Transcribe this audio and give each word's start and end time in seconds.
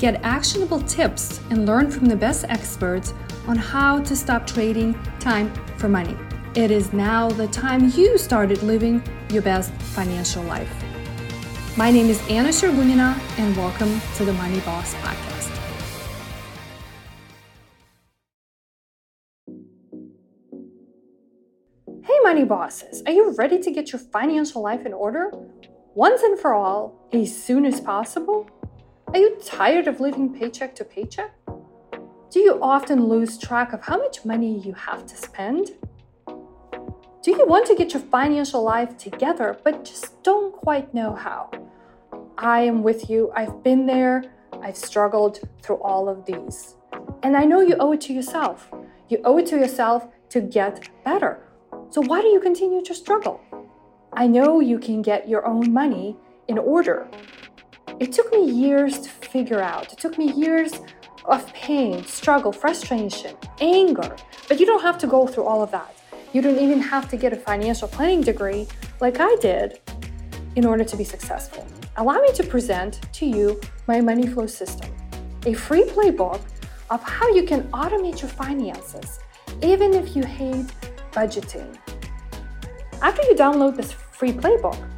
Get 0.00 0.24
actionable 0.24 0.80
tips 0.80 1.40
and 1.50 1.66
learn 1.66 1.90
from 1.90 2.06
the 2.06 2.16
best 2.16 2.46
experts 2.48 3.12
on 3.46 3.56
how 3.56 4.00
to 4.04 4.16
stop 4.16 4.46
trading 4.46 4.98
time 5.18 5.52
for 5.76 5.90
money. 5.90 6.16
It 6.54 6.70
is 6.70 6.94
now 6.94 7.28
the 7.28 7.46
time 7.48 7.90
you 7.90 8.16
started 8.16 8.62
living 8.62 9.02
your 9.30 9.42
best 9.42 9.70
financial 9.92 10.42
life. 10.44 10.72
My 11.76 11.90
name 11.90 12.06
is 12.06 12.18
Anna 12.30 12.48
Sergunina, 12.48 13.14
and 13.38 13.54
welcome 13.58 14.00
to 14.16 14.24
the 14.24 14.32
Money 14.32 14.60
Boss 14.60 14.94
Podcast. 14.94 15.50
Hey, 22.02 22.18
Money 22.22 22.44
Bosses, 22.44 23.02
are 23.04 23.12
you 23.12 23.34
ready 23.36 23.58
to 23.58 23.70
get 23.70 23.92
your 23.92 24.00
financial 24.00 24.62
life 24.62 24.86
in 24.86 24.94
order? 24.94 25.30
Once 25.94 26.22
and 26.22 26.38
for 26.38 26.54
all, 26.54 27.06
as 27.12 27.36
soon 27.44 27.66
as 27.66 27.82
possible? 27.82 28.48
Are 29.12 29.18
you 29.18 29.36
tired 29.44 29.88
of 29.88 29.98
living 29.98 30.32
paycheck 30.32 30.72
to 30.76 30.84
paycheck? 30.84 31.34
Do 32.30 32.38
you 32.38 32.60
often 32.62 33.08
lose 33.08 33.38
track 33.38 33.72
of 33.72 33.82
how 33.82 33.98
much 33.98 34.24
money 34.24 34.60
you 34.60 34.72
have 34.72 35.04
to 35.06 35.16
spend? 35.16 35.72
Do 36.26 37.32
you 37.32 37.44
want 37.44 37.66
to 37.66 37.74
get 37.74 37.92
your 37.92 38.04
financial 38.04 38.62
life 38.62 38.96
together 38.96 39.58
but 39.64 39.84
just 39.84 40.22
don't 40.22 40.52
quite 40.52 40.94
know 40.94 41.12
how? 41.12 41.50
I 42.38 42.60
am 42.60 42.84
with 42.84 43.10
you. 43.10 43.32
I've 43.34 43.64
been 43.64 43.84
there. 43.84 44.22
I've 44.62 44.76
struggled 44.76 45.40
through 45.60 45.82
all 45.82 46.08
of 46.08 46.24
these. 46.24 46.76
And 47.24 47.36
I 47.36 47.44
know 47.46 47.62
you 47.62 47.74
owe 47.80 47.90
it 47.90 48.02
to 48.02 48.12
yourself. 48.12 48.70
You 49.08 49.20
owe 49.24 49.38
it 49.38 49.46
to 49.46 49.56
yourself 49.56 50.06
to 50.28 50.40
get 50.40 50.88
better. 51.04 51.48
So 51.88 52.00
why 52.00 52.20
do 52.20 52.28
you 52.28 52.38
continue 52.38 52.82
to 52.84 52.94
struggle? 52.94 53.40
I 54.12 54.28
know 54.28 54.60
you 54.60 54.78
can 54.78 55.02
get 55.02 55.28
your 55.28 55.44
own 55.48 55.72
money 55.72 56.16
in 56.46 56.58
order, 56.58 57.08
it 58.00 58.12
took 58.12 58.32
me 58.32 58.50
years 58.50 58.98
to 59.00 59.10
figure 59.10 59.60
out. 59.60 59.92
It 59.92 59.98
took 59.98 60.16
me 60.16 60.32
years 60.32 60.72
of 61.26 61.46
pain, 61.52 62.02
struggle, 62.04 62.50
frustration, 62.50 63.36
anger. 63.60 64.16
But 64.48 64.58
you 64.58 64.64
don't 64.64 64.80
have 64.80 64.96
to 64.98 65.06
go 65.06 65.26
through 65.26 65.44
all 65.44 65.62
of 65.62 65.70
that. 65.72 65.94
You 66.32 66.40
don't 66.40 66.58
even 66.58 66.80
have 66.80 67.10
to 67.10 67.18
get 67.18 67.34
a 67.34 67.36
financial 67.36 67.88
planning 67.88 68.22
degree 68.22 68.66
like 69.00 69.20
I 69.20 69.36
did 69.42 69.80
in 70.56 70.64
order 70.64 70.82
to 70.82 70.96
be 70.96 71.04
successful. 71.04 71.66
Allow 71.98 72.20
me 72.22 72.32
to 72.32 72.42
present 72.42 73.00
to 73.12 73.26
you 73.26 73.60
my 73.86 74.00
money 74.00 74.26
flow 74.26 74.46
system, 74.46 74.90
a 75.44 75.52
free 75.52 75.84
playbook 75.84 76.40
of 76.88 77.02
how 77.02 77.28
you 77.34 77.42
can 77.42 77.64
automate 77.64 78.22
your 78.22 78.30
finances, 78.30 79.20
even 79.62 79.92
if 79.92 80.16
you 80.16 80.24
hate 80.24 80.66
budgeting. 81.12 81.76
After 83.02 83.22
you 83.24 83.34
download 83.34 83.76
this 83.76 83.92
free 83.92 84.32
playbook, 84.32 84.89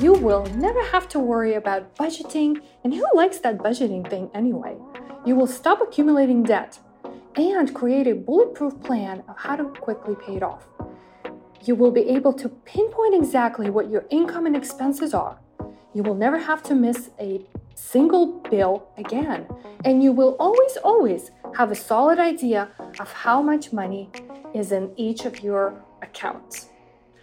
you 0.00 0.14
will 0.14 0.46
never 0.56 0.82
have 0.86 1.08
to 1.10 1.18
worry 1.18 1.54
about 1.54 1.94
budgeting, 1.96 2.60
and 2.82 2.94
who 2.94 3.04
likes 3.14 3.38
that 3.38 3.58
budgeting 3.58 4.08
thing 4.08 4.30
anyway? 4.34 4.76
You 5.26 5.36
will 5.36 5.46
stop 5.46 5.80
accumulating 5.80 6.42
debt 6.42 6.78
and 7.36 7.74
create 7.74 8.06
a 8.06 8.14
bulletproof 8.14 8.80
plan 8.82 9.22
of 9.28 9.36
how 9.36 9.56
to 9.56 9.64
quickly 9.64 10.16
pay 10.26 10.36
it 10.36 10.42
off. 10.42 10.66
You 11.64 11.74
will 11.74 11.90
be 11.90 12.08
able 12.08 12.32
to 12.34 12.48
pinpoint 12.48 13.14
exactly 13.14 13.70
what 13.70 13.90
your 13.90 14.04
income 14.10 14.46
and 14.46 14.56
expenses 14.56 15.14
are. 15.14 15.38
You 15.94 16.02
will 16.02 16.14
never 16.14 16.38
have 16.38 16.62
to 16.64 16.74
miss 16.74 17.10
a 17.20 17.46
single 17.74 18.40
bill 18.50 18.88
again. 18.96 19.46
And 19.84 20.02
you 20.02 20.12
will 20.12 20.36
always, 20.38 20.76
always 20.78 21.30
have 21.56 21.70
a 21.70 21.74
solid 21.74 22.18
idea 22.18 22.68
of 22.98 23.12
how 23.12 23.42
much 23.42 23.72
money 23.72 24.10
is 24.54 24.72
in 24.72 24.90
each 24.96 25.24
of 25.24 25.40
your 25.42 25.82
accounts. 26.00 26.71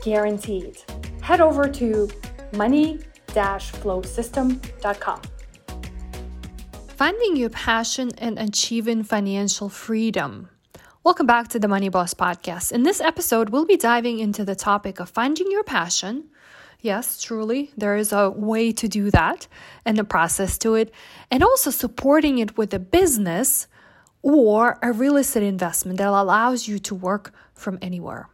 Guaranteed. 0.03 0.77
Head 1.21 1.41
over 1.41 1.67
to 1.67 2.07
money-flowsystem.com. 2.53 5.21
Finding 6.89 7.35
your 7.35 7.49
passion 7.49 8.11
and 8.19 8.38
achieving 8.38 9.01
financial 9.01 9.69
freedom. 9.69 10.50
Welcome 11.03 11.25
back 11.25 11.47
to 11.47 11.57
the 11.57 11.67
Money 11.67 11.89
Boss 11.89 12.13
Podcast. 12.13 12.72
In 12.72 12.84
this 12.84 13.01
episode, 13.01 13.50
we'll 13.50 13.66
be 13.66 13.75
diving 13.75 14.19
into 14.19 14.45
the 14.45 14.53
topic 14.53 15.00
of 15.00 15.09
finding 15.09 15.50
your 15.50 15.63
passion. 15.63 16.25
Yes, 16.79 17.19
truly, 17.23 17.72
there 17.75 17.95
is 17.95 18.13
a 18.13 18.29
way 18.29 18.72
to 18.73 18.88
do 18.88 19.09
that 19.09 19.47
and 19.84 19.97
a 19.97 20.03
process 20.03 20.59
to 20.59 20.75
it, 20.75 20.94
and 21.31 21.44
also 21.44 21.72
supporting 21.72 22.38
it 22.38 22.56
with 22.56 22.72
a 22.75 22.78
business 22.78 23.66
or 24.22 24.78
a 24.84 24.91
real 24.91 25.17
estate 25.17 25.41
investment 25.41 25.97
that 25.97 26.07
allows 26.07 26.67
you 26.67 26.78
to 26.78 26.94
work 26.94 27.33
from 27.56 27.79
anywhere. 27.81 28.29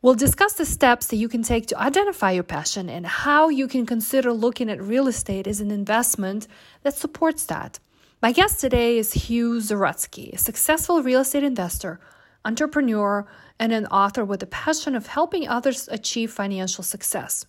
We'll 0.00 0.14
discuss 0.14 0.54
the 0.54 0.64
steps 0.64 1.08
that 1.08 1.16
you 1.16 1.28
can 1.28 1.42
take 1.42 1.66
to 1.66 1.78
identify 1.78 2.30
your 2.30 2.42
passion 2.42 2.88
and 2.88 3.06
how 3.06 3.50
you 3.50 3.68
can 3.68 3.84
consider 3.84 4.32
looking 4.32 4.70
at 4.70 4.80
real 4.80 5.08
estate 5.08 5.46
as 5.46 5.60
an 5.60 5.70
investment 5.70 6.48
that 6.84 6.96
supports 6.96 7.44
that. 7.44 7.80
My 8.22 8.32
guest 8.32 8.60
today 8.60 8.96
is 8.96 9.12
Hugh 9.12 9.56
Zaretsky, 9.56 10.32
a 10.32 10.38
successful 10.38 11.02
real 11.02 11.20
estate 11.20 11.44
investor, 11.44 12.00
entrepreneur, 12.46 13.26
and 13.58 13.74
an 13.74 13.84
author 13.88 14.24
with 14.24 14.42
a 14.42 14.46
passion 14.46 14.94
of 14.94 15.08
helping 15.08 15.46
others 15.46 15.86
achieve 15.92 16.32
financial 16.32 16.82
success. 16.82 17.44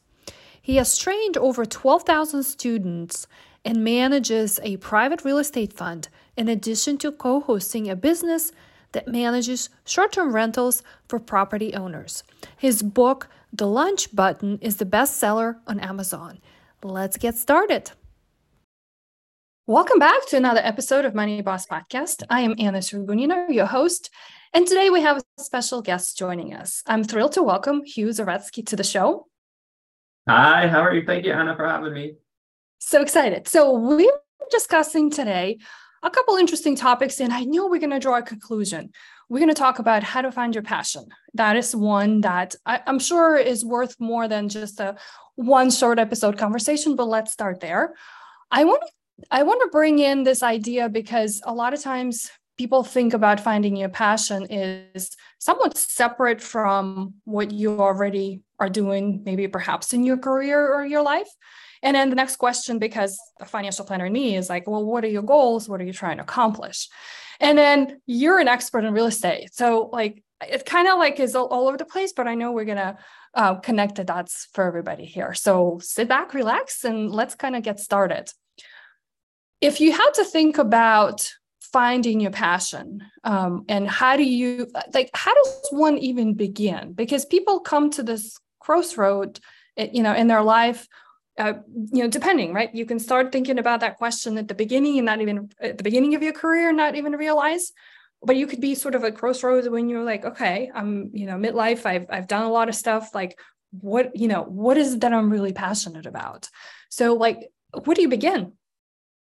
He 0.61 0.75
has 0.75 0.97
trained 0.97 1.37
over 1.37 1.63
12,000 1.65 2.43
students 2.43 3.27
and 3.63 3.81
manages 3.81 4.59
a 4.61 4.75
private 4.77 5.23
real 5.23 5.37
estate 5.37 5.71
fund 5.71 6.09
in 6.35 6.49
addition 6.49 6.97
to 6.97 7.13
co 7.13 7.39
hosting 7.39 7.89
a 7.89 7.95
business 7.95 8.51
that 8.91 9.07
manages 9.07 9.69
short 9.85 10.11
term 10.11 10.35
rentals 10.35 10.83
for 11.07 11.17
property 11.17 11.73
owners. 11.75 12.25
His 12.57 12.83
book, 12.83 13.29
The 13.53 13.67
Launch 13.67 14.13
Button, 14.13 14.59
is 14.61 14.75
the 14.75 14.85
bestseller 14.85 15.59
on 15.65 15.79
Amazon. 15.79 16.39
Let's 16.83 17.15
get 17.15 17.35
started. 17.35 17.91
Welcome 19.69 19.99
back 19.99 20.25
to 20.27 20.37
another 20.37 20.61
episode 20.63 21.03
of 21.03 21.13
Money 21.13 21.41
Boss 21.41 21.67
Podcast. 21.67 22.23
I 22.29 22.39
am 22.39 22.55
Anna 22.57 22.77
Sergunina, 22.77 23.49
your 23.49 23.65
host, 23.65 24.09
and 24.53 24.65
today 24.65 24.89
we 24.89 25.01
have 25.01 25.17
a 25.17 25.43
special 25.43 25.81
guest 25.81 26.17
joining 26.17 26.53
us. 26.53 26.81
I'm 26.87 27.03
thrilled 27.03 27.33
to 27.33 27.43
welcome 27.43 27.83
Hugh 27.83 28.07
Zaretsky 28.07 28.65
to 28.65 28.77
the 28.77 28.85
show. 28.85 29.27
Hi, 30.29 30.69
how 30.69 30.79
are 30.79 30.93
you? 30.93 31.05
Thank 31.05 31.25
you, 31.25 31.33
Anna, 31.33 31.53
for 31.53 31.67
having 31.67 31.91
me. 31.91 32.13
So 32.79 33.01
excited. 33.01 33.45
So, 33.49 33.77
we're 33.77 34.09
discussing 34.49 35.11
today 35.11 35.57
a 36.01 36.09
couple 36.09 36.37
interesting 36.37 36.77
topics, 36.77 37.19
and 37.19 37.33
I 37.33 37.43
know 37.43 37.67
we're 37.67 37.81
going 37.81 37.89
to 37.89 37.99
draw 37.99 38.19
a 38.19 38.23
conclusion. 38.23 38.91
We're 39.27 39.39
going 39.39 39.49
to 39.49 39.53
talk 39.53 39.79
about 39.79 40.01
how 40.01 40.21
to 40.21 40.31
find 40.31 40.55
your 40.55 40.63
passion. 40.63 41.07
That 41.33 41.57
is 41.57 41.75
one 41.75 42.21
that 42.21 42.55
I, 42.65 42.79
am 42.87 42.99
sure 42.99 43.35
is 43.35 43.65
worth 43.65 43.99
more 43.99 44.29
than 44.29 44.47
just 44.47 44.79
a 44.79 44.95
one 45.35 45.71
short 45.71 45.99
episode 45.99 46.37
conversation, 46.37 46.95
but 46.95 47.09
let's 47.09 47.33
start 47.33 47.59
there. 47.59 47.95
I 48.49 48.63
want 48.63 48.81
to 48.85 48.91
I 49.31 49.43
want 49.43 49.61
to 49.61 49.69
bring 49.71 49.99
in 49.99 50.23
this 50.23 50.43
idea 50.43 50.89
because 50.89 51.41
a 51.43 51.53
lot 51.53 51.73
of 51.73 51.81
times 51.81 52.29
people 52.57 52.83
think 52.83 53.13
about 53.13 53.39
finding 53.39 53.75
your 53.75 53.89
passion 53.89 54.45
is 54.49 55.15
somewhat 55.39 55.77
separate 55.77 56.41
from 56.41 57.15
what 57.23 57.51
you 57.51 57.79
already 57.79 58.41
are 58.59 58.69
doing, 58.69 59.21
maybe 59.25 59.47
perhaps 59.47 59.93
in 59.93 60.03
your 60.03 60.17
career 60.17 60.73
or 60.73 60.85
your 60.85 61.03
life. 61.03 61.29
And 61.83 61.95
then 61.95 62.09
the 62.09 62.15
next 62.15 62.37
question, 62.37 62.79
because 62.79 63.19
a 63.39 63.45
financial 63.45 63.85
planner 63.85 64.07
in 64.07 64.13
me 64.13 64.35
is 64.35 64.49
like, 64.49 64.67
well, 64.67 64.83
what 64.83 65.03
are 65.03 65.09
your 65.09 65.21
goals? 65.21 65.69
What 65.69 65.79
are 65.79 65.85
you 65.85 65.93
trying 65.93 66.17
to 66.17 66.23
accomplish? 66.23 66.89
And 67.39 67.55
then 67.57 68.01
you're 68.07 68.39
an 68.39 68.47
expert 68.47 68.83
in 68.83 68.93
real 68.93 69.05
estate. 69.05 69.53
So, 69.53 69.89
like, 69.93 70.23
it 70.41 70.65
kind 70.65 70.87
of 70.87 70.97
like 70.97 71.19
is 71.19 71.35
all, 71.35 71.47
all, 71.47 71.67
over 71.67 71.77
the 71.77 71.85
place, 71.85 72.13
but 72.13 72.27
I 72.27 72.33
know 72.33 72.51
we're 72.51 72.65
going 72.65 72.77
to 72.77 72.97
uh, 73.35 73.55
connect 73.55 73.95
the 73.95 74.03
dots 74.03 74.47
for 74.53 74.63
everybody 74.63 75.05
here. 75.05 75.35
So, 75.35 75.79
sit 75.83 76.07
back, 76.07 76.33
relax, 76.33 76.83
and 76.83 77.11
let's 77.11 77.35
kind 77.35 77.55
of 77.55 77.61
get 77.61 77.79
started 77.79 78.31
if 79.61 79.79
you 79.81 79.91
had 79.91 80.11
to 80.11 80.23
think 80.23 80.57
about 80.57 81.31
finding 81.59 82.19
your 82.19 82.31
passion 82.31 83.01
um, 83.23 83.65
and 83.67 83.87
how 83.87 84.15
do 84.15 84.23
you 84.23 84.67
like 84.93 85.09
how 85.13 85.33
does 85.33 85.67
one 85.71 85.97
even 85.97 86.33
begin 86.33 86.93
because 86.93 87.25
people 87.25 87.59
come 87.59 87.89
to 87.89 88.03
this 88.03 88.37
crossroad 88.59 89.39
eh, 89.75 89.89
you 89.91 90.01
know 90.01 90.13
in 90.13 90.27
their 90.27 90.41
life 90.41 90.87
uh, 91.37 91.53
you 91.91 92.03
know 92.03 92.09
depending 92.09 92.53
right 92.53 92.73
you 92.73 92.85
can 92.85 92.99
start 92.99 93.31
thinking 93.31 93.59
about 93.59 93.81
that 93.81 93.97
question 93.97 94.37
at 94.37 94.47
the 94.47 94.55
beginning 94.55 94.97
and 94.97 95.05
not 95.05 95.21
even 95.21 95.49
at 95.59 95.77
the 95.77 95.83
beginning 95.83 96.15
of 96.15 96.23
your 96.23 96.33
career 96.33 96.71
not 96.71 96.95
even 96.95 97.11
realize 97.13 97.73
but 98.23 98.35
you 98.35 98.47
could 98.47 98.61
be 98.61 98.75
sort 98.75 98.95
of 98.95 99.03
a 99.03 99.11
crossroads 99.11 99.69
when 99.69 99.89
you're 99.89 100.03
like, 100.03 100.25
okay, 100.25 100.71
I'm, 100.73 101.11
you 101.13 101.25
know, 101.25 101.35
midlife, 101.35 101.85
I've 101.85 102.07
I've 102.09 102.27
done 102.27 102.43
a 102.43 102.51
lot 102.51 102.69
of 102.69 102.75
stuff. 102.75 103.13
Like, 103.13 103.39
what, 103.71 104.15
you 104.15 104.27
know, 104.27 104.43
what 104.43 104.77
is 104.77 104.95
it 104.95 105.01
that 105.01 105.13
I'm 105.13 105.29
really 105.29 105.53
passionate 105.53 106.05
about? 106.05 106.49
So, 106.89 107.13
like, 107.13 107.49
where 107.83 107.95
do 107.95 108.01
you 108.01 108.09
begin? 108.09 108.53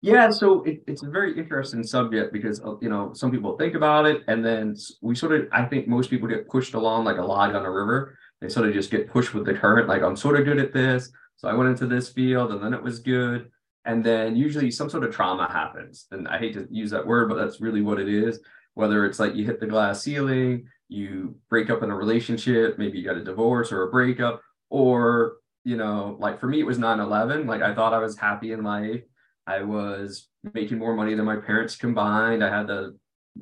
Yeah, 0.01 0.31
so 0.31 0.63
it, 0.63 0.83
it's 0.88 1.03
a 1.03 1.09
very 1.09 1.38
interesting 1.38 1.83
subject 1.83 2.33
because 2.33 2.59
uh, 2.62 2.75
you 2.81 2.89
know 2.89 3.13
some 3.13 3.30
people 3.30 3.56
think 3.56 3.75
about 3.75 4.07
it, 4.07 4.24
and 4.27 4.44
then 4.44 4.75
we 5.01 5.13
sort 5.15 5.33
of 5.33 5.48
I 5.51 5.63
think 5.65 5.88
most 5.88 6.09
people 6.09 6.27
get 6.27 6.50
pushed 6.50 6.74
along 6.74 7.06
like 7.06 7.18
a 7.18 7.24
log 7.24 7.53
on 7.53 7.65
a 7.65 7.71
river. 7.71 8.18
They 8.42 8.50
sort 8.50 8.68
of 8.68 8.74
just 8.74 8.89
get 8.89 9.07
pushed 9.07 9.36
with 9.36 9.45
the 9.45 9.53
current. 9.53 9.88
Like 9.88 10.01
I'm 10.01 10.15
sort 10.15 10.39
of 10.39 10.45
good 10.45 10.57
at 10.57 10.74
this, 10.74 11.12
so 11.36 11.48
I 11.48 11.53
went 11.53 11.69
into 11.69 11.86
this 11.86 12.09
field, 12.09 12.51
and 12.51 12.63
then 12.63 12.74
it 12.74 12.81
was 12.81 12.98
good, 13.00 13.51
and 13.86 14.03
then 14.03 14.36
usually 14.36 14.71
some 14.71 14.89
sort 14.89 15.03
of 15.03 15.13
trauma 15.13 15.48
happens. 15.51 16.07
And 16.09 16.27
I 16.27 16.39
hate 16.39 16.56
to 16.56 16.68
use 16.71 16.89
that 16.92 17.06
word, 17.06 17.30
but 17.30 17.36
that's 17.36 17.62
really 17.62 17.81
what 17.81 18.00
it 18.00 18.09
is. 18.09 18.39
Whether 18.74 19.06
it's 19.06 19.19
like 19.19 19.36
you 19.36 19.45
hit 19.45 19.59
the 19.59 19.68
glass 19.68 20.01
ceiling, 20.01 20.65
you 20.89 21.36
break 21.48 21.69
up 21.69 21.83
in 21.83 21.92
a 21.92 21.95
relationship, 21.95 22.80
maybe 22.80 22.98
you 22.98 23.06
got 23.06 23.18
a 23.18 23.24
divorce 23.24 23.71
or 23.71 23.83
a 23.83 23.92
breakup, 23.92 24.42
or 24.71 25.33
you 25.63 25.77
know, 25.77 26.18
like 26.19 26.39
for 26.39 26.48
me 26.48 26.59
it 26.59 26.65
was 26.65 26.80
9/11. 26.80 27.45
Like 27.45 27.62
I 27.62 27.75
thought 27.75 27.94
I 27.94 28.00
was 28.00 28.18
happy 28.18 28.51
in 28.51 28.63
life 28.63 29.01
I 29.48 29.62
was 29.62 30.28
making 30.54 30.80
more 30.80 30.96
money 30.96 31.14
than 31.14 31.26
my 31.26 31.38
parents 31.38 31.76
combined. 31.76 32.44
I 32.44 32.56
had 32.56 32.68
the 32.68 32.98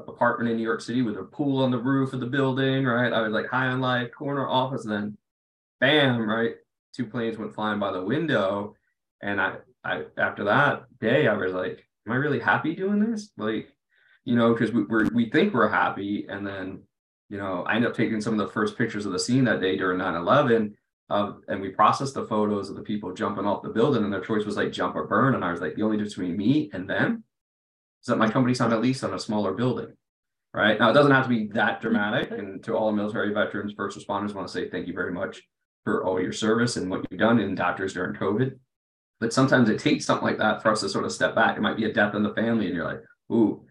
apartment 0.08 0.50
in 0.50 0.58
New 0.58 0.64
York 0.64 0.82
City 0.82 1.02
with 1.02 1.18
a 1.18 1.24
pool 1.24 1.64
on 1.64 1.72
the 1.72 1.78
roof 1.78 2.14
of 2.14 2.20
the 2.20 2.26
building, 2.26 2.86
right? 2.86 3.12
I 3.12 3.22
was 3.22 3.32
like 3.32 3.48
high 3.48 3.68
on 3.68 3.82
life, 3.82 4.12
corner 4.18 4.48
office, 4.48 4.86
and 4.86 4.94
then 4.94 5.18
bam, 5.80 6.28
right? 6.28 6.56
Two 6.96 7.06
planes 7.06 7.38
went 7.38 7.54
flying 7.54 7.80
by 7.80 7.92
the 7.92 8.04
window. 8.04 8.76
And 9.22 9.42
I, 9.42 9.56
I 9.84 10.04
after 10.18 10.46
that 10.46 10.84
day, 11.00 11.28
I 11.28 11.34
was 11.34 11.54
like, 11.54 11.86
Am 12.10 12.14
I 12.14 12.16
really 12.16 12.40
happy 12.40 12.76
doing 12.76 13.00
this? 13.00 13.30
Like, 13.38 13.70
you 14.26 14.36
know, 14.36 14.54
because 14.54 14.72
we, 14.72 14.84
we're 14.84 15.08
we 15.14 15.30
think 15.30 15.54
we're 15.54 15.70
happy, 15.70 16.26
and 16.28 16.46
then 16.46 16.82
you 17.30 17.38
know, 17.38 17.64
I 17.68 17.76
end 17.76 17.86
up 17.86 17.94
taking 17.94 18.20
some 18.20 18.34
of 18.34 18.40
the 18.40 18.52
first 18.52 18.78
pictures 18.78 19.06
of 19.06 19.12
the 19.12 19.20
scene 19.20 19.44
that 19.44 19.62
day 19.62 19.78
during 19.78 20.00
9-11 20.00 20.74
um, 21.10 21.42
and 21.48 21.60
we 21.60 21.70
processed 21.70 22.14
the 22.14 22.26
photos 22.26 22.70
of 22.70 22.76
the 22.76 22.84
people 22.84 23.14
jumping 23.14 23.46
off 23.46 23.64
the 23.64 23.70
building, 23.70 24.04
and 24.04 24.14
their 24.14 24.22
choice 24.22 24.46
was 24.46 24.58
like 24.58 24.72
jump 24.72 24.96
or 24.96 25.08
burn. 25.08 25.36
And 25.36 25.44
I 25.44 25.52
was 25.52 25.62
like, 25.62 25.76
the 25.76 25.82
only 25.82 25.98
difference 25.98 26.16
between 26.16 26.38
me 26.38 26.70
and 26.74 26.88
them 26.90 27.24
is 28.02 28.08
that 28.08 28.18
my 28.18 28.30
company's 28.30 28.62
on 28.62 28.74
at 28.74 28.82
least 28.82 29.04
on 29.04 29.14
a 29.14 29.20
smaller 29.20 29.54
building. 29.54 29.94
Right 30.54 30.80
now, 30.80 30.90
it 30.90 30.94
doesn't 30.94 31.12
have 31.12 31.26
to 31.26 31.30
be 31.30 31.48
that 31.54 31.82
dramatic. 31.82 32.32
And 32.40 32.64
to 32.64 32.76
all 32.76 32.92
military 32.92 33.34
veterans, 33.34 33.74
first 33.76 33.98
responders, 33.98 34.34
want 34.34 34.48
to 34.48 34.54
say 34.54 34.70
thank 34.70 34.88
you 34.88 34.94
very 34.94 35.12
much 35.12 35.42
for 35.84 36.04
all 36.06 36.22
your 36.22 36.34
service 36.34 36.76
and 36.76 36.90
what 36.90 37.06
you've 37.10 37.20
done 37.20 37.40
in 37.40 37.56
doctors 37.56 37.94
during 37.94 38.16
COVID. 38.16 38.58
But 39.20 39.34
sometimes 39.34 39.70
it 39.70 39.80
takes 39.80 40.06
something 40.06 40.26
like 40.26 40.38
that 40.38 40.62
for 40.62 40.72
us 40.72 40.82
to 40.82 40.90
sort 40.90 41.06
of 41.06 41.12
step 41.12 41.36
back. 41.36 41.58
It 41.58 41.62
might 41.62 41.78
be 41.78 41.86
a 41.86 41.94
death 41.94 42.16
in 42.16 42.24
the 42.24 42.34
family, 42.34 42.68
and 42.68 42.76
you're 42.76 42.86
like, 42.86 43.02
ooh, 43.32 43.66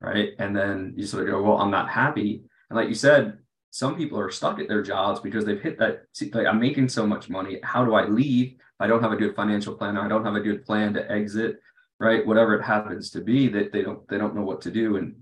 right. 0.00 0.30
And 0.38 0.54
then 0.54 0.94
you 0.96 1.06
sort 1.06 1.24
of 1.24 1.30
go, 1.30 1.42
well, 1.42 1.58
I'm 1.58 1.70
not 1.70 1.88
happy. 1.88 2.42
And 2.68 2.76
like 2.76 2.88
you 2.88 2.94
said, 2.94 3.38
some 3.74 3.96
people 3.96 4.20
are 4.20 4.30
stuck 4.30 4.60
at 4.60 4.68
their 4.68 4.82
jobs 4.82 5.18
because 5.18 5.44
they've 5.44 5.60
hit 5.60 5.76
that 5.80 6.04
like 6.32 6.46
i'm 6.46 6.60
making 6.60 6.88
so 6.88 7.04
much 7.04 7.28
money. 7.28 7.58
How 7.64 7.84
do 7.84 7.94
i 7.94 8.04
leave? 8.06 8.54
I 8.78 8.86
don't 8.86 9.02
have 9.02 9.10
a 9.10 9.16
good 9.16 9.34
financial 9.34 9.74
plan 9.74 9.96
i 9.96 10.06
don't 10.06 10.24
have 10.24 10.36
a 10.36 10.40
good 10.48 10.64
plan 10.64 10.94
to 10.94 11.10
exit 11.10 11.56
right? 12.00 12.26
Whatever 12.26 12.54
it 12.54 12.62
happens 12.62 13.10
to 13.10 13.20
be 13.20 13.48
that 13.48 13.72
they 13.72 13.82
don't 13.82 14.06
they 14.08 14.18
don't 14.18 14.34
know 14.34 14.42
what 14.42 14.60
to 14.62 14.70
do. 14.70 14.96
And 14.96 15.14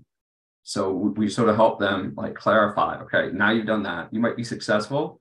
so 0.63 0.91
we 0.91 1.29
sort 1.29 1.49
of 1.49 1.55
help 1.55 1.79
them 1.79 2.13
like 2.15 2.35
clarify 2.35 2.99
okay 3.03 3.29
now 3.33 3.51
you've 3.51 3.65
done 3.67 3.83
that. 3.83 4.13
You 4.13 4.19
might 4.19 4.37
be 4.37 4.43
successful. 4.43 5.19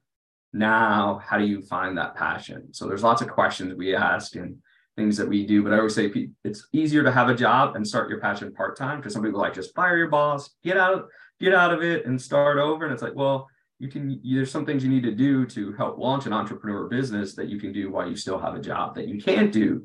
Now 0.53 1.21
how 1.25 1.39
do 1.39 1.45
you 1.45 1.63
find 1.63 1.97
that 1.97 2.15
passion? 2.15 2.73
So 2.73 2.87
there's 2.87 3.03
lots 3.03 3.23
of 3.23 3.29
questions 3.29 3.75
we 3.75 3.95
ask 3.95 4.37
and 4.37 4.59
things 4.95 5.17
that 5.17 5.27
we 5.27 5.47
do 5.47 5.63
but 5.63 5.73
i 5.73 5.79
always 5.79 5.95
say 5.95 6.13
it's 6.45 6.69
easier 6.75 7.03
to 7.03 7.11
have 7.11 7.31
a 7.31 7.35
job 7.35 7.77
and 7.77 7.89
start 7.89 8.11
your 8.11 8.21
passion 8.21 8.53
part-time 8.53 8.99
because 8.99 9.15
some 9.15 9.23
people 9.23 9.41
like 9.41 9.55
just 9.55 9.75
fire 9.75 9.97
your 9.97 10.11
boss. 10.11 10.51
Get 10.63 10.77
out 10.77 11.09
get 11.43 11.55
out 11.55 11.75
of 11.75 11.83
it 11.83 12.07
and 12.07 12.21
start 12.21 12.59
over. 12.59 12.85
And 12.85 12.93
it's 12.93 13.03
like, 13.03 13.15
well, 13.15 13.49
you 13.79 13.89
can, 13.89 14.21
there's 14.25 14.51
some 14.51 14.65
things 14.65 14.85
you 14.85 14.91
need 14.91 15.03
to 15.03 15.15
do 15.15 15.45
to 15.47 15.73
help 15.73 15.99
launch 15.99 16.27
an 16.27 16.33
entrepreneur 16.33 16.87
business 16.89 17.35
that 17.35 17.49
you 17.49 17.59
can 17.59 17.73
do 17.73 17.91
while 17.91 18.09
you 18.09 18.15
still 18.15 18.39
have 18.39 18.55
a 18.55 18.61
job 18.61 18.95
that 18.95 19.09
you 19.09 19.21
can't 19.21 19.53
do 19.53 19.85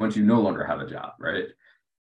once 0.00 0.16
you 0.16 0.24
no 0.24 0.40
longer 0.40 0.64
have 0.64 0.80
a 0.80 0.86
job, 0.86 1.12
right? 1.20 1.44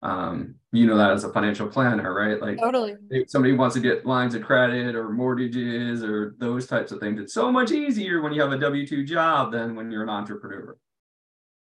Um, 0.01 0.55
you 0.71 0.87
know 0.87 0.97
that 0.97 1.11
as 1.11 1.25
a 1.25 1.33
financial 1.33 1.67
planner, 1.67 2.13
right? 2.13 2.41
Like 2.41 2.57
totally. 2.57 2.95
If 3.09 3.29
somebody 3.29 3.53
wants 3.53 3.75
to 3.75 3.81
get 3.81 4.05
lines 4.05 4.33
of 4.33 4.43
credit 4.43 4.95
or 4.95 5.09
mortgages 5.09 6.03
or 6.03 6.35
those 6.39 6.67
types 6.67 6.91
of 6.91 6.99
things. 6.99 7.19
It's 7.19 7.33
so 7.33 7.51
much 7.51 7.71
easier 7.71 8.21
when 8.21 8.31
you 8.31 8.41
have 8.41 8.53
a 8.53 8.57
W 8.57 8.87
two 8.87 9.03
job 9.03 9.51
than 9.51 9.75
when 9.75 9.91
you're 9.91 10.03
an 10.03 10.09
entrepreneur. 10.09 10.77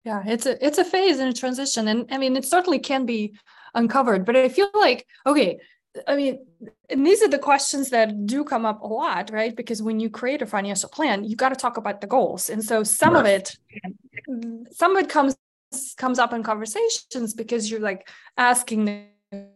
Yeah, 0.05 0.23
it's 0.25 0.45
a 0.45 0.63
it's 0.63 0.77
a 0.77 0.85
phase 0.85 1.19
and 1.19 1.29
a 1.29 1.33
transition, 1.33 1.87
and 1.87 2.07
I 2.11 2.19
mean 2.19 2.35
it 2.35 2.45
certainly 2.45 2.79
can 2.79 3.05
be 3.05 3.33
uncovered. 3.73 4.23
But 4.23 4.35
I 4.35 4.49
feel 4.49 4.69
like 4.75 5.07
okay, 5.25 5.59
I 6.07 6.15
mean, 6.15 6.45
and 6.89 7.05
these 7.05 7.21
are 7.21 7.27
the 7.27 7.39
questions 7.39 7.89
that 7.89 8.25
do 8.25 8.43
come 8.43 8.65
up 8.65 8.81
a 8.81 8.87
lot, 8.87 9.29
right? 9.31 9.55
Because 9.55 9.81
when 9.81 9.99
you 9.99 10.09
create 10.09 10.41
a 10.41 10.45
financial 10.45 10.89
plan, 10.89 11.23
you 11.23 11.35
got 11.35 11.49
to 11.49 11.55
talk 11.55 11.77
about 11.77 11.99
the 12.01 12.07
goals. 12.07 12.49
And 12.49 12.63
so 12.63 12.83
some 12.83 13.13
right. 13.13 13.19
of 13.19 13.25
it, 13.25 13.57
some 14.71 14.95
of 14.95 15.03
it 15.03 15.09
comes 15.09 15.35
comes 15.97 16.19
up 16.19 16.33
in 16.33 16.43
conversations 16.43 17.33
because 17.33 17.71
you're 17.71 17.79
like 17.79 18.09
asking 18.37 18.85
the 18.85 19.47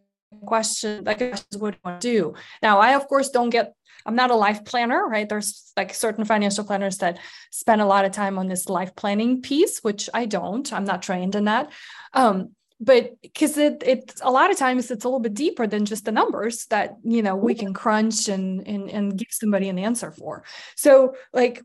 question, 0.46 1.04
like 1.04 1.20
what 1.20 1.46
do 1.50 1.58
you 1.58 1.60
want 1.60 2.02
to 2.02 2.08
do? 2.08 2.34
Now, 2.62 2.80
I 2.80 2.96
of 2.96 3.08
course 3.08 3.30
don't 3.30 3.50
get 3.50 3.74
I'm 4.06 4.16
not 4.16 4.32
a 4.32 4.36
life 4.36 4.64
planner, 4.66 5.08
right? 5.08 5.28
There's 5.28 5.72
like 5.76 5.94
certain 5.94 6.26
financial 6.26 6.64
planners 6.64 7.00
that 7.00 7.18
spend 7.52 7.82
a 7.82 7.86
lot 7.86 8.06
of 8.06 8.12
time 8.12 8.38
on 8.38 8.48
this 8.48 8.70
life 8.70 8.96
planning 8.96 9.42
piece, 9.42 9.80
which 9.80 10.10
I 10.14 10.26
don't. 10.26 10.72
I'm 10.72 10.86
not 10.86 11.02
trained 11.02 11.34
in 11.34 11.46
that. 11.46 11.72
Um, 12.14 12.55
but 12.80 13.16
because 13.22 13.58
it 13.58 13.84
it's 13.86 14.22
a 14.22 14.30
lot 14.30 14.52
of 14.52 14.58
times 14.58 14.92
it's 14.92 15.06
a 15.06 15.08
little 15.08 15.20
bit 15.20 15.34
deeper 15.34 15.66
than 15.66 15.86
just 15.86 16.06
the 16.06 16.12
numbers 16.12 16.66
that 16.68 16.98
you 17.04 17.22
know 17.22 17.36
we 17.36 17.56
can 17.56 17.74
crunch 17.74 18.28
and 18.28 18.68
and 18.68 18.90
and 18.90 19.18
give 19.18 19.30
somebody 19.32 19.70
an 19.70 19.80
answer 19.80 20.12
for. 20.12 20.44
So 20.76 21.16
like 21.34 21.64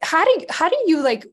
how 0.00 0.24
do 0.24 0.30
you, 0.30 0.46
how 0.48 0.68
do 0.68 0.76
you 0.86 1.02
like 1.02 1.26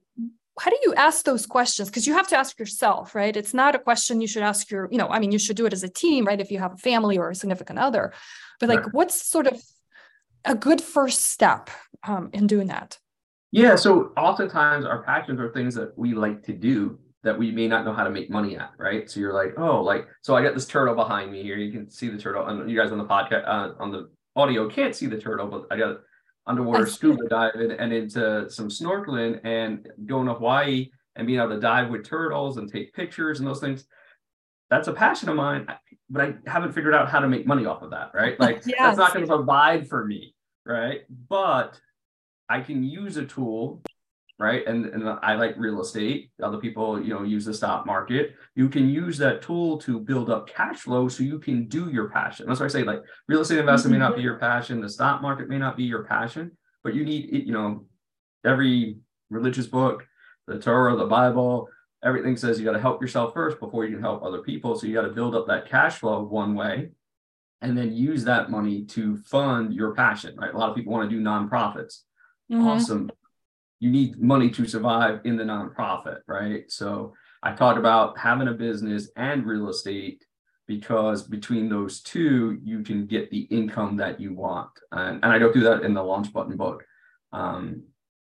how 0.59 0.71
do 0.71 0.77
you 0.83 0.93
ask 0.95 1.23
those 1.23 1.45
questions? 1.45 1.89
Because 1.89 2.07
you 2.07 2.13
have 2.13 2.27
to 2.29 2.37
ask 2.37 2.57
yourself 2.57 3.13
right? 3.13 3.35
It's 3.35 3.53
not 3.53 3.75
a 3.75 3.79
question 3.79 4.21
you 4.21 4.27
should 4.27 4.43
ask 4.43 4.71
your 4.71 4.87
you 4.91 4.97
know 4.97 5.07
i 5.07 5.19
mean 5.19 5.31
you 5.31 5.39
should 5.39 5.55
do 5.55 5.67
it 5.67 5.73
as 5.73 5.83
a 5.83 5.89
team 5.89 6.25
right? 6.25 6.41
If 6.41 6.51
you 6.51 6.59
have 6.59 6.73
a 6.73 6.77
family 6.77 7.17
or 7.17 7.29
a 7.29 7.35
significant 7.35 7.79
other. 7.79 8.13
But 8.59 8.69
like 8.69 8.85
right. 8.85 8.93
what's 8.93 9.21
sort 9.21 9.47
of 9.47 9.61
a 10.45 10.55
good 10.55 10.81
first 10.81 11.25
step 11.25 11.69
um, 12.03 12.29
in 12.33 12.47
doing 12.47 12.67
that? 12.67 12.97
Yeah 13.51 13.75
so 13.75 14.13
oftentimes 14.17 14.83
our 14.85 15.03
passions 15.03 15.39
are 15.39 15.53
things 15.53 15.75
that 15.75 15.95
we 15.95 16.15
like 16.15 16.41
to 16.43 16.53
do 16.53 16.97
that 17.23 17.37
we 17.37 17.51
may 17.51 17.67
not 17.67 17.85
know 17.85 17.93
how 17.93 18.03
to 18.03 18.09
make 18.09 18.29
money 18.29 18.57
at, 18.57 18.71
right? 18.77 19.09
So 19.09 19.19
you're 19.19 19.33
like, 19.33 19.53
oh, 19.57 19.81
like, 19.81 20.07
so 20.21 20.35
I 20.35 20.41
got 20.41 20.53
this 20.53 20.65
turtle 20.65 20.95
behind 20.95 21.31
me 21.31 21.43
here. 21.43 21.57
You 21.57 21.71
can 21.71 21.89
see 21.89 22.07
the 22.09 22.17
turtle, 22.17 22.45
and 22.47 22.69
you 22.69 22.77
guys 22.77 22.91
on 22.91 22.97
the 22.97 23.05
podcast, 23.05 23.47
uh, 23.47 23.73
on 23.79 23.91
the 23.91 24.09
audio 24.35 24.69
can't 24.69 24.95
see 24.95 25.07
the 25.07 25.19
turtle, 25.19 25.47
but 25.47 25.65
I 25.69 25.77
got 25.77 25.97
underwater 26.47 26.85
scuba 26.87 27.27
diving 27.27 27.71
and 27.71 27.93
into 27.93 28.49
some 28.49 28.69
snorkeling 28.69 29.39
and 29.43 29.87
going 30.05 30.27
to 30.27 30.33
Hawaii 30.33 30.89
and 31.15 31.27
being 31.27 31.39
able 31.39 31.49
to 31.49 31.59
dive 31.59 31.89
with 31.89 32.05
turtles 32.05 32.57
and 32.57 32.71
take 32.71 32.93
pictures 32.93 33.39
and 33.39 33.47
those 33.47 33.59
things. 33.59 33.85
That's 34.69 34.87
a 34.87 34.93
passion 34.93 35.29
of 35.29 35.35
mine, 35.35 35.67
but 36.09 36.21
I 36.21 36.33
haven't 36.49 36.73
figured 36.73 36.93
out 36.93 37.09
how 37.09 37.19
to 37.19 37.27
make 37.27 37.45
money 37.45 37.65
off 37.65 37.81
of 37.81 37.91
that, 37.91 38.11
right? 38.13 38.35
Like 38.39 38.61
yes. 38.65 38.77
that's 38.79 38.97
not 38.97 39.13
going 39.13 39.25
to 39.25 39.35
provide 39.35 39.89
for 39.89 40.05
me, 40.05 40.35
right? 40.65 41.01
But 41.27 41.79
I 42.47 42.61
can 42.61 42.83
use 42.83 43.17
a 43.17 43.25
tool 43.25 43.81
right? 44.39 44.65
And, 44.65 44.85
and 44.85 45.07
I 45.21 45.35
like 45.35 45.55
real 45.57 45.81
estate. 45.81 46.31
Other 46.41 46.57
people, 46.57 46.99
you 47.03 47.13
know, 47.13 47.23
use 47.23 47.43
the 47.43 47.53
stock 47.53 47.85
market. 47.85 48.35
You 48.55 48.69
can 48.69 48.89
use 48.89 49.17
that 49.17 49.41
tool 49.41 49.77
to 49.79 49.99
build 49.99 50.29
up 50.29 50.47
cash 50.47 50.79
flow 50.79 51.09
so 51.09 51.23
you 51.23 51.39
can 51.39 51.67
do 51.67 51.89
your 51.89 52.09
passion. 52.09 52.47
That's 52.47 52.61
why 52.61 52.67
I 52.67 52.69
say 52.69 52.83
like 52.83 53.01
real 53.27 53.41
estate 53.41 53.59
investing 53.59 53.91
mm-hmm. 53.91 53.99
may 53.99 54.05
not 54.05 54.15
be 54.15 54.21
your 54.21 54.39
passion, 54.39 54.79
the 54.79 54.89
stock 54.89 55.21
market 55.21 55.49
may 55.49 55.57
not 55.57 55.75
be 55.75 55.83
your 55.83 56.05
passion, 56.05 56.57
but 56.83 56.95
you 56.95 57.03
need, 57.03 57.29
you 57.45 57.51
know, 57.51 57.85
every 58.45 58.99
religious 59.29 59.67
book, 59.67 60.07
the 60.47 60.57
Torah, 60.57 60.95
the 60.95 61.05
Bible, 61.05 61.67
everything 62.01 62.37
says 62.37 62.57
you 62.57 62.65
got 62.65 62.71
to 62.71 62.79
help 62.79 63.01
yourself 63.01 63.33
first 63.33 63.59
before 63.59 63.83
you 63.83 63.91
can 63.91 64.01
help 64.01 64.23
other 64.23 64.41
people. 64.41 64.73
So 64.79 64.87
you 64.87 64.93
got 64.93 65.01
to 65.01 65.09
build 65.09 65.35
up 65.35 65.47
that 65.47 65.69
cash 65.69 65.95
flow 65.95 66.23
one 66.23 66.55
way 66.55 66.91
and 67.61 67.77
then 67.77 67.91
use 67.91 68.23
that 68.23 68.49
money 68.49 68.85
to 68.85 69.17
fund 69.17 69.73
your 69.73 69.93
passion, 69.93 70.37
right? 70.37 70.53
A 70.53 70.57
lot 70.57 70.69
of 70.69 70.77
people 70.77 70.93
want 70.93 71.09
to 71.09 71.13
do 71.13 71.21
nonprofits. 71.21 72.03
Mm-hmm. 72.49 72.65
Awesome 72.65 73.11
you 73.79 73.89
need 73.89 74.21
money 74.21 74.49
to 74.49 74.65
survive 74.65 75.21
in 75.23 75.37
the 75.37 75.43
nonprofit, 75.43 76.19
right? 76.27 76.69
So 76.69 77.13
I 77.41 77.53
talk 77.53 77.77
about 77.77 78.17
having 78.17 78.49
a 78.49 78.53
business 78.53 79.09
and 79.15 79.45
real 79.45 79.69
estate 79.69 80.25
because 80.67 81.23
between 81.23 81.69
those 81.69 82.01
two, 82.01 82.59
you 82.63 82.83
can 82.83 83.05
get 83.05 83.31
the 83.31 83.41
income 83.43 83.97
that 83.97 84.19
you 84.19 84.33
want. 84.33 84.69
And, 84.91 85.23
and 85.23 85.31
I 85.31 85.39
go 85.39 85.51
through 85.51 85.63
that 85.63 85.83
in 85.83 85.93
the 85.93 86.03
launch 86.03 86.31
button 86.33 86.57
book 86.57 86.85
um, 87.31 87.83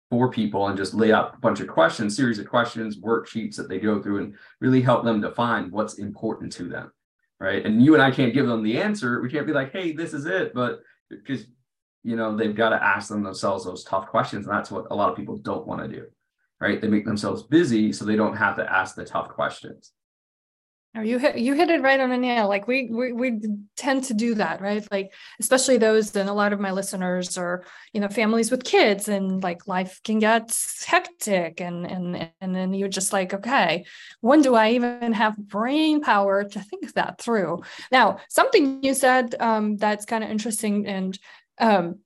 for 0.08 0.30
people 0.30 0.68
and 0.68 0.76
just 0.76 0.94
lay 0.94 1.12
out 1.12 1.34
a 1.34 1.38
bunch 1.38 1.60
of 1.60 1.68
questions, 1.68 2.16
series 2.16 2.38
of 2.38 2.48
questions, 2.48 2.98
worksheets 2.98 3.56
that 3.56 3.68
they 3.68 3.78
go 3.78 4.00
through 4.00 4.18
and 4.22 4.34
really 4.60 4.80
help 4.80 5.04
them 5.04 5.20
define 5.20 5.70
what's 5.70 5.98
important 5.98 6.52
to 6.52 6.64
them. 6.64 6.92
Right. 7.40 7.64
And 7.64 7.82
you 7.82 7.94
and 7.94 8.02
I 8.02 8.10
can't 8.10 8.34
give 8.34 8.46
them 8.46 8.62
the 8.62 8.78
answer. 8.78 9.20
We 9.20 9.30
can't 9.30 9.46
be 9.46 9.52
like, 9.52 9.72
hey, 9.72 9.92
this 9.92 10.12
is 10.12 10.26
it. 10.26 10.54
But 10.54 10.80
because 11.08 11.46
you 12.02 12.16
know 12.16 12.36
they've 12.36 12.56
got 12.56 12.70
to 12.70 12.82
ask 12.82 13.08
them 13.08 13.22
themselves 13.22 13.64
those 13.64 13.84
tough 13.84 14.06
questions 14.06 14.46
and 14.46 14.54
that's 14.54 14.70
what 14.70 14.86
a 14.90 14.94
lot 14.94 15.10
of 15.10 15.16
people 15.16 15.36
don't 15.36 15.66
want 15.66 15.80
to 15.80 15.88
do 15.88 16.06
right 16.60 16.80
they 16.80 16.88
make 16.88 17.04
themselves 17.04 17.42
busy 17.42 17.92
so 17.92 18.04
they 18.04 18.16
don't 18.16 18.36
have 18.36 18.56
to 18.56 18.72
ask 18.72 18.94
the 18.94 19.04
tough 19.04 19.28
questions 19.28 19.92
Oh, 20.96 21.02
you 21.02 21.18
hit 21.18 21.38
you 21.38 21.54
hit 21.54 21.70
it 21.70 21.82
right 21.82 22.00
on 22.00 22.10
the 22.10 22.16
nail. 22.16 22.48
Like 22.48 22.66
we, 22.66 22.88
we 22.90 23.12
we 23.12 23.40
tend 23.76 24.02
to 24.04 24.14
do 24.14 24.34
that, 24.34 24.60
right? 24.60 24.84
Like 24.90 25.12
especially 25.38 25.78
those 25.78 26.16
and 26.16 26.28
a 26.28 26.32
lot 26.32 26.52
of 26.52 26.58
my 26.58 26.72
listeners 26.72 27.38
are, 27.38 27.62
you 27.92 28.00
know, 28.00 28.08
families 28.08 28.50
with 28.50 28.64
kids 28.64 29.06
and 29.06 29.40
like 29.40 29.68
life 29.68 30.00
can 30.02 30.18
get 30.18 30.52
hectic 30.84 31.60
and 31.60 31.86
and 31.86 32.30
and 32.40 32.56
then 32.56 32.74
you're 32.74 32.88
just 32.88 33.12
like, 33.12 33.32
okay, 33.32 33.84
when 34.20 34.42
do 34.42 34.56
I 34.56 34.70
even 34.70 35.12
have 35.12 35.36
brain 35.36 36.00
power 36.00 36.42
to 36.42 36.60
think 36.60 36.94
that 36.94 37.20
through? 37.20 37.62
Now, 37.92 38.18
something 38.28 38.82
you 38.82 38.94
said 38.94 39.36
um, 39.38 39.76
that's 39.76 40.06
kind 40.06 40.24
of 40.24 40.30
interesting 40.30 40.88
and 40.88 41.16
um, 41.60 42.00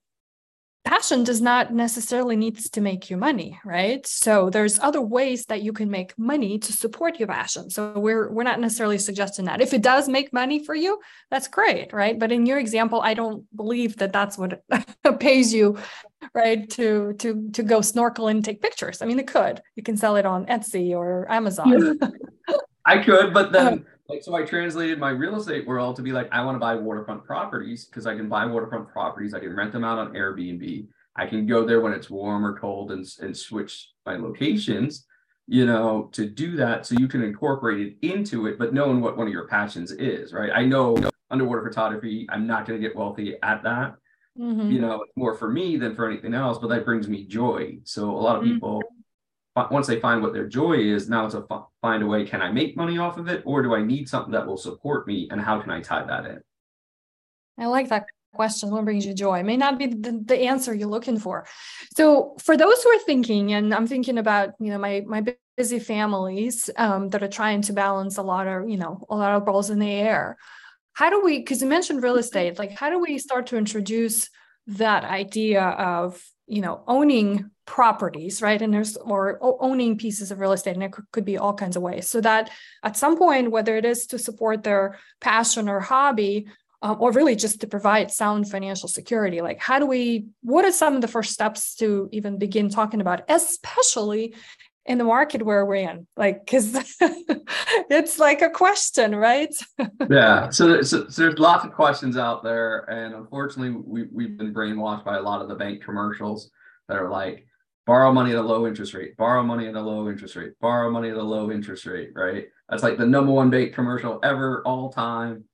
passion 0.84 1.24
does 1.24 1.40
not 1.40 1.72
necessarily 1.72 2.36
needs 2.36 2.68
to 2.68 2.80
make 2.80 3.08
you 3.08 3.16
money 3.16 3.58
right? 3.64 4.06
So 4.06 4.50
there's 4.50 4.78
other 4.78 5.00
ways 5.00 5.46
that 5.46 5.62
you 5.62 5.72
can 5.72 5.90
make 5.90 6.16
money 6.18 6.58
to 6.58 6.72
support 6.72 7.18
your 7.18 7.28
passion. 7.28 7.70
So 7.70 7.98
we're 7.98 8.30
we're 8.30 8.42
not 8.42 8.60
necessarily 8.60 8.98
suggesting 8.98 9.46
that. 9.46 9.62
If 9.62 9.72
it 9.72 9.82
does 9.82 10.08
make 10.08 10.32
money 10.32 10.64
for 10.64 10.74
you 10.74 11.00
that's 11.30 11.48
great 11.48 11.92
right? 11.92 12.18
But 12.18 12.32
in 12.32 12.46
your 12.46 12.58
example 12.58 13.00
i 13.00 13.14
don't 13.14 13.44
believe 13.56 13.96
that 13.96 14.12
that's 14.12 14.36
what 14.36 14.62
pays 15.20 15.52
you 15.54 15.78
right 16.34 16.68
to 16.70 17.14
to 17.14 17.50
to 17.52 17.62
go 17.62 17.80
snorkel 17.80 18.28
and 18.28 18.44
take 18.44 18.60
pictures. 18.60 19.00
I 19.00 19.06
mean 19.06 19.18
it 19.18 19.26
could. 19.26 19.62
You 19.76 19.82
can 19.82 19.96
sell 19.96 20.16
it 20.16 20.26
on 20.26 20.46
etsy 20.46 20.90
or 20.94 21.30
amazon. 21.30 21.98
I 22.84 22.98
could 23.02 23.32
but 23.32 23.52
then 23.52 23.66
uh, 23.66 23.76
like 24.08 24.22
so 24.22 24.34
i 24.34 24.42
translated 24.42 24.98
my 24.98 25.10
real 25.10 25.36
estate 25.36 25.66
world 25.66 25.96
to 25.96 26.02
be 26.02 26.12
like 26.12 26.28
i 26.32 26.42
want 26.42 26.54
to 26.54 26.60
buy 26.60 26.74
waterfront 26.74 27.24
properties 27.24 27.86
because 27.86 28.06
i 28.06 28.14
can 28.14 28.28
buy 28.28 28.44
waterfront 28.44 28.88
properties 28.88 29.34
i 29.34 29.40
can 29.40 29.54
rent 29.54 29.72
them 29.72 29.84
out 29.84 29.98
on 29.98 30.12
airbnb 30.14 30.86
i 31.16 31.26
can 31.26 31.46
go 31.46 31.64
there 31.64 31.80
when 31.80 31.92
it's 31.92 32.10
warm 32.10 32.44
or 32.44 32.58
cold 32.58 32.92
and, 32.92 33.06
and 33.20 33.36
switch 33.36 33.90
my 34.06 34.16
locations 34.16 35.06
you 35.46 35.66
know 35.66 36.08
to 36.12 36.26
do 36.26 36.56
that 36.56 36.86
so 36.86 36.94
you 36.98 37.08
can 37.08 37.22
incorporate 37.22 37.86
it 37.86 38.06
into 38.06 38.46
it 38.46 38.58
but 38.58 38.72
knowing 38.72 39.00
what 39.00 39.16
one 39.16 39.26
of 39.26 39.32
your 39.32 39.48
passions 39.48 39.90
is 39.92 40.32
right 40.32 40.50
i 40.54 40.64
know 40.64 40.96
underwater 41.30 41.62
photography 41.62 42.26
i'm 42.30 42.46
not 42.46 42.66
going 42.66 42.80
to 42.80 42.86
get 42.86 42.96
wealthy 42.96 43.34
at 43.42 43.62
that 43.62 43.94
mm-hmm. 44.38 44.70
you 44.70 44.80
know 44.80 45.04
more 45.16 45.34
for 45.34 45.50
me 45.50 45.76
than 45.76 45.94
for 45.94 46.08
anything 46.08 46.34
else 46.34 46.58
but 46.58 46.68
that 46.68 46.84
brings 46.84 47.08
me 47.08 47.24
joy 47.26 47.76
so 47.84 48.10
a 48.10 48.12
lot 48.12 48.36
of 48.36 48.42
mm-hmm. 48.42 48.54
people 48.54 48.82
once 49.70 49.86
they 49.86 50.00
find 50.00 50.22
what 50.22 50.32
their 50.32 50.48
joy 50.48 50.72
is, 50.72 51.08
now 51.08 51.24
it's 51.26 51.34
a 51.34 51.42
find 51.84 52.02
a 52.02 52.06
way. 52.06 52.24
Can 52.24 52.40
I 52.40 52.50
make 52.50 52.78
money 52.78 52.96
off 52.96 53.18
of 53.18 53.28
it, 53.28 53.42
or 53.44 53.62
do 53.62 53.74
I 53.74 53.82
need 53.82 54.08
something 54.08 54.32
that 54.32 54.46
will 54.46 54.56
support 54.56 55.06
me, 55.06 55.28
and 55.30 55.38
how 55.38 55.60
can 55.60 55.70
I 55.70 55.80
tie 55.82 56.02
that 56.02 56.24
in? 56.24 56.40
I 57.58 57.66
like 57.66 57.90
that 57.90 58.06
question. 58.32 58.70
What 58.70 58.86
brings 58.86 59.04
you 59.04 59.12
joy? 59.12 59.40
It 59.40 59.44
may 59.44 59.58
not 59.58 59.78
be 59.78 59.88
the, 59.88 60.18
the 60.24 60.38
answer 60.52 60.74
you're 60.74 60.88
looking 60.88 61.18
for. 61.18 61.46
So, 61.94 62.36
for 62.42 62.56
those 62.56 62.82
who 62.82 62.88
are 62.88 63.04
thinking, 63.04 63.52
and 63.52 63.74
I'm 63.74 63.86
thinking 63.86 64.16
about, 64.16 64.54
you 64.58 64.70
know, 64.70 64.78
my 64.78 65.02
my 65.06 65.22
busy 65.58 65.78
families 65.78 66.70
um, 66.78 67.10
that 67.10 67.22
are 67.22 67.28
trying 67.40 67.60
to 67.66 67.74
balance 67.74 68.16
a 68.16 68.22
lot 68.22 68.46
of, 68.46 68.66
you 68.66 68.78
know, 68.78 69.04
a 69.10 69.16
lot 69.16 69.34
of 69.34 69.44
balls 69.44 69.68
in 69.68 69.78
the 69.78 69.92
air. 69.92 70.38
How 70.94 71.10
do 71.10 71.20
we? 71.22 71.38
Because 71.40 71.60
you 71.60 71.68
mentioned 71.68 72.02
real 72.02 72.16
estate. 72.16 72.58
Like, 72.58 72.72
how 72.72 72.88
do 72.88 72.98
we 72.98 73.18
start 73.18 73.48
to 73.48 73.58
introduce 73.58 74.30
that 74.68 75.04
idea 75.04 75.62
of 75.62 76.22
you 76.46 76.60
know 76.60 76.82
owning 76.86 77.50
properties 77.66 78.42
right? 78.42 78.60
And 78.60 78.72
there's 78.72 78.96
or 78.96 79.38
owning 79.40 79.96
pieces 79.96 80.30
of 80.30 80.38
real 80.40 80.52
estate 80.52 80.74
and 80.74 80.82
it 80.82 80.94
could 81.12 81.24
be 81.24 81.38
all 81.38 81.54
kinds 81.54 81.76
of 81.76 81.82
ways. 81.82 82.08
So 82.08 82.20
that 82.20 82.50
at 82.82 82.96
some 82.96 83.16
point 83.16 83.50
whether 83.50 83.76
it 83.76 83.84
is 83.84 84.06
to 84.08 84.18
support 84.18 84.62
their 84.62 84.98
passion 85.20 85.68
or 85.68 85.80
hobby 85.80 86.46
um, 86.82 86.98
or 87.00 87.12
really 87.12 87.34
just 87.34 87.62
to 87.62 87.66
provide 87.66 88.10
sound 88.10 88.50
financial 88.50 88.88
security 88.88 89.40
like 89.40 89.58
how 89.58 89.78
do 89.78 89.86
we 89.86 90.26
what 90.42 90.66
are 90.66 90.72
some 90.72 90.94
of 90.94 91.00
the 91.00 91.08
first 91.08 91.32
steps 91.32 91.74
to 91.76 92.10
even 92.12 92.38
begin 92.38 92.68
talking 92.68 93.00
about 93.00 93.22
especially 93.28 94.34
in 94.86 94.98
the 94.98 95.04
market 95.04 95.42
where 95.42 95.64
we're 95.64 95.76
in 95.76 96.06
like 96.16 96.44
because 96.44 96.74
it's 97.90 98.18
like 98.18 98.42
a 98.42 98.50
question 98.50 99.14
right? 99.14 99.54
Yeah 100.10 100.50
so, 100.50 100.82
so, 100.82 101.08
so, 101.08 101.22
there's 101.22 101.38
lots 101.38 101.64
of 101.64 101.72
questions 101.72 102.16
out 102.16 102.42
there 102.42 102.88
and 102.90 103.14
unfortunately 103.14 103.80
we, 103.84 104.04
we've 104.12 104.36
been 104.36 104.52
brainwashed 104.52 105.04
by 105.04 105.16
a 105.16 105.22
lot 105.22 105.40
of 105.40 105.48
the 105.48 105.54
bank 105.54 105.82
commercials 105.82 106.50
that 106.88 106.98
are 106.98 107.08
like 107.08 107.46
borrow 107.86 108.12
money 108.12 108.30
at 108.30 108.36
a 108.36 108.42
low 108.42 108.66
interest 108.66 108.94
rate 108.94 109.16
borrow 109.16 109.42
money 109.42 109.66
at 109.66 109.74
a 109.74 109.80
low 109.80 110.08
interest 110.08 110.36
rate 110.36 110.52
borrow 110.60 110.90
money 110.90 111.10
at 111.10 111.16
a 111.16 111.22
low 111.22 111.50
interest 111.50 111.86
rate 111.86 112.10
right? 112.14 112.46
That's 112.68 112.82
like 112.82 112.98
the 112.98 113.06
number 113.06 113.32
one 113.32 113.50
bank 113.50 113.74
commercial 113.74 114.18
ever 114.22 114.62
all 114.62 114.90
time. 114.90 115.44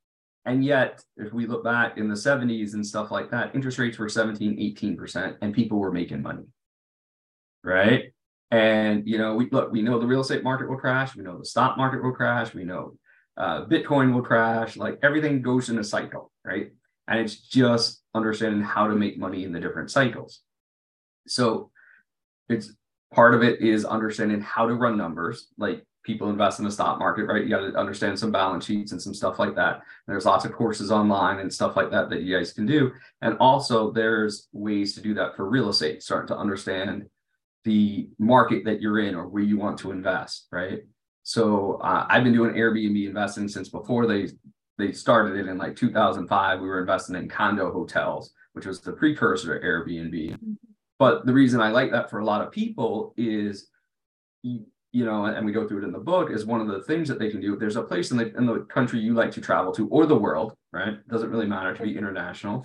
And 0.44 0.64
yet 0.64 1.02
if 1.16 1.32
we 1.32 1.46
look 1.46 1.64
back 1.64 1.98
in 1.98 2.08
the 2.08 2.14
70s 2.14 2.74
and 2.74 2.86
stuff 2.86 3.10
like 3.10 3.30
that 3.30 3.54
interest 3.54 3.78
rates 3.78 3.98
were 3.98 4.08
17 4.08 4.56
18% 4.76 5.36
and 5.42 5.54
people 5.54 5.78
were 5.78 5.92
making 5.92 6.22
money 6.22 6.44
right 7.62 8.12
and 8.50 9.06
you 9.06 9.18
know, 9.18 9.34
we 9.34 9.48
look, 9.50 9.70
we 9.70 9.82
know 9.82 9.98
the 9.98 10.06
real 10.06 10.20
estate 10.20 10.42
market 10.42 10.68
will 10.68 10.76
crash. 10.76 11.14
We 11.14 11.22
know 11.22 11.38
the 11.38 11.44
stock 11.44 11.76
market 11.76 12.02
will 12.02 12.12
crash. 12.12 12.52
We 12.52 12.64
know 12.64 12.96
uh, 13.36 13.66
Bitcoin 13.66 14.12
will 14.12 14.22
crash. 14.22 14.76
Like 14.76 14.98
everything 15.02 15.42
goes 15.42 15.70
in 15.70 15.78
a 15.78 15.84
cycle, 15.84 16.32
right? 16.44 16.72
And 17.08 17.20
it's 17.20 17.36
just 17.36 18.02
understanding 18.14 18.62
how 18.62 18.88
to 18.88 18.94
make 18.94 19.18
money 19.18 19.44
in 19.44 19.52
the 19.52 19.60
different 19.60 19.90
cycles. 19.90 20.40
So 21.26 21.70
it's 22.48 22.72
part 23.12 23.34
of 23.34 23.42
it 23.42 23.60
is 23.60 23.84
understanding 23.84 24.40
how 24.40 24.66
to 24.66 24.74
run 24.74 24.96
numbers. 24.96 25.48
Like 25.58 25.84
people 26.02 26.30
invest 26.30 26.58
in 26.58 26.64
the 26.64 26.70
stock 26.70 26.98
market, 26.98 27.26
right? 27.26 27.44
You 27.44 27.50
got 27.50 27.60
to 27.60 27.76
understand 27.76 28.18
some 28.18 28.32
balance 28.32 28.64
sheets 28.64 28.92
and 28.92 29.00
some 29.00 29.14
stuff 29.14 29.38
like 29.38 29.54
that. 29.54 29.74
And 29.74 29.82
there's 30.08 30.24
lots 30.24 30.44
of 30.44 30.52
courses 30.52 30.90
online 30.90 31.38
and 31.38 31.52
stuff 31.52 31.76
like 31.76 31.90
that 31.90 32.10
that 32.10 32.22
you 32.22 32.36
guys 32.36 32.52
can 32.52 32.66
do. 32.66 32.92
And 33.22 33.36
also, 33.38 33.92
there's 33.92 34.48
ways 34.52 34.94
to 34.94 35.00
do 35.00 35.14
that 35.14 35.36
for 35.36 35.48
real 35.48 35.68
estate, 35.68 36.02
starting 36.02 36.28
to 36.28 36.36
understand 36.36 37.06
the 37.64 38.08
market 38.18 38.64
that 38.64 38.80
you're 38.80 39.00
in 39.00 39.14
or 39.14 39.28
where 39.28 39.42
you 39.42 39.58
want 39.58 39.78
to 39.78 39.90
invest, 39.90 40.46
right? 40.50 40.80
So 41.22 41.74
uh, 41.82 42.06
I've 42.08 42.24
been 42.24 42.32
doing 42.32 42.54
Airbnb 42.54 43.06
investing 43.06 43.48
since 43.48 43.68
before 43.68 44.06
they 44.06 44.28
they 44.78 44.92
started 44.92 45.36
it 45.36 45.46
in 45.46 45.58
like 45.58 45.76
2005. 45.76 46.60
We 46.60 46.66
were 46.66 46.80
investing 46.80 47.14
in 47.14 47.28
condo 47.28 47.70
hotels, 47.70 48.32
which 48.54 48.64
was 48.64 48.80
the 48.80 48.92
precursor 48.92 49.58
to 49.58 49.64
Airbnb. 49.64 50.30
Mm-hmm. 50.30 50.52
But 50.98 51.26
the 51.26 51.32
reason 51.32 51.60
I 51.60 51.70
like 51.70 51.90
that 51.92 52.10
for 52.10 52.18
a 52.18 52.24
lot 52.24 52.40
of 52.40 52.50
people 52.50 53.14
is, 53.16 53.68
you, 54.42 54.64
you 54.92 55.04
know, 55.04 55.26
and 55.26 55.44
we 55.44 55.52
go 55.52 55.68
through 55.68 55.82
it 55.82 55.84
in 55.84 55.92
the 55.92 55.98
book, 55.98 56.30
is 56.30 56.46
one 56.46 56.60
of 56.60 56.68
the 56.68 56.82
things 56.82 57.08
that 57.08 57.18
they 57.18 57.30
can 57.30 57.40
do. 57.40 57.56
There's 57.56 57.76
a 57.76 57.82
place 57.82 58.10
in 58.10 58.16
the 58.16 58.34
in 58.36 58.46
the 58.46 58.60
country 58.60 58.98
you 58.98 59.14
like 59.14 59.30
to 59.32 59.40
travel 59.40 59.72
to, 59.72 59.86
or 59.88 60.06
the 60.06 60.18
world, 60.18 60.54
right? 60.72 61.06
Doesn't 61.08 61.30
really 61.30 61.46
matter 61.46 61.74
to 61.74 61.82
be 61.82 61.96
international 61.96 62.64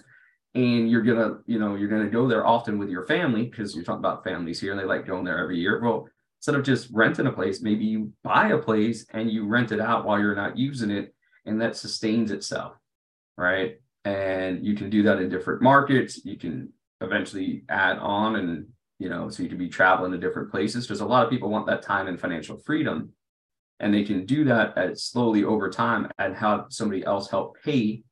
and 0.56 0.90
you're 0.90 1.04
gonna 1.04 1.38
you 1.46 1.60
know 1.60 1.76
you're 1.76 1.90
gonna 1.90 2.10
go 2.10 2.28
there 2.28 2.46
often 2.46 2.80
with 2.80 2.90
your 2.90 3.06
family 3.06 3.44
because 3.44 3.76
you're 3.76 3.84
talking 3.84 4.00
about 4.00 4.24
families 4.24 4.60
here 4.60 4.72
and 4.72 4.80
they 4.80 4.86
like 4.86 5.06
going 5.06 5.24
there 5.24 5.38
every 5.38 5.60
year. 5.60 5.82
Well 5.82 6.08
instead 6.40 6.56
of 6.56 6.64
just 6.64 6.90
renting 6.92 7.28
a 7.28 7.32
place 7.32 7.62
maybe 7.62 7.86
you 7.86 8.12
buy 8.24 8.50
a 8.50 8.58
place 8.58 9.06
and 9.12 9.32
you 9.32 9.48
rent 9.48 9.72
it 9.72 9.80
out 9.80 10.06
while 10.06 10.20
you're 10.20 10.36
not 10.36 10.58
using 10.58 10.92
it 10.92 11.14
and 11.46 11.62
that 11.62 11.76
sustains 11.76 12.32
itself 12.32 12.74
right? 13.38 13.80
And 14.04 14.66
you 14.66 14.76
can 14.76 14.90
do 14.90 15.04
that 15.04 15.20
in 15.20 15.30
different 15.30 15.62
markets. 15.62 16.24
You 16.24 16.38
can 16.38 16.72
eventually 17.02 17.64
add 17.70 17.98
on 17.98 18.36
and 18.38 18.68
you 18.98 19.10
know 19.10 19.30
so 19.30 19.44
you 19.44 19.50
can 19.50 19.58
be 19.58 19.68
traveling 19.68 20.12
to 20.12 20.18
different 20.18 20.50
places 20.50 20.86
because 20.86 21.02
a 21.02 21.06
lot 21.06 21.26
of 21.26 21.30
people 21.30 21.50
want 21.50 21.68
that 21.68 21.82
time 21.82 22.08
and 22.08 22.20
financial 22.20 22.58
freedom. 22.58 23.12
And 23.82 23.94
they 23.94 24.04
can 24.04 24.26
do 24.26 24.46
that 24.46 24.78
at 24.78 24.98
slowly 24.98 25.44
over 25.44 25.70
time 25.70 26.10
and 26.18 26.34
have 26.36 26.68
somebody 26.70 27.04
else 27.04 27.30
help 27.30 27.58
pay 27.62 28.04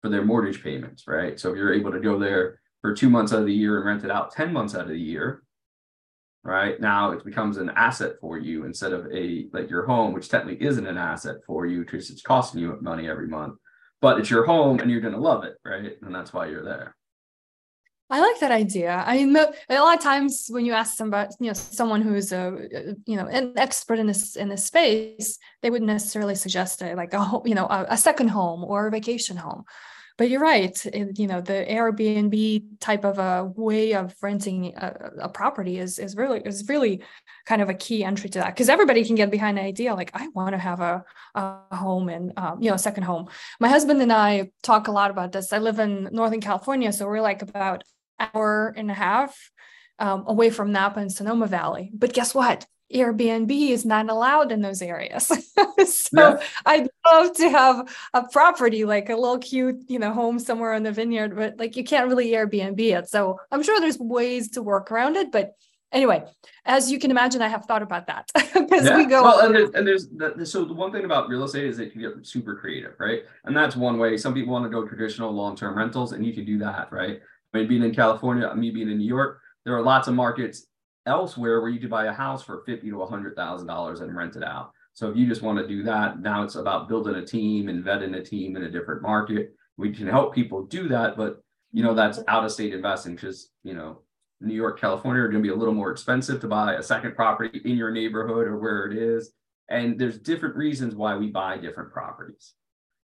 for 0.00 0.08
their 0.08 0.24
mortgage 0.24 0.62
payments, 0.62 1.06
right? 1.06 1.38
So 1.38 1.50
if 1.50 1.56
you're 1.56 1.74
able 1.74 1.92
to 1.92 2.00
go 2.00 2.18
there 2.18 2.60
for 2.80 2.94
two 2.94 3.10
months 3.10 3.32
out 3.32 3.40
of 3.40 3.46
the 3.46 3.52
year 3.52 3.76
and 3.76 3.86
rent 3.86 4.04
it 4.04 4.10
out 4.10 4.32
10 4.32 4.52
months 4.52 4.74
out 4.74 4.82
of 4.82 4.88
the 4.88 4.98
year, 4.98 5.42
right? 6.42 6.80
Now 6.80 7.12
it 7.12 7.24
becomes 7.24 7.58
an 7.58 7.70
asset 7.70 8.14
for 8.20 8.38
you 8.38 8.64
instead 8.64 8.92
of 8.92 9.06
a 9.12 9.46
like 9.52 9.68
your 9.68 9.86
home, 9.86 10.12
which 10.12 10.28
technically 10.28 10.66
isn't 10.66 10.86
an 10.86 10.96
asset 10.96 11.36
for 11.46 11.66
you 11.66 11.80
because 11.80 12.10
it's 12.10 12.22
costing 12.22 12.60
you 12.60 12.78
money 12.80 13.08
every 13.08 13.28
month, 13.28 13.58
but 14.00 14.18
it's 14.18 14.30
your 14.30 14.46
home 14.46 14.80
and 14.80 14.90
you're 14.90 15.00
going 15.00 15.14
to 15.14 15.20
love 15.20 15.44
it, 15.44 15.56
right? 15.64 15.96
And 16.02 16.14
that's 16.14 16.32
why 16.32 16.46
you're 16.46 16.64
there. 16.64 16.96
I 18.10 18.20
like 18.20 18.40
that 18.40 18.50
idea. 18.50 19.04
I 19.06 19.18
mean, 19.18 19.36
a 19.36 19.74
lot 19.74 19.96
of 19.96 20.02
times 20.02 20.48
when 20.48 20.64
you 20.66 20.72
ask 20.72 20.96
somebody, 20.96 21.32
you 21.38 21.46
know, 21.46 21.52
someone 21.52 22.02
who's 22.02 22.32
a, 22.32 22.96
you 23.06 23.16
know, 23.16 23.26
an 23.26 23.52
expert 23.56 24.00
in 24.00 24.08
this 24.08 24.34
in 24.34 24.48
this 24.48 24.64
space, 24.64 25.38
they 25.62 25.70
wouldn't 25.70 25.86
necessarily 25.86 26.34
suggest 26.34 26.82
a, 26.82 26.94
like 26.96 27.14
a, 27.14 27.40
you 27.44 27.54
know, 27.54 27.66
a, 27.66 27.86
a 27.90 27.96
second 27.96 28.28
home 28.28 28.64
or 28.64 28.88
a 28.88 28.90
vacation 28.90 29.36
home. 29.36 29.64
But 30.18 30.28
you're 30.28 30.40
right 30.40 30.84
it, 30.84 31.18
you 31.18 31.26
know 31.26 31.40
the 31.40 31.64
airbnb 31.66 32.78
type 32.78 33.06
of 33.06 33.18
a 33.18 33.50
way 33.56 33.94
of 33.94 34.14
renting 34.20 34.74
a, 34.76 35.12
a, 35.22 35.28
property 35.30 35.78
is 35.78 35.98
is 35.98 36.14
really 36.14 36.42
is 36.44 36.68
really 36.68 37.00
kind 37.46 37.62
of 37.62 37.70
a 37.70 37.74
key 37.74 38.04
entry 38.04 38.28
to 38.28 38.40
that 38.40 38.54
because 38.54 38.68
everybody 38.68 39.02
can 39.02 39.14
get 39.14 39.30
behind 39.30 39.56
the 39.56 39.62
idea 39.62 39.94
like 39.94 40.10
i 40.12 40.28
want 40.34 40.52
to 40.52 40.58
have 40.58 40.80
a, 40.80 41.02
a 41.36 41.74
home 41.74 42.10
and 42.10 42.34
um, 42.36 42.60
you 42.60 42.68
know 42.68 42.74
a 42.74 42.78
second 42.78 43.04
home. 43.04 43.30
My 43.60 43.68
husband 43.68 44.02
and 44.02 44.12
i 44.12 44.50
talk 44.62 44.88
a 44.88 44.92
lot 44.92 45.10
about 45.10 45.32
this. 45.32 45.54
I 45.54 45.58
live 45.58 45.78
in 45.78 46.10
northern 46.12 46.42
california 46.42 46.92
so 46.92 47.06
we're 47.06 47.22
like 47.22 47.40
about 47.40 47.82
hour 48.20 48.72
and 48.76 48.90
a 48.90 48.94
half 48.94 49.50
um, 49.98 50.24
away 50.26 50.50
from 50.50 50.72
napa 50.72 51.00
and 51.00 51.12
sonoma 51.12 51.46
valley 51.46 51.90
but 51.94 52.12
guess 52.12 52.34
what 52.34 52.66
Airbnb 52.92 53.70
is 53.70 53.84
not 53.84 54.10
allowed 54.10 54.50
in 54.50 54.62
those 54.62 54.82
areas. 54.82 55.26
so 55.86 56.10
yeah. 56.12 56.42
I'd 56.66 56.88
love 57.06 57.36
to 57.36 57.48
have 57.48 57.96
a 58.14 58.26
property 58.26 58.84
like 58.84 59.08
a 59.08 59.14
little 59.14 59.38
cute, 59.38 59.84
you 59.88 59.98
know, 59.98 60.12
home 60.12 60.38
somewhere 60.38 60.74
in 60.74 60.82
the 60.82 60.92
vineyard, 60.92 61.36
but 61.36 61.56
like 61.58 61.76
you 61.76 61.84
can't 61.84 62.08
really 62.08 62.30
Airbnb 62.30 62.80
it. 62.80 63.08
So 63.08 63.38
I'm 63.52 63.62
sure 63.62 63.80
there's 63.80 63.98
ways 63.98 64.50
to 64.52 64.62
work 64.62 64.90
around 64.90 65.16
it, 65.16 65.30
but 65.30 65.54
anyway, 65.92 66.24
as 66.64 66.90
you 66.90 66.98
can 66.98 67.10
imagine, 67.10 67.42
I 67.42 67.48
have 67.48 67.64
thought 67.64 67.82
about 67.82 68.06
that 68.08 68.30
because 68.34 68.86
yeah. 68.86 68.96
we 68.96 69.06
go. 69.06 69.22
Well, 69.22 69.46
and 69.46 69.54
there's, 69.54 69.70
and 69.70 69.86
there's 69.86 70.08
the, 70.08 70.44
so 70.44 70.64
the 70.64 70.74
one 70.74 70.92
thing 70.92 71.04
about 71.04 71.28
real 71.28 71.44
estate 71.44 71.66
is 71.66 71.78
it 71.78 71.92
can 71.92 72.00
get 72.00 72.26
super 72.26 72.56
creative, 72.56 72.94
right? 72.98 73.22
And 73.44 73.56
that's 73.56 73.76
one 73.76 73.98
way. 73.98 74.16
Some 74.16 74.34
people 74.34 74.52
want 74.52 74.64
to 74.64 74.70
go 74.70 74.86
traditional 74.86 75.32
long-term 75.32 75.76
rentals, 75.76 76.12
and 76.12 76.24
you 76.24 76.32
can 76.32 76.44
do 76.44 76.58
that, 76.58 76.92
right? 76.92 77.20
Mean, 77.52 77.68
being 77.68 77.82
in 77.82 77.94
California, 77.94 78.52
me 78.54 78.70
being 78.70 78.90
in 78.90 78.98
New 78.98 79.06
York, 79.06 79.40
there 79.64 79.74
are 79.74 79.82
lots 79.82 80.08
of 80.08 80.14
markets 80.14 80.66
elsewhere 81.06 81.60
where 81.60 81.70
you 81.70 81.80
could 81.80 81.90
buy 81.90 82.06
a 82.06 82.12
house 82.12 82.42
for 82.42 82.62
fifty 82.64 82.90
to 82.90 83.04
hundred 83.06 83.34
thousand 83.34 83.66
dollars 83.66 84.00
and 84.00 84.14
rent 84.14 84.36
it 84.36 84.44
out. 84.44 84.72
So 84.92 85.10
if 85.10 85.16
you 85.16 85.26
just 85.26 85.42
want 85.42 85.58
to 85.58 85.66
do 85.66 85.82
that, 85.84 86.20
now 86.20 86.42
it's 86.42 86.56
about 86.56 86.88
building 86.88 87.16
a 87.16 87.24
team 87.24 87.68
and 87.68 87.84
vetting 87.84 88.16
a 88.16 88.22
team 88.22 88.56
in 88.56 88.64
a 88.64 88.70
different 88.70 89.02
market. 89.02 89.54
We 89.76 89.92
can 89.92 90.06
help 90.06 90.34
people 90.34 90.66
do 90.66 90.88
that, 90.88 91.16
but 91.16 91.42
you 91.72 91.82
know 91.82 91.94
that's 91.94 92.20
out 92.28 92.44
of 92.44 92.52
state 92.52 92.74
investing 92.74 93.14
because 93.14 93.50
you 93.64 93.74
know 93.74 94.02
New 94.40 94.54
York, 94.54 94.80
California 94.80 95.22
are 95.22 95.28
going 95.28 95.42
to 95.42 95.46
be 95.46 95.52
a 95.52 95.56
little 95.56 95.74
more 95.74 95.90
expensive 95.90 96.40
to 96.40 96.48
buy 96.48 96.74
a 96.74 96.82
second 96.82 97.14
property 97.14 97.60
in 97.64 97.76
your 97.76 97.90
neighborhood 97.90 98.46
or 98.46 98.58
where 98.58 98.86
it 98.86 98.96
is. 98.96 99.32
And 99.68 99.98
there's 99.98 100.18
different 100.18 100.56
reasons 100.56 100.94
why 100.94 101.16
we 101.16 101.28
buy 101.28 101.58
different 101.58 101.92
properties, 101.92 102.54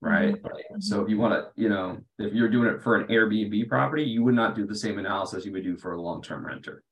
right? 0.02 0.42
Mm-hmm. 0.42 0.80
So 0.80 1.02
if 1.02 1.10
you 1.10 1.18
want 1.18 1.34
to, 1.34 1.62
you 1.62 1.70
know, 1.70 1.98
if 2.18 2.34
you're 2.34 2.50
doing 2.50 2.74
it 2.74 2.82
for 2.82 2.96
an 2.96 3.08
Airbnb 3.08 3.68
property, 3.68 4.04
you 4.04 4.24
would 4.24 4.36
not 4.36 4.56
do 4.56 4.66
the 4.66 4.76
same 4.76 4.98
analysis 5.00 5.46
you 5.46 5.52
would 5.52 5.64
do 5.64 5.78
for 5.78 5.94
a 5.94 6.02
long-term 6.02 6.46
renter. 6.46 6.84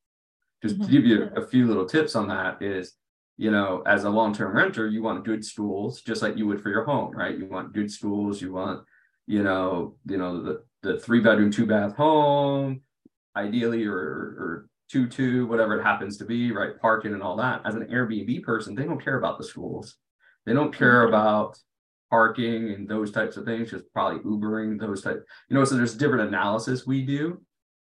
Just 0.62 0.76
mm-hmm. 0.76 0.86
to 0.86 0.92
give 0.92 1.06
you 1.06 1.30
a 1.36 1.46
few 1.46 1.68
little 1.68 1.86
tips 1.86 2.16
on 2.16 2.28
that 2.30 2.62
is, 2.62 2.94
you 3.38 3.52
know, 3.52 3.84
as 3.86 4.04
a 4.04 4.10
long-term 4.10 4.56
renter, 4.56 4.88
you 4.88 5.04
want 5.04 5.26
good 5.26 5.46
schools, 5.46 6.02
just 6.02 6.22
like 6.22 6.38
you 6.38 6.48
would 6.48 6.62
for 6.62 6.70
your 6.70 6.86
home, 6.86 7.16
right? 7.16 7.38
You 7.38 7.46
want 7.46 7.74
good 7.74 7.92
schools, 7.92 8.42
you 8.42 8.52
want, 8.52 8.84
you 9.28 9.44
know, 9.44 9.96
you 10.06 10.18
know, 10.18 10.42
the, 10.42 10.64
the 10.82 11.00
three 11.00 11.20
bedroom, 11.20 11.52
two 11.52 11.66
bath 11.66 11.96
home, 11.96 12.82
ideally 13.38 13.86
or, 13.86 13.96
or 13.96 14.70
two 14.90 15.08
two 15.08 15.46
whatever 15.48 15.80
it 15.80 15.84
happens 15.84 16.18
to 16.18 16.26
be 16.26 16.52
right 16.52 16.80
parking 16.82 17.14
and 17.14 17.22
all 17.22 17.36
that 17.36 17.62
as 17.66 17.76
an 17.76 17.86
airbnb 17.88 18.42
person 18.44 18.74
they 18.74 18.84
don't 18.84 19.04
care 19.04 19.18
about 19.18 19.38
the 19.38 19.44
schools 19.44 19.96
they 20.46 20.54
don't 20.54 20.76
care 20.76 21.06
mm-hmm. 21.06 21.14
about 21.14 21.58
parking 22.10 22.72
and 22.72 22.88
those 22.88 23.12
types 23.12 23.38
of 23.38 23.46
things 23.46 23.72
just 23.72 23.86
probably 23.94 24.20
ubering 24.20 24.80
those 24.80 25.02
type 25.02 25.24
you 25.50 25.56
know 25.56 25.64
so 25.64 25.76
there's 25.76 25.96
different 25.96 26.28
analysis 26.28 26.86
we 26.86 27.04
do 27.04 27.42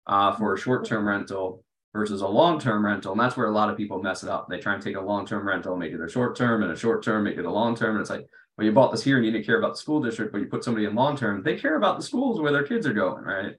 uh, 0.06 0.33
for 0.33 0.54
a 0.54 0.59
short-term 0.59 1.06
rental 1.06 1.64
versus 1.92 2.21
a 2.21 2.26
long-term 2.26 2.85
rental 2.85 3.12
and 3.12 3.21
that's 3.21 3.37
where 3.37 3.49
a 3.49 3.52
lot 3.52 3.71
of 3.71 3.76
people 3.76 4.02
mess 4.02 4.23
it 4.23 4.28
up 4.28 4.49
they 4.49 4.59
try 4.59 4.75
and 4.75 4.83
take 4.83 4.97
a 4.97 5.00
long-term 5.00 5.47
rental 5.47 5.76
make 5.76 5.92
it 5.92 6.00
a 6.00 6.09
short-term 6.09 6.62
and 6.62 6.73
a 6.73 6.76
short-term 6.76 7.25
make 7.25 7.38
it 7.38 7.44
a 7.44 7.50
long-term 7.50 7.97
and 7.97 8.00
it's 8.00 8.11
like 8.11 8.26
well 8.56 8.64
you 8.64 8.73
bought 8.73 8.92
this 8.92 9.02
here 9.02 9.16
and 9.16 9.25
you 9.25 9.33
didn't 9.33 9.47
care 9.47 9.59
about 9.59 9.75
the 9.75 9.80
school 9.80 10.02
district 10.02 10.33
but 10.33 10.40
you 10.40 10.47
put 10.47 10.64
somebody 10.64 10.87
in 10.87 10.94
long-term 10.94 11.42
they 11.42 11.56
care 11.56 11.76
about 11.76 11.97
the 11.97 12.04
schools 12.04 12.40
where 12.40 12.52
their 12.52 12.66
kids 12.66 12.87
are 12.87 12.92
going 12.92 13.25
right 13.25 13.54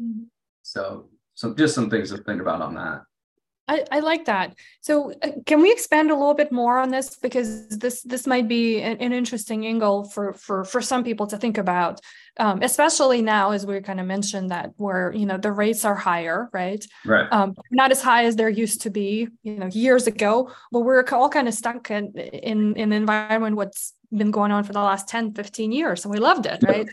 mm-hmm. 0.00 0.22
so 0.62 1.08
so 1.38 1.54
just 1.54 1.72
some 1.72 1.88
things 1.88 2.10
to 2.10 2.18
think 2.18 2.40
about 2.40 2.60
on 2.60 2.74
that. 2.74 3.02
I, 3.68 3.84
I 3.90 4.00
like 4.00 4.24
that. 4.24 4.54
So 4.80 5.12
uh, 5.22 5.30
can 5.44 5.60
we 5.60 5.70
expand 5.70 6.10
a 6.10 6.14
little 6.14 6.34
bit 6.34 6.50
more 6.50 6.78
on 6.78 6.90
this 6.90 7.16
because 7.16 7.68
this 7.68 8.02
this 8.02 8.26
might 8.26 8.48
be 8.48 8.80
an, 8.80 8.96
an 8.98 9.12
interesting 9.12 9.66
angle 9.66 10.04
for 10.04 10.32
for 10.32 10.64
for 10.64 10.80
some 10.80 11.04
people 11.04 11.26
to 11.26 11.36
think 11.36 11.58
about, 11.58 12.00
um, 12.38 12.62
especially 12.62 13.20
now 13.20 13.50
as 13.50 13.66
we 13.66 13.80
kind 13.80 14.00
of 14.00 14.06
mentioned 14.06 14.50
that 14.50 14.70
where 14.76 15.12
you 15.14 15.26
know 15.26 15.36
the 15.36 15.52
rates 15.52 15.84
are 15.84 15.94
higher, 15.94 16.48
right? 16.52 16.84
Right. 17.04 17.30
Um, 17.30 17.54
not 17.70 17.90
as 17.90 18.02
high 18.02 18.24
as 18.24 18.36
there 18.36 18.48
used 18.48 18.82
to 18.82 18.90
be, 18.90 19.28
you 19.42 19.56
know, 19.56 19.66
years 19.66 20.06
ago, 20.06 20.50
but 20.72 20.80
we're 20.80 21.04
all 21.12 21.28
kind 21.28 21.48
of 21.48 21.54
stuck 21.54 21.90
in 21.90 22.12
in, 22.14 22.74
in 22.76 22.88
the 22.88 22.96
environment 22.96 23.56
what's 23.56 23.94
been 24.10 24.30
going 24.30 24.52
on 24.52 24.64
for 24.64 24.72
the 24.72 24.80
last 24.80 25.06
10, 25.08 25.34
15 25.34 25.70
years, 25.70 26.04
and 26.04 26.12
we 26.12 26.18
loved 26.18 26.46
it, 26.46 26.62
right? 26.62 26.88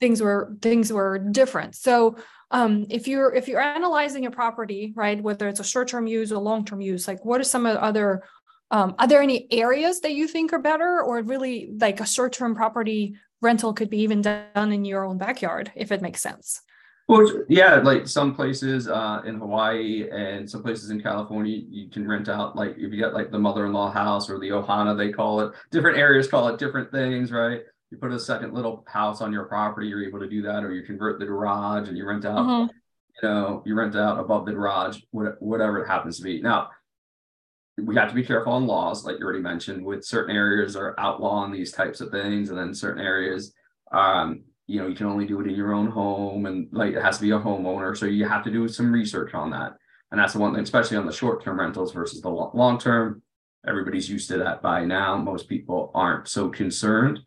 things 0.00 0.20
were 0.20 0.54
things 0.60 0.92
were 0.92 1.18
different. 1.18 1.74
So 1.74 2.16
um, 2.54 2.86
if 2.88 3.08
you're 3.08 3.34
if 3.34 3.48
you're 3.48 3.60
analyzing 3.60 4.26
a 4.26 4.30
property, 4.30 4.92
right, 4.94 5.20
whether 5.20 5.48
it's 5.48 5.58
a 5.58 5.64
short-term 5.64 6.06
use 6.06 6.30
or 6.30 6.40
long-term 6.40 6.80
use, 6.80 7.08
like 7.08 7.24
what 7.24 7.40
are 7.40 7.44
some 7.44 7.66
of 7.66 7.74
the 7.74 7.82
other 7.82 8.22
um, 8.70 8.94
are 8.98 9.08
there 9.08 9.22
any 9.22 9.46
areas 9.50 10.00
that 10.00 10.14
you 10.14 10.26
think 10.28 10.52
are 10.52 10.60
better, 10.60 11.02
or 11.02 11.20
really 11.22 11.70
like 11.78 12.00
a 12.00 12.06
short-term 12.06 12.54
property 12.54 13.16
rental 13.42 13.74
could 13.74 13.90
be 13.90 13.98
even 13.98 14.22
done 14.22 14.72
in 14.72 14.84
your 14.84 15.04
own 15.04 15.18
backyard 15.18 15.72
if 15.74 15.90
it 15.90 16.00
makes 16.00 16.22
sense? 16.22 16.62
Well, 17.08 17.44
yeah, 17.48 17.76
like 17.76 18.08
some 18.08 18.34
places 18.34 18.88
uh, 18.88 19.20
in 19.26 19.34
Hawaii 19.34 20.08
and 20.10 20.48
some 20.48 20.62
places 20.62 20.90
in 20.90 21.02
California, 21.02 21.60
you 21.68 21.90
can 21.90 22.08
rent 22.08 22.28
out 22.28 22.56
like 22.56 22.76
if 22.78 22.92
you 22.92 23.00
got 23.00 23.12
like 23.12 23.30
the 23.30 23.38
mother-in-law 23.38 23.90
house 23.90 24.30
or 24.30 24.38
the 24.38 24.50
ohana, 24.50 24.96
they 24.96 25.12
call 25.12 25.40
it. 25.40 25.52
Different 25.70 25.98
areas 25.98 26.28
call 26.28 26.48
it 26.48 26.58
different 26.58 26.90
things, 26.90 27.30
right? 27.30 27.62
You 27.90 27.98
put 27.98 28.12
a 28.12 28.18
second 28.18 28.54
little 28.54 28.84
house 28.88 29.20
on 29.20 29.32
your 29.32 29.44
property, 29.44 29.86
you're 29.86 30.04
able 30.04 30.20
to 30.20 30.28
do 30.28 30.42
that, 30.42 30.64
or 30.64 30.72
you 30.72 30.82
convert 30.82 31.18
the 31.18 31.26
garage 31.26 31.88
and 31.88 31.96
you 31.96 32.06
rent 32.06 32.24
out, 32.24 32.38
mm-hmm. 32.38 32.72
you 33.22 33.28
know, 33.28 33.62
you 33.64 33.74
rent 33.74 33.94
out 33.94 34.18
above 34.18 34.46
the 34.46 34.52
garage, 34.52 34.98
whatever 35.10 35.82
it 35.82 35.86
happens 35.86 36.16
to 36.16 36.22
be. 36.22 36.40
Now, 36.40 36.70
we 37.76 37.96
have 37.96 38.08
to 38.08 38.14
be 38.14 38.24
careful 38.24 38.52
on 38.52 38.66
laws, 38.66 39.04
like 39.04 39.18
you 39.18 39.24
already 39.24 39.42
mentioned, 39.42 39.84
with 39.84 40.04
certain 40.04 40.34
areas 40.34 40.76
are 40.76 40.94
outlawing 40.98 41.52
these 41.52 41.72
types 41.72 42.00
of 42.00 42.10
things, 42.10 42.50
and 42.50 42.58
then 42.58 42.72
certain 42.72 43.02
areas, 43.02 43.52
um, 43.92 44.44
you 44.66 44.80
know, 44.80 44.86
you 44.86 44.94
can 44.94 45.06
only 45.06 45.26
do 45.26 45.40
it 45.40 45.46
in 45.46 45.54
your 45.54 45.74
own 45.74 45.90
home, 45.90 46.46
and 46.46 46.68
like 46.72 46.94
it 46.94 47.02
has 47.02 47.16
to 47.18 47.22
be 47.22 47.32
a 47.32 47.38
homeowner. 47.38 47.96
So 47.96 48.06
you 48.06 48.26
have 48.26 48.44
to 48.44 48.50
do 48.50 48.66
some 48.68 48.92
research 48.92 49.34
on 49.34 49.50
that, 49.50 49.74
and 50.10 50.20
that's 50.20 50.32
the 50.32 50.38
one 50.38 50.54
thing, 50.54 50.62
especially 50.62 50.96
on 50.96 51.06
the 51.06 51.12
short-term 51.12 51.58
rentals 51.60 51.92
versus 51.92 52.20
the 52.20 52.30
long-term. 52.30 53.22
Everybody's 53.66 54.08
used 54.08 54.28
to 54.28 54.38
that 54.38 54.62
by 54.62 54.84
now. 54.84 55.16
Most 55.16 55.48
people 55.48 55.90
aren't 55.94 56.28
so 56.28 56.48
concerned. 56.48 57.20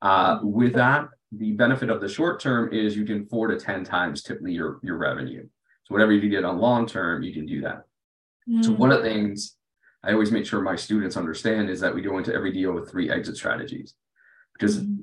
Uh, 0.00 0.38
with 0.42 0.74
that, 0.74 1.08
the 1.32 1.52
benefit 1.52 1.90
of 1.90 2.00
the 2.00 2.08
short 2.08 2.40
term 2.40 2.72
is 2.72 2.96
you 2.96 3.04
can 3.04 3.26
four 3.26 3.48
to 3.48 3.58
10 3.58 3.84
times 3.84 4.22
typically 4.22 4.52
your, 4.52 4.80
your 4.82 4.96
revenue. 4.96 5.46
So 5.84 5.94
whatever 5.94 6.12
you 6.12 6.28
did 6.28 6.44
on 6.44 6.58
long 6.58 6.86
term, 6.86 7.22
you 7.22 7.32
can 7.32 7.46
do 7.46 7.60
that. 7.62 7.84
Mm. 8.48 8.64
So 8.64 8.72
one 8.72 8.92
of 8.92 9.02
the 9.02 9.08
things 9.08 9.56
I 10.02 10.12
always 10.12 10.30
make 10.30 10.46
sure 10.46 10.60
my 10.60 10.76
students 10.76 11.16
understand 11.16 11.68
is 11.68 11.80
that 11.80 11.94
we 11.94 12.02
go 12.02 12.18
into 12.18 12.34
every 12.34 12.52
deal 12.52 12.72
with 12.72 12.90
three 12.90 13.10
exit 13.10 13.36
strategies. 13.36 13.94
Because 14.52 14.80
mm. 14.80 15.02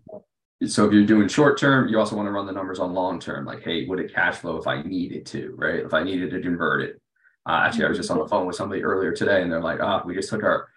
so 0.65 0.85
if 0.85 0.93
you're 0.93 1.05
doing 1.05 1.27
short 1.27 1.59
term, 1.59 1.87
you 1.89 1.99
also 1.99 2.15
want 2.15 2.27
to 2.27 2.31
run 2.31 2.45
the 2.45 2.53
numbers 2.53 2.79
on 2.79 2.93
long 2.93 3.19
term. 3.19 3.45
Like, 3.45 3.63
hey, 3.63 3.85
would 3.85 3.99
it 3.99 4.13
cash 4.13 4.37
flow 4.37 4.57
if 4.57 4.67
I 4.67 4.81
needed 4.81 5.25
to, 5.27 5.53
right? 5.57 5.81
If 5.81 5.93
I 5.93 6.03
needed 6.03 6.31
to 6.31 6.41
convert 6.41 6.81
it. 6.81 7.01
Uh, 7.47 7.61
actually, 7.63 7.85
I 7.85 7.89
was 7.89 7.97
just 7.97 8.09
on 8.09 8.17
the 8.17 8.27
phone 8.27 8.47
with 8.47 8.55
somebody 8.55 8.83
earlier 8.83 9.11
today, 9.11 9.43
and 9.43 9.51
they're 9.51 9.61
like, 9.61 9.79
"Ah, 9.79 10.01
oh, 10.03 10.07
we 10.07 10.15
just 10.15 10.29
took 10.29 10.41
our 10.41 10.67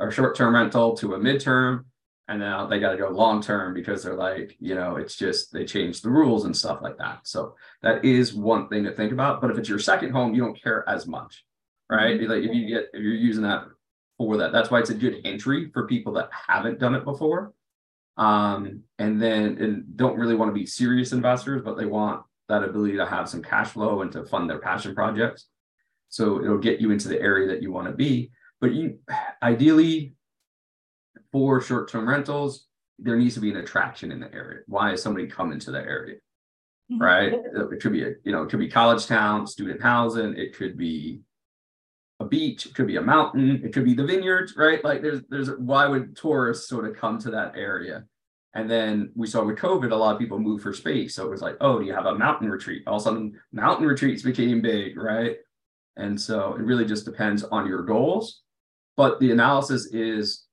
our 0.00 0.10
short 0.10 0.34
term 0.34 0.54
rental 0.54 0.96
to 0.96 1.14
a 1.14 1.18
midterm 1.18 1.84
and 2.28 2.40
now 2.40 2.66
they 2.66 2.80
got 2.80 2.92
to 2.92 2.96
go 2.96 3.08
long 3.08 3.42
term 3.42 3.74
because 3.74 4.02
they're 4.02 4.14
like 4.14 4.56
you 4.58 4.74
know 4.74 4.96
it's 4.96 5.16
just 5.16 5.52
they 5.52 5.64
changed 5.64 6.02
the 6.02 6.10
rules 6.10 6.44
and 6.44 6.56
stuff 6.56 6.80
like 6.82 6.98
that. 6.98 7.20
So 7.24 7.56
that 7.82 8.04
is 8.04 8.34
one 8.34 8.68
thing 8.68 8.84
to 8.84 8.92
think 8.92 9.12
about 9.12 9.40
but 9.40 9.50
if 9.50 9.58
it's 9.58 9.68
your 9.68 9.78
second 9.78 10.12
home 10.12 10.34
you 10.34 10.42
don't 10.42 10.60
care 10.60 10.88
as 10.88 11.06
much 11.06 11.44
right? 11.90 12.20
Mm-hmm. 12.20 12.30
like 12.30 12.42
if 12.42 12.54
you 12.54 12.66
get 12.68 12.88
if 12.92 13.02
you're 13.02 13.14
using 13.14 13.42
that 13.44 13.64
for 14.18 14.36
that 14.36 14.52
that's 14.52 14.70
why 14.70 14.78
it's 14.78 14.90
a 14.90 14.94
good 14.94 15.20
entry 15.24 15.70
for 15.72 15.86
people 15.86 16.12
that 16.14 16.30
haven't 16.32 16.78
done 16.78 16.94
it 16.94 17.04
before. 17.04 17.52
Um 18.16 18.82
and 18.98 19.20
then 19.20 19.58
and 19.60 19.96
don't 19.96 20.18
really 20.18 20.36
want 20.36 20.50
to 20.50 20.58
be 20.58 20.66
serious 20.66 21.12
investors 21.12 21.62
but 21.64 21.76
they 21.76 21.86
want 21.86 22.22
that 22.48 22.62
ability 22.62 22.96
to 22.96 23.06
have 23.06 23.28
some 23.28 23.42
cash 23.42 23.70
flow 23.70 24.02
and 24.02 24.12
to 24.12 24.24
fund 24.24 24.48
their 24.48 24.58
passion 24.58 24.94
projects. 24.94 25.46
So 26.10 26.42
it'll 26.42 26.58
get 26.58 26.80
you 26.80 26.90
into 26.90 27.08
the 27.08 27.20
area 27.20 27.48
that 27.48 27.62
you 27.62 27.72
want 27.72 27.88
to 27.88 27.94
be. 27.94 28.30
But 28.60 28.72
you 28.72 28.98
ideally 29.42 30.13
for 31.34 31.60
short-term 31.60 32.08
rentals, 32.08 32.68
there 33.00 33.16
needs 33.16 33.34
to 33.34 33.40
be 33.40 33.50
an 33.50 33.56
attraction 33.56 34.12
in 34.12 34.20
the 34.20 34.32
area. 34.32 34.60
Why 34.68 34.92
is 34.92 35.02
somebody 35.02 35.26
coming 35.26 35.58
to 35.58 35.72
the 35.72 35.80
area? 35.80 36.18
Mm-hmm. 36.92 37.02
Right? 37.02 37.32
It 37.72 37.80
could 37.82 37.90
be 37.90 38.04
a, 38.04 38.12
you 38.22 38.30
know, 38.30 38.44
it 38.44 38.50
could 38.50 38.60
be 38.60 38.68
college 38.68 39.06
town, 39.06 39.48
student 39.48 39.82
housing, 39.82 40.36
it 40.36 40.56
could 40.56 40.78
be 40.78 41.22
a 42.20 42.24
beach, 42.24 42.66
it 42.66 42.74
could 42.76 42.86
be 42.86 42.98
a 42.98 43.02
mountain, 43.02 43.62
it 43.64 43.72
could 43.72 43.84
be 43.84 43.94
the 43.94 44.06
vineyards, 44.06 44.54
right? 44.56 44.84
Like 44.84 45.02
there's 45.02 45.22
there's 45.28 45.50
why 45.58 45.88
would 45.88 46.14
tourists 46.14 46.68
sort 46.68 46.86
of 46.86 46.94
come 46.94 47.18
to 47.18 47.32
that 47.32 47.56
area? 47.56 48.04
And 48.54 48.70
then 48.70 49.10
we 49.16 49.26
saw 49.26 49.42
with 49.42 49.58
COVID, 49.58 49.90
a 49.90 49.96
lot 49.96 50.14
of 50.14 50.20
people 50.20 50.38
move 50.38 50.62
for 50.62 50.72
space. 50.72 51.16
So 51.16 51.26
it 51.26 51.30
was 51.30 51.42
like, 51.42 51.56
oh, 51.60 51.80
do 51.80 51.84
you 51.84 51.94
have 51.94 52.06
a 52.06 52.14
mountain 52.14 52.48
retreat? 52.48 52.84
All 52.86 52.94
of 52.94 53.00
a 53.00 53.04
sudden, 53.04 53.40
mountain 53.50 53.88
retreats 53.88 54.22
became 54.22 54.62
big, 54.62 54.96
right? 54.96 55.38
And 55.96 56.20
so 56.20 56.54
it 56.54 56.62
really 56.62 56.84
just 56.84 57.04
depends 57.04 57.42
on 57.42 57.66
your 57.66 57.82
goals. 57.82 58.42
But 58.96 59.18
the 59.18 59.32
analysis 59.32 59.86
is 59.86 60.43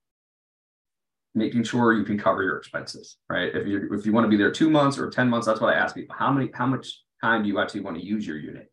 making 1.33 1.63
sure 1.63 1.93
you 1.93 2.03
can 2.03 2.17
cover 2.17 2.43
your 2.43 2.57
expenses, 2.57 3.17
right? 3.29 3.53
If 3.55 3.67
you 3.67 3.89
if 3.93 4.05
you 4.05 4.11
want 4.11 4.25
to 4.25 4.29
be 4.29 4.37
there 4.37 4.51
two 4.51 4.69
months 4.69 4.97
or 4.97 5.09
10 5.09 5.29
months, 5.29 5.47
that's 5.47 5.61
what 5.61 5.73
I 5.73 5.77
ask 5.77 5.95
people. 5.95 6.15
How 6.17 6.31
many, 6.31 6.49
how 6.53 6.65
much 6.65 7.01
time 7.21 7.43
do 7.43 7.49
you 7.49 7.59
actually 7.59 7.81
want 7.81 7.97
to 7.97 8.05
use 8.05 8.25
your 8.27 8.37
unit? 8.37 8.71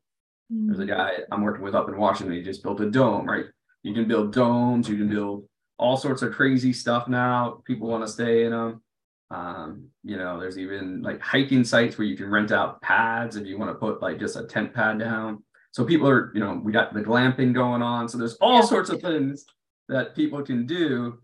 Mm-hmm. 0.52 0.66
There's 0.66 0.80
a 0.80 0.84
mm. 0.84 0.88
guy 0.88 1.10
I'm 1.30 1.42
working 1.42 1.62
with 1.62 1.74
up 1.74 1.88
in 1.88 1.96
Washington, 1.96 2.34
he 2.34 2.42
just 2.42 2.62
built 2.62 2.80
a 2.80 2.90
dome, 2.90 3.26
right? 3.26 3.46
You 3.82 3.94
can 3.94 4.08
build 4.08 4.32
domes, 4.32 4.88
you 4.88 4.96
can 4.96 5.08
build 5.08 5.48
all 5.78 5.96
sorts 5.96 6.22
of 6.22 6.32
crazy 6.32 6.72
stuff 6.72 7.08
now. 7.08 7.62
People 7.64 7.88
want 7.88 8.04
to 8.04 8.12
stay 8.12 8.44
in 8.44 8.50
them. 8.50 8.82
Um, 9.30 9.88
you 10.02 10.16
know, 10.16 10.40
there's 10.40 10.58
even 10.58 11.02
like 11.02 11.20
hiking 11.20 11.62
sites 11.62 11.98
where 11.98 12.06
you 12.06 12.16
can 12.16 12.30
rent 12.30 12.50
out 12.50 12.80
pads 12.80 13.36
if 13.36 13.46
you 13.46 13.58
want 13.58 13.70
to 13.70 13.74
put 13.74 14.02
like 14.02 14.18
just 14.18 14.36
a 14.36 14.44
tent 14.44 14.74
pad 14.74 14.98
down. 14.98 15.44
So 15.70 15.84
people 15.84 16.08
are, 16.08 16.32
you 16.34 16.40
know, 16.40 16.60
we 16.62 16.72
got 16.72 16.94
the 16.94 17.00
glamping 17.02 17.52
going 17.52 17.82
on. 17.82 18.08
So 18.08 18.18
there's 18.18 18.36
all 18.36 18.62
sorts 18.62 18.90
of 18.90 19.00
things 19.00 19.44
that 19.88 20.16
people 20.16 20.42
can 20.42 20.66
do 20.66 21.18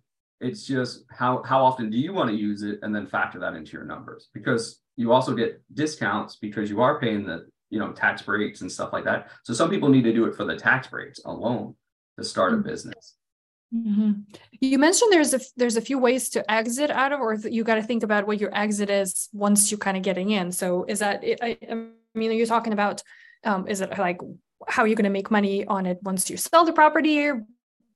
it's 0.45 0.67
just 0.67 1.05
how 1.11 1.43
how 1.43 1.65
often 1.65 1.91
do 1.91 1.99
you 1.99 2.13
want 2.13 2.31
to 2.31 2.37
use 2.37 2.63
it 2.63 2.79
and 2.83 2.95
then 2.95 3.07
factor 3.07 3.39
that 3.39 3.55
into 3.55 3.73
your 3.73 3.85
numbers 3.85 4.29
because 4.35 4.83
you 4.97 5.13
also 5.13 5.35
get 5.35 5.63
discounts 5.75 6.37
because 6.37 6.71
you 6.71 6.81
are 6.81 7.01
paying 7.01 7.25
the 7.25 7.47
you 7.71 7.79
know 7.79 7.93
tax 7.93 8.23
breaks 8.23 8.61
and 8.61 8.71
stuff 8.71 8.93
like 8.93 9.05
that. 9.05 9.31
So 9.43 9.53
some 9.53 9.71
people 9.71 9.89
need 9.89 10.05
to 10.05 10.13
do 10.13 10.27
it 10.27 10.35
for 10.37 10.45
the 10.45 10.57
tax 10.57 10.87
breaks 10.87 11.21
alone 11.25 11.75
to 12.19 12.25
start 12.25 12.53
a 12.53 12.57
mm-hmm. 12.57 12.69
business. 12.69 13.17
Mm-hmm. 13.75 14.13
You 14.61 14.79
mentioned 14.79 15.13
there's 15.13 15.35
a 15.35 15.41
there's 15.57 15.77
a 15.77 15.81
few 15.81 15.99
ways 15.99 16.29
to 16.31 16.49
exit 16.51 16.91
out 16.91 17.13
of, 17.13 17.21
or 17.21 17.35
you 17.35 17.65
got 17.65 17.75
to 17.75 17.83
think 17.83 18.03
about 18.03 18.27
what 18.27 18.41
your 18.41 18.55
exit 18.57 18.91
is 18.91 19.29
once 19.33 19.71
you're 19.71 19.79
kind 19.79 19.97
of 19.97 20.03
getting 20.05 20.31
in. 20.31 20.53
So 20.53 20.85
is 20.85 21.01
that 21.01 21.25
I, 21.43 21.59
I 21.69 21.75
mean, 22.15 22.31
are 22.31 22.35
you 22.35 22.47
talking 22.47 22.73
about 22.73 23.03
um, 23.43 23.67
is 23.67 23.81
it 23.81 23.99
like 23.99 24.21
how 24.69 24.83
are 24.85 24.87
you 24.87 24.95
going 24.95 25.05
to 25.05 25.11
make 25.11 25.31
money 25.31 25.67
on 25.67 25.87
it 25.87 25.99
once 26.03 26.31
you 26.31 26.37
sell 26.37 26.65
the 26.65 26.73
property? 26.73 27.31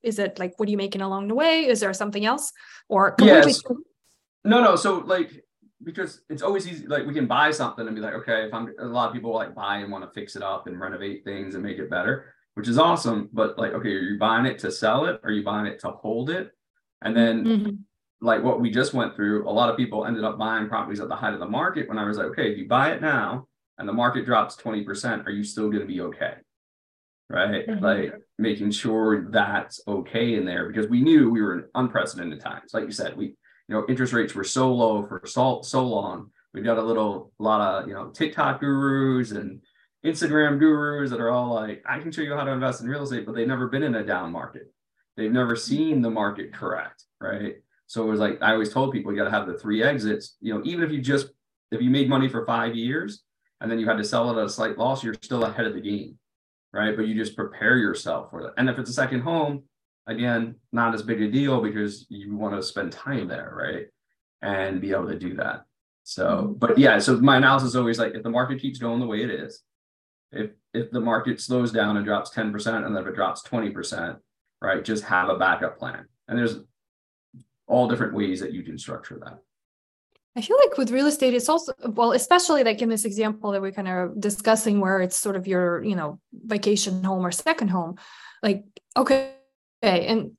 Is 0.03 0.19
it 0.19 0.39
like 0.39 0.57
what 0.57 0.67
are 0.67 0.71
you 0.71 0.77
making 0.77 1.01
along 1.01 1.27
the 1.27 1.35
way? 1.35 1.65
Is 1.65 1.79
there 1.79 1.93
something 1.93 2.25
else 2.25 2.51
or 2.87 3.11
completely? 3.11 3.51
Yes. 3.51 3.63
No, 4.45 4.63
no. 4.63 4.75
So 4.75 4.99
like 4.99 5.43
because 5.83 6.21
it's 6.29 6.41
always 6.41 6.67
easy. 6.67 6.87
Like 6.87 7.05
we 7.05 7.13
can 7.13 7.27
buy 7.27 7.51
something 7.51 7.85
and 7.85 7.95
be 7.95 8.01
like, 8.01 8.13
okay, 8.13 8.45
if 8.45 8.53
I'm 8.53 8.73
a 8.79 8.85
lot 8.85 9.07
of 9.07 9.13
people 9.13 9.33
like 9.33 9.55
buy 9.55 9.77
and 9.77 9.91
want 9.91 10.03
to 10.03 10.11
fix 10.11 10.35
it 10.35 10.43
up 10.43 10.67
and 10.67 10.79
renovate 10.79 11.23
things 11.23 11.55
and 11.55 11.63
make 11.63 11.77
it 11.77 11.89
better, 11.89 12.33
which 12.55 12.67
is 12.67 12.77
awesome. 12.77 13.29
But 13.31 13.57
like, 13.57 13.73
okay, 13.73 13.89
are 13.89 13.99
you 13.99 14.19
buying 14.19 14.45
it 14.45 14.59
to 14.59 14.71
sell 14.71 15.05
it? 15.05 15.19
Or 15.23 15.29
are 15.29 15.31
you 15.31 15.43
buying 15.43 15.67
it 15.67 15.79
to 15.79 15.91
hold 15.91 16.29
it? 16.29 16.51
And 17.01 17.15
then 17.15 17.45
mm-hmm. 17.45 17.75
like 18.21 18.43
what 18.43 18.59
we 18.59 18.69
just 18.69 18.93
went 18.93 19.15
through, 19.15 19.47
a 19.47 19.51
lot 19.51 19.69
of 19.69 19.77
people 19.77 20.05
ended 20.05 20.25
up 20.25 20.37
buying 20.37 20.67
properties 20.67 20.99
at 20.99 21.07
the 21.07 21.15
height 21.15 21.33
of 21.33 21.39
the 21.39 21.47
market 21.47 21.87
when 21.87 21.97
I 21.97 22.05
was 22.05 22.17
like, 22.17 22.27
okay, 22.27 22.51
if 22.51 22.57
you 22.57 22.67
buy 22.67 22.91
it 22.91 23.01
now 23.01 23.47
and 23.77 23.87
the 23.87 23.93
market 23.93 24.25
drops 24.25 24.57
20%, 24.57 25.25
are 25.25 25.31
you 25.31 25.43
still 25.43 25.69
going 25.69 25.81
to 25.81 25.87
be 25.87 26.01
okay? 26.01 26.33
Right. 27.31 27.67
Mm-hmm. 27.67 27.83
Like 27.83 28.13
making 28.39 28.71
sure 28.71 29.29
that's 29.29 29.79
okay 29.87 30.33
in 30.33 30.45
there 30.45 30.67
because 30.67 30.87
we 30.89 31.01
knew 31.01 31.29
we 31.29 31.41
were 31.43 31.59
in 31.59 31.65
unprecedented 31.75 32.41
times. 32.41 32.73
Like 32.73 32.85
you 32.85 32.91
said, 32.91 33.15
we, 33.15 33.25
you 33.25 33.35
know, 33.75 33.85
interest 33.87 34.13
rates 34.13 34.33
were 34.33 34.43
so 34.43 34.73
low 34.73 35.03
for 35.03 35.21
so, 35.25 35.61
so 35.61 35.85
long. 35.85 36.31
We've 36.55 36.63
got 36.63 36.79
a 36.79 36.81
little, 36.81 37.31
a 37.39 37.43
lot 37.43 37.61
of, 37.61 37.87
you 37.87 37.93
know, 37.93 38.09
TikTok 38.09 38.61
gurus 38.61 39.29
and 39.29 39.61
Instagram 40.03 40.57
gurus 40.57 41.11
that 41.11 41.21
are 41.21 41.29
all 41.29 41.53
like, 41.53 41.83
I 41.87 41.99
can 41.99 42.11
show 42.11 42.23
you 42.23 42.33
how 42.33 42.43
to 42.43 42.51
invest 42.51 42.81
in 42.81 42.87
real 42.87 43.03
estate, 43.03 43.27
but 43.27 43.35
they've 43.35 43.47
never 43.47 43.67
been 43.67 43.83
in 43.83 43.93
a 43.93 44.03
down 44.03 44.31
market. 44.31 44.73
They've 45.15 45.31
never 45.31 45.55
seen 45.55 46.01
the 46.01 46.09
market 46.09 46.51
correct. 46.51 47.03
Right. 47.21 47.57
So 47.85 48.03
it 48.03 48.09
was 48.09 48.19
like, 48.19 48.41
I 48.41 48.53
always 48.53 48.73
told 48.73 48.91
people 48.91 49.11
you 49.11 49.19
got 49.19 49.25
to 49.25 49.31
have 49.31 49.45
the 49.45 49.53
three 49.53 49.83
exits. 49.83 50.35
You 50.41 50.55
know, 50.55 50.61
even 50.63 50.83
if 50.83 50.91
you 50.91 50.99
just, 50.99 51.29
if 51.71 51.79
you 51.79 51.91
made 51.91 52.09
money 52.09 52.27
for 52.27 52.43
five 52.47 52.75
years, 52.75 53.21
and 53.61 53.69
then 53.69 53.77
you 53.77 53.87
had 53.87 53.97
to 53.97 54.03
sell 54.03 54.31
it 54.31 54.41
at 54.41 54.45
a 54.45 54.49
slight 54.49 54.79
loss, 54.79 55.03
you're 55.03 55.13
still 55.21 55.43
ahead 55.43 55.67
of 55.67 55.75
the 55.75 55.81
game, 55.81 56.17
right? 56.73 56.95
But 56.95 57.07
you 57.07 57.15
just 57.15 57.35
prepare 57.35 57.77
yourself 57.77 58.29
for 58.29 58.43
that. 58.43 58.53
And 58.57 58.69
if 58.69 58.77
it's 58.77 58.89
a 58.89 58.93
second 58.93 59.21
home, 59.21 59.63
again, 60.07 60.55
not 60.71 60.93
as 60.93 61.03
big 61.03 61.21
a 61.21 61.29
deal 61.29 61.61
because 61.61 62.05
you 62.09 62.35
want 62.35 62.55
to 62.55 62.63
spend 62.63 62.91
time 62.91 63.27
there, 63.27 63.53
right? 63.55 63.87
And 64.41 64.81
be 64.81 64.91
able 64.91 65.07
to 65.07 65.19
do 65.19 65.35
that. 65.35 65.65
So, 66.03 66.25
mm-hmm. 66.25 66.53
but 66.53 66.77
yeah, 66.77 66.99
so 66.99 67.17
my 67.19 67.37
analysis 67.37 67.69
is 67.69 67.75
always 67.75 67.99
like 67.99 68.15
if 68.15 68.23
the 68.23 68.29
market 68.29 68.61
keeps 68.61 68.79
going 68.79 68.99
the 68.99 69.05
way 69.05 69.23
it 69.23 69.29
is, 69.29 69.61
if 70.31 70.51
if 70.73 70.91
the 70.91 70.99
market 70.99 71.41
slows 71.41 71.71
down 71.71 71.97
and 71.97 72.05
drops 72.05 72.31
10% 72.31 72.85
and 72.85 72.95
then 72.95 73.01
if 73.03 73.09
it 73.09 73.15
drops 73.15 73.41
20%, 73.43 74.17
right, 74.61 74.85
just 74.85 75.03
have 75.05 75.29
a 75.29 75.37
backup 75.37 75.79
plan. 75.79 76.05
And 76.27 76.37
there's 76.37 76.59
all 77.67 77.87
different 77.87 78.13
ways 78.13 78.39
that 78.41 78.53
you 78.53 78.61
can 78.61 78.77
structure 78.77 79.19
that. 79.23 79.39
I 80.39 80.41
feel 80.41 80.57
like 80.63 80.77
with 80.77 80.91
real 80.91 81.07
estate, 81.07 81.33
it's 81.33 81.49
also 81.49 81.73
well, 81.83 82.13
especially 82.13 82.63
like 82.63 82.81
in 82.81 82.87
this 82.87 83.03
example 83.03 83.51
that 83.51 83.61
we're 83.61 83.73
kind 83.73 83.89
of 83.89 84.21
discussing, 84.21 84.79
where 84.79 85.01
it's 85.01 85.17
sort 85.17 85.35
of 85.35 85.47
your, 85.47 85.83
you 85.83 85.97
know, 85.97 86.21
vacation 86.31 87.03
home 87.03 87.25
or 87.25 87.31
second 87.31 87.67
home. 87.67 87.97
Like, 88.41 88.63
okay, 88.95 89.33
okay, 89.83 90.07
and 90.07 90.31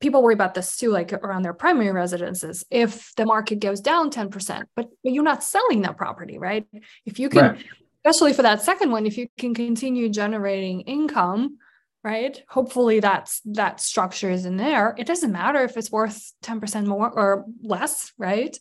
people 0.00 0.22
worry 0.22 0.32
about 0.32 0.54
this 0.54 0.78
too, 0.78 0.90
like 0.90 1.12
around 1.12 1.42
their 1.42 1.52
primary 1.52 1.92
residences. 1.92 2.64
If 2.70 3.14
the 3.16 3.26
market 3.26 3.60
goes 3.60 3.82
down 3.82 4.10
10%, 4.10 4.64
but 4.74 4.88
you're 5.02 5.22
not 5.22 5.44
selling 5.44 5.82
that 5.82 5.98
property, 5.98 6.38
right? 6.38 6.66
If 7.04 7.18
you 7.18 7.28
can, 7.28 7.42
right. 7.42 7.64
especially 8.06 8.32
for 8.32 8.42
that 8.42 8.62
second 8.62 8.90
one, 8.90 9.04
if 9.04 9.18
you 9.18 9.28
can 9.36 9.52
continue 9.54 10.08
generating 10.08 10.80
income, 10.80 11.58
right? 12.02 12.42
Hopefully 12.48 13.00
that's 13.00 13.42
that 13.44 13.80
structure 13.80 14.30
is 14.30 14.46
in 14.46 14.56
there. 14.56 14.94
It 14.96 15.06
doesn't 15.06 15.30
matter 15.30 15.62
if 15.62 15.76
it's 15.76 15.92
worth 15.92 16.32
10% 16.42 16.86
more 16.86 17.10
or 17.10 17.44
less, 17.62 18.14
right? 18.16 18.56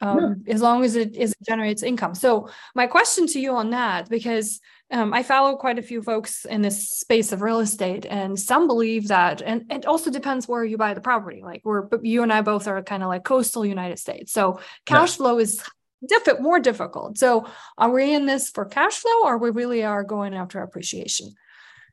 Um, 0.00 0.42
yeah. 0.46 0.54
as 0.54 0.60
long 0.60 0.84
as 0.84 0.96
it, 0.96 1.16
is, 1.16 1.32
it 1.32 1.46
generates 1.46 1.82
income. 1.82 2.14
So 2.14 2.48
my 2.74 2.86
question 2.86 3.26
to 3.28 3.40
you 3.40 3.54
on 3.56 3.70
that, 3.70 4.08
because 4.08 4.60
um, 4.90 5.12
I 5.12 5.22
follow 5.22 5.56
quite 5.56 5.78
a 5.78 5.82
few 5.82 6.00
folks 6.00 6.44
in 6.44 6.62
this 6.62 6.90
space 6.90 7.32
of 7.32 7.42
real 7.42 7.58
estate, 7.60 8.06
and 8.08 8.38
some 8.38 8.66
believe 8.68 9.08
that, 9.08 9.42
and 9.42 9.64
it 9.70 9.84
also 9.84 10.10
depends 10.10 10.46
where 10.46 10.64
you 10.64 10.76
buy 10.76 10.94
the 10.94 11.00
property. 11.00 11.42
Like 11.42 11.62
we're, 11.64 11.88
you 12.02 12.22
and 12.22 12.32
I 12.32 12.42
both 12.42 12.68
are 12.68 12.82
kind 12.82 13.02
of 13.02 13.08
like 13.08 13.24
coastal 13.24 13.66
United 13.66 13.98
States, 13.98 14.32
so 14.32 14.60
cash 14.84 15.12
yeah. 15.12 15.16
flow 15.16 15.38
is 15.40 15.60
diff- 16.06 16.40
more 16.40 16.60
difficult. 16.60 17.18
So 17.18 17.48
are 17.76 17.90
we 17.90 18.14
in 18.14 18.26
this 18.26 18.50
for 18.50 18.64
cash 18.64 18.98
flow, 18.98 19.24
or 19.24 19.38
we 19.38 19.50
really 19.50 19.82
are 19.82 20.04
going 20.04 20.34
after 20.34 20.60
appreciation, 20.60 21.34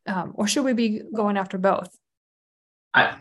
um, 0.06 0.34
or 0.36 0.48
should 0.48 0.66
we 0.66 0.74
be 0.74 1.02
going 1.16 1.38
after 1.38 1.58
both? 1.58 1.90
I, 2.94 3.18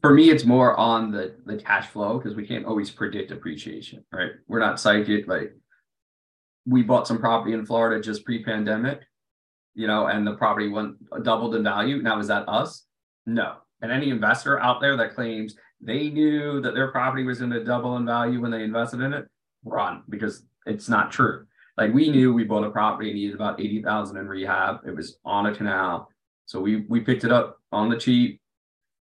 for 0.00 0.12
me, 0.12 0.30
it's 0.30 0.44
more 0.44 0.76
on 0.76 1.10
the 1.10 1.36
the 1.46 1.56
cash 1.56 1.88
flow 1.88 2.18
because 2.18 2.36
we 2.36 2.46
can't 2.46 2.66
always 2.66 2.90
predict 2.90 3.30
appreciation, 3.30 4.04
right? 4.12 4.32
We're 4.48 4.58
not 4.58 4.80
psychic. 4.80 5.28
Like 5.28 5.54
we 6.66 6.82
bought 6.82 7.06
some 7.06 7.18
property 7.18 7.52
in 7.52 7.64
Florida 7.66 8.02
just 8.02 8.24
pre-pandemic, 8.24 9.00
you 9.74 9.86
know, 9.86 10.06
and 10.06 10.26
the 10.26 10.34
property 10.34 10.68
went 10.68 10.96
doubled 11.22 11.54
in 11.54 11.62
value. 11.62 12.02
Now 12.02 12.18
is 12.18 12.28
that 12.28 12.48
us? 12.48 12.84
No. 13.26 13.56
And 13.82 13.92
any 13.92 14.10
investor 14.10 14.58
out 14.60 14.80
there 14.80 14.96
that 14.96 15.14
claims 15.14 15.56
they 15.80 16.08
knew 16.08 16.60
that 16.62 16.74
their 16.74 16.90
property 16.90 17.24
was 17.24 17.38
going 17.38 17.50
to 17.50 17.64
double 17.64 17.96
in 17.96 18.06
value 18.06 18.40
when 18.40 18.50
they 18.50 18.62
invested 18.62 19.00
in 19.00 19.12
it, 19.12 19.26
run 19.64 20.02
because 20.08 20.44
it's 20.66 20.88
not 20.88 21.12
true. 21.12 21.46
Like 21.76 21.92
we 21.92 22.08
knew 22.08 22.32
we 22.32 22.44
bought 22.44 22.64
a 22.64 22.70
property 22.70 23.12
needed 23.12 23.34
about 23.34 23.60
eighty 23.60 23.82
thousand 23.82 24.16
in 24.16 24.28
rehab. 24.28 24.80
It 24.86 24.94
was 24.94 25.18
on 25.24 25.46
a 25.46 25.54
canal, 25.54 26.08
so 26.46 26.60
we 26.60 26.84
we 26.88 27.00
picked 27.00 27.24
it 27.24 27.32
up 27.32 27.58
on 27.72 27.88
the 27.88 27.98
cheap 27.98 28.40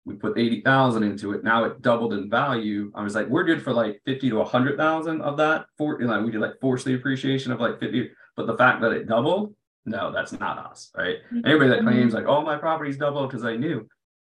we 0.08 0.14
put 0.14 0.38
80,000 0.38 1.02
into 1.02 1.32
it. 1.34 1.44
Now 1.44 1.64
it 1.64 1.82
doubled 1.82 2.14
in 2.14 2.30
value. 2.30 2.90
I 2.94 3.02
was 3.02 3.14
like, 3.14 3.28
we're 3.28 3.44
good 3.44 3.62
for 3.62 3.74
like 3.74 4.00
50 4.06 4.30
to 4.30 4.36
100,000 4.36 5.20
of 5.20 5.36
that. 5.36 5.66
For, 5.76 6.00
you 6.00 6.06
know, 6.06 6.22
we 6.22 6.30
did 6.30 6.40
like 6.40 6.58
force 6.60 6.82
the 6.82 6.94
appreciation 6.94 7.52
of 7.52 7.60
like 7.60 7.78
50, 7.78 8.10
but 8.34 8.46
the 8.46 8.56
fact 8.56 8.80
that 8.80 8.92
it 8.92 9.06
doubled, 9.06 9.54
no, 9.84 10.10
that's 10.10 10.32
not 10.32 10.58
us, 10.58 10.90
right? 10.96 11.16
Mm-hmm. 11.26 11.46
Anybody 11.46 11.70
that 11.70 11.82
claims 11.82 12.14
like, 12.14 12.24
oh, 12.26 12.40
my 12.40 12.56
property's 12.56 12.96
doubled 12.96 13.28
because 13.28 13.44
I 13.44 13.56
knew, 13.56 13.86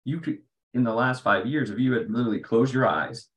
you 0.06 0.20
could, 0.20 0.40
in 0.74 0.84
the 0.84 0.94
last 0.94 1.24
five 1.24 1.46
years, 1.46 1.70
if 1.70 1.78
you 1.78 1.94
had 1.94 2.10
literally 2.10 2.40
closed 2.40 2.74
your 2.74 2.88
eyes, 2.88 3.28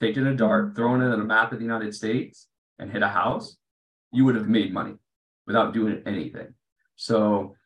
taken 0.00 0.26
a 0.28 0.34
dart, 0.34 0.66
mm-hmm. 0.66 0.76
thrown 0.76 1.02
it 1.02 1.12
in 1.12 1.20
a 1.20 1.24
map 1.24 1.52
of 1.52 1.58
the 1.58 1.64
United 1.64 1.92
States 1.92 2.46
and 2.78 2.92
hit 2.92 3.02
a 3.02 3.08
house, 3.08 3.56
you 4.12 4.24
would 4.24 4.36
have 4.36 4.48
made 4.48 4.72
money 4.72 4.94
without 5.44 5.74
doing 5.74 6.02
anything. 6.06 6.54
So 6.94 7.56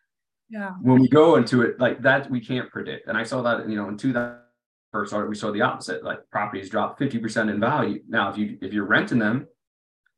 yeah. 0.52 0.72
When 0.82 1.00
we 1.00 1.08
go 1.08 1.36
into 1.36 1.62
it 1.62 1.80
like 1.80 2.02
that 2.02 2.30
we 2.30 2.38
can't 2.38 2.70
predict. 2.70 3.08
And 3.08 3.16
i 3.16 3.22
saw 3.24 3.40
that 3.42 3.68
you 3.68 3.74
know 3.74 3.88
in 3.88 3.96
2000 3.96 4.38
first 4.92 5.10
started 5.10 5.30
we 5.30 5.34
saw 5.34 5.50
the 5.50 5.62
opposite 5.62 6.04
like 6.04 6.18
properties 6.30 6.68
drop 6.68 7.00
50% 7.00 7.50
in 7.50 7.58
value. 7.58 8.02
Now 8.06 8.30
if 8.30 8.36
you 8.36 8.58
if 8.60 8.74
you're 8.74 8.84
renting 8.84 9.18
them 9.18 9.48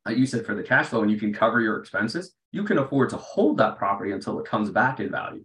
like 0.04 0.16
you 0.16 0.26
said 0.26 0.44
for 0.44 0.56
the 0.56 0.62
cash 0.62 0.86
flow 0.86 1.02
and 1.02 1.10
you 1.10 1.18
can 1.18 1.32
cover 1.32 1.60
your 1.60 1.78
expenses 1.78 2.34
you 2.50 2.64
can 2.64 2.78
afford 2.78 3.10
to 3.10 3.16
hold 3.16 3.56
that 3.58 3.78
property 3.78 4.10
until 4.10 4.40
it 4.40 4.46
comes 4.46 4.70
back 4.70 4.98
in 4.98 5.10
value. 5.10 5.44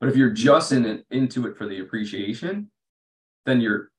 But 0.00 0.08
if 0.08 0.16
you're 0.16 0.30
just 0.30 0.70
in 0.70 0.86
it 0.86 1.04
into 1.10 1.48
it 1.48 1.56
for 1.56 1.66
the 1.66 1.80
appreciation 1.80 2.70
then 3.44 3.60
you're 3.60 3.90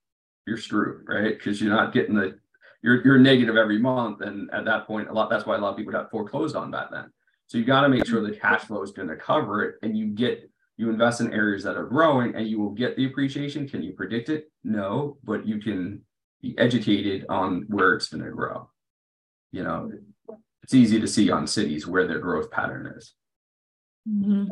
you're 0.48 0.58
screwed 0.58 1.06
right? 1.06 1.38
Because 1.38 1.62
you're 1.62 1.76
not 1.76 1.92
getting 1.92 2.16
the 2.16 2.40
you're 2.82 3.04
you're 3.04 3.20
negative 3.20 3.58
every 3.58 3.78
month. 3.78 4.22
And 4.22 4.50
at 4.54 4.64
that 4.64 4.88
point 4.88 5.10
a 5.10 5.14
lot 5.14 5.30
that's 5.30 5.46
why 5.46 5.58
a 5.58 5.60
lot 5.60 5.72
of 5.72 5.78
people 5.78 5.92
got 5.92 6.10
foreclosed 6.10 6.56
on 6.56 6.72
back 6.72 6.92
then 6.92 7.12
so 7.54 7.60
you 7.60 7.66
got 7.66 7.82
to 7.82 7.90
make 7.90 8.08
sure 8.08 8.20
the 8.20 8.36
cash 8.36 8.62
flow 8.62 8.82
is 8.82 8.90
going 8.90 9.10
to 9.10 9.16
cover 9.16 9.64
it 9.64 9.76
and 9.84 9.96
you 9.96 10.08
get 10.08 10.50
you 10.76 10.90
invest 10.90 11.22
in 11.22 11.32
areas 11.32 11.62
that 11.66 11.78
are 11.78 11.86
growing 11.86 12.34
and 12.34 12.48
you 12.48 12.60
will 12.60 12.72
get 12.72 12.96
the 12.98 13.06
appreciation. 13.06 13.70
Can 13.70 13.84
you 13.84 13.94
predict 13.94 14.30
it? 14.30 14.52
No, 14.64 15.18
but 15.24 15.46
you 15.46 15.60
can 15.60 16.02
be 16.42 16.58
educated 16.58 17.28
on 17.30 17.66
where 17.68 17.94
it's 17.94 18.10
going 18.10 18.24
to 18.24 18.32
grow. 18.32 18.72
You 19.52 19.66
know, 19.66 19.92
it's 20.64 20.74
easy 20.74 21.00
to 21.00 21.08
see 21.08 21.30
on 21.30 21.46
cities 21.46 21.86
where 21.86 22.08
their 22.08 22.18
growth 22.18 22.50
pattern 22.50 22.92
is. 22.98 23.14
Mm-hmm. 24.10 24.52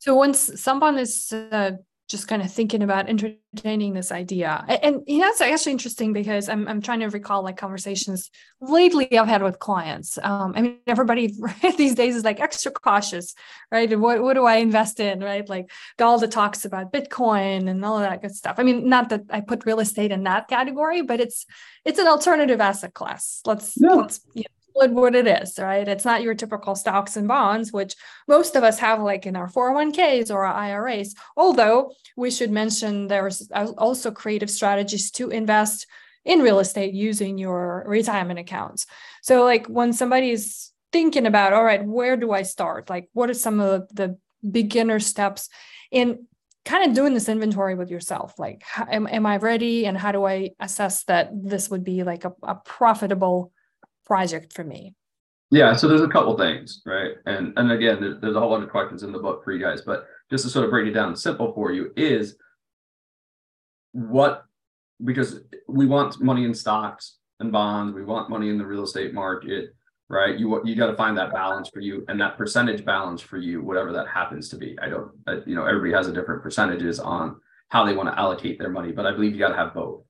So 0.00 0.16
once 0.16 0.60
someone 0.60 0.98
is 0.98 1.32
uh, 1.32 1.76
just 2.10 2.26
kind 2.26 2.42
of 2.42 2.52
thinking 2.52 2.82
about 2.82 3.08
entertaining 3.08 3.94
this 3.94 4.10
idea. 4.10 4.64
And, 4.66 4.80
and 4.82 5.02
you 5.06 5.18
know, 5.18 5.28
it's 5.28 5.40
actually 5.40 5.70
interesting 5.70 6.12
because 6.12 6.48
I'm, 6.48 6.66
I'm 6.66 6.82
trying 6.82 7.00
to 7.00 7.06
recall 7.06 7.44
like 7.44 7.56
conversations 7.56 8.30
lately 8.60 9.16
I've 9.16 9.28
had 9.28 9.44
with 9.44 9.60
clients. 9.60 10.18
Um, 10.20 10.52
I 10.56 10.62
mean, 10.62 10.78
everybody 10.88 11.32
these 11.78 11.94
days 11.94 12.16
is 12.16 12.24
like 12.24 12.40
extra 12.40 12.72
cautious, 12.72 13.34
right? 13.70 13.96
What, 13.96 14.22
what 14.24 14.34
do 14.34 14.44
I 14.44 14.56
invest 14.56 14.98
in, 14.98 15.20
right? 15.20 15.48
Like 15.48 15.70
all 16.00 16.18
the 16.18 16.26
talks 16.26 16.64
about 16.64 16.92
Bitcoin 16.92 17.70
and 17.70 17.84
all 17.84 17.96
of 17.96 18.02
that 18.02 18.22
good 18.22 18.34
stuff. 18.34 18.56
I 18.58 18.64
mean, 18.64 18.88
not 18.88 19.10
that 19.10 19.22
I 19.30 19.40
put 19.40 19.64
real 19.64 19.78
estate 19.78 20.10
in 20.10 20.24
that 20.24 20.48
category, 20.48 21.02
but 21.02 21.20
it's, 21.20 21.46
it's 21.84 22.00
an 22.00 22.08
alternative 22.08 22.60
asset 22.60 22.92
class. 22.92 23.40
Let's, 23.46 23.74
yeah. 23.80 23.94
let's, 23.94 24.20
you 24.34 24.42
know, 24.42 24.59
what 24.88 25.14
it 25.14 25.26
is, 25.26 25.58
right? 25.58 25.86
It's 25.86 26.06
not 26.06 26.22
your 26.22 26.34
typical 26.34 26.74
stocks 26.74 27.16
and 27.16 27.28
bonds, 27.28 27.72
which 27.72 27.94
most 28.26 28.56
of 28.56 28.64
us 28.64 28.78
have 28.78 29.00
like 29.02 29.26
in 29.26 29.36
our 29.36 29.48
401ks 29.48 30.30
or 30.30 30.46
our 30.46 30.54
IRAs. 30.54 31.14
Although 31.36 31.92
we 32.16 32.30
should 32.30 32.50
mention 32.50 33.08
there's 33.08 33.50
also 33.52 34.10
creative 34.10 34.50
strategies 34.50 35.10
to 35.12 35.30
invest 35.30 35.86
in 36.24 36.40
real 36.40 36.60
estate 36.60 36.94
using 36.94 37.36
your 37.36 37.84
retirement 37.86 38.38
accounts. 38.38 38.86
So 39.22 39.44
like 39.44 39.66
when 39.66 39.92
somebody's 39.92 40.72
thinking 40.92 41.26
about 41.26 41.52
all 41.52 41.64
right 41.64 41.84
where 41.84 42.16
do 42.16 42.32
i 42.32 42.42
start 42.42 42.90
like 42.90 43.08
what 43.12 43.30
are 43.30 43.34
some 43.34 43.60
of 43.60 43.88
the 43.94 44.18
beginner 44.48 44.98
steps 44.98 45.48
in 45.90 46.26
kind 46.64 46.88
of 46.88 46.94
doing 46.94 47.14
this 47.14 47.28
inventory 47.28 47.74
with 47.74 47.90
yourself 47.90 48.38
like 48.38 48.62
am, 48.90 49.06
am 49.06 49.26
i 49.26 49.36
ready 49.36 49.86
and 49.86 49.96
how 49.96 50.12
do 50.12 50.24
i 50.24 50.50
assess 50.58 51.04
that 51.04 51.30
this 51.32 51.70
would 51.70 51.84
be 51.84 52.02
like 52.02 52.24
a, 52.24 52.32
a 52.42 52.54
profitable 52.54 53.52
project 54.10 54.52
for 54.52 54.64
me 54.64 54.92
yeah 55.50 55.74
so 55.74 55.86
there's 55.86 56.00
a 56.00 56.08
couple 56.08 56.36
things 56.36 56.82
right 56.84 57.12
and 57.26 57.52
and 57.56 57.70
again 57.70 58.00
there's, 58.20 58.34
a 58.34 58.40
whole 58.40 58.50
lot 58.50 58.62
of 58.62 58.68
questions 58.68 59.04
in 59.04 59.12
the 59.12 59.18
book 59.18 59.44
for 59.44 59.52
you 59.52 59.62
guys 59.62 59.82
but 59.82 60.06
just 60.30 60.42
to 60.44 60.50
sort 60.50 60.64
of 60.64 60.70
break 60.70 60.86
it 60.86 60.92
down 60.92 61.14
simple 61.14 61.52
for 61.52 61.70
you 61.70 61.92
is 61.96 62.36
what 63.92 64.44
because 65.04 65.40
we 65.68 65.86
want 65.86 66.20
money 66.20 66.44
in 66.44 66.52
stocks 66.52 67.18
and 67.38 67.52
bonds 67.52 67.94
we 67.94 68.02
want 68.02 68.28
money 68.28 68.48
in 68.48 68.58
the 68.58 68.66
real 68.66 68.82
estate 68.82 69.14
market 69.14 69.70
right? 70.10 70.36
You 70.36 70.60
you 70.64 70.74
got 70.74 70.88
to 70.88 70.96
find 70.96 71.16
that 71.16 71.32
balance 71.32 71.68
for 71.68 71.78
you 71.78 72.04
and 72.08 72.20
that 72.20 72.36
percentage 72.36 72.84
balance 72.84 73.22
for 73.22 73.38
you, 73.38 73.62
whatever 73.62 73.92
that 73.92 74.08
happens 74.08 74.48
to 74.48 74.56
be. 74.56 74.76
I 74.82 74.88
don't, 74.88 75.12
you 75.46 75.54
know, 75.54 75.64
everybody 75.64 75.92
has 75.92 76.08
a 76.08 76.12
different 76.12 76.42
percentages 76.42 76.98
on 76.98 77.36
how 77.68 77.84
they 77.84 77.94
want 77.94 78.08
to 78.08 78.18
allocate 78.18 78.58
their 78.58 78.70
money, 78.70 78.90
but 78.90 79.06
I 79.06 79.12
believe 79.12 79.32
you 79.32 79.38
got 79.38 79.50
to 79.50 79.56
have 79.56 79.72
both, 79.72 80.02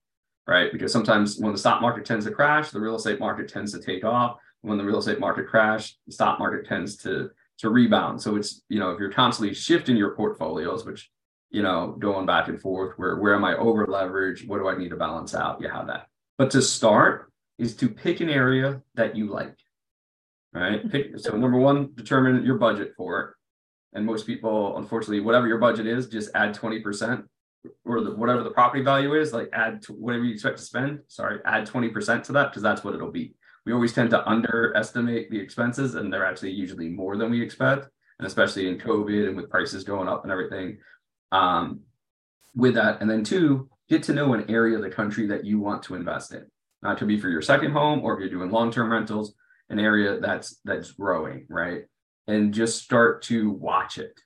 right? 0.51 0.73
Because 0.73 0.93
sometimes 0.93 1.39
when 1.39 1.53
the 1.53 1.59
stock 1.59 1.81
market 1.81 2.05
tends 2.05 2.25
to 2.27 2.33
crash, 2.33 2.71
the 2.71 2.81
real 2.81 2.97
estate 2.97 3.21
market 3.21 3.49
tends 3.49 3.73
to 3.73 3.81
take 3.81 4.05
off. 4.05 4.37
When 4.63 4.77
the 4.77 4.85
real 4.85 4.99
estate 4.99 5.21
market 5.21 5.47
crash, 5.47 5.97
the 6.07 6.13
stock 6.13 6.39
market 6.39 6.67
tends 6.67 6.97
to 6.99 7.31
to 7.59 7.71
rebound. 7.71 8.21
So 8.21 8.37
it's 8.37 8.63
you 8.69 8.81
know 8.81 8.91
if 8.91 8.99
you're 8.99 9.13
constantly 9.13 9.55
shifting 9.55 9.97
your 9.97 10.17
portfolios, 10.17 10.85
which 10.85 11.09
you 11.51 11.63
know 11.63 11.97
going 11.99 12.27
back 12.27 12.49
and 12.49 12.61
forth, 12.61 12.99
where 12.99 13.17
where 13.17 13.35
am 13.35 13.45
I 13.45 13.57
over 13.57 13.87
leveraged? 13.87 14.49
What 14.49 14.59
do 14.59 14.69
I 14.69 14.77
need 14.77 14.91
to 14.91 14.97
balance 14.97 15.35
out? 15.35 15.61
You 15.61 15.69
have 15.69 15.87
that. 15.87 16.09
But 16.37 16.51
to 16.51 16.63
start 16.63 17.33
is 17.57 17.77
to 17.77 17.89
pick 17.89 18.21
an 18.21 18.29
area 18.29 18.83
that 18.95 19.17
you 19.17 19.31
like 19.31 19.57
right? 20.53 20.81
Mm-hmm. 20.81 20.89
Pick, 20.89 21.19
so 21.19 21.37
number 21.37 21.59
one, 21.59 21.91
determine 21.95 22.45
your 22.45 22.59
budget 22.59 22.93
for 22.97 23.21
it. 23.21 23.35
And 23.93 24.07
most 24.07 24.27
people, 24.27 24.77
unfortunately, 24.79 25.21
whatever 25.21 25.49
your 25.49 25.59
budget 25.59 25.87
is, 25.87 26.09
just 26.09 26.31
add 26.35 26.55
20% 26.55 27.25
or 27.85 28.01
the, 28.01 28.15
whatever 28.15 28.43
the 28.43 28.51
property 28.51 28.83
value 28.83 29.15
is, 29.15 29.33
like 29.33 29.51
add 29.53 29.83
to 29.83 29.93
whatever 29.93 30.25
you 30.25 30.33
expect 30.33 30.59
to 30.59 30.65
spend. 30.65 31.01
Sorry, 31.09 31.41
add 31.45 31.67
20% 31.67 32.23
to 32.25 32.33
that 32.33 32.51
because 32.51 32.63
that's 32.63 32.85
what 32.85 32.95
it'll 32.95 33.11
be. 33.11 33.35
We 33.67 33.73
always 33.73 33.93
tend 33.93 34.11
to 34.11 34.27
underestimate 34.27 35.31
the 35.31 35.39
expenses 35.39 35.95
and 35.95 36.13
they're 36.13 36.25
actually 36.25 36.53
usually 36.53 36.89
more 36.89 37.17
than 37.17 37.31
we 37.31 37.43
expect. 37.43 37.89
And 38.19 38.27
especially 38.27 38.69
in 38.69 38.79
COVID 38.79 39.29
and 39.29 39.37
with 39.37 39.51
prices 39.51 39.85
going 39.85 40.09
up 40.09 40.25
and 40.25 40.33
everything. 40.33 40.79
Um, 41.33 41.81
with 42.55 42.75
that, 42.75 43.01
and 43.01 43.09
then 43.09 43.25
two, 43.25 43.69
get 43.89 44.03
to 44.05 44.13
know 44.13 44.35
an 44.35 44.51
area 44.51 44.77
of 44.77 44.83
the 44.83 44.91
country 44.91 45.27
that 45.29 45.45
you 45.45 45.59
want 45.59 45.83
to 45.85 45.95
invest 45.95 46.35
in. 46.35 46.47
Not 46.83 46.99
to 46.99 47.07
be 47.07 47.19
for 47.19 47.29
your 47.29 47.43
second 47.43 47.73
home 47.73 48.01
or 48.01 48.15
if 48.15 48.21
you're 48.21 48.29
doing 48.29 48.51
long-term 48.51 48.91
rentals, 48.91 49.35
an 49.69 49.79
area 49.79 50.19
that's 50.19 50.61
that's 50.65 50.93
growing, 50.93 51.47
right? 51.49 51.85
And 52.27 52.53
just 52.53 52.83
start 52.83 53.23
to 53.23 53.51
watch 53.51 53.99
it 53.99 54.21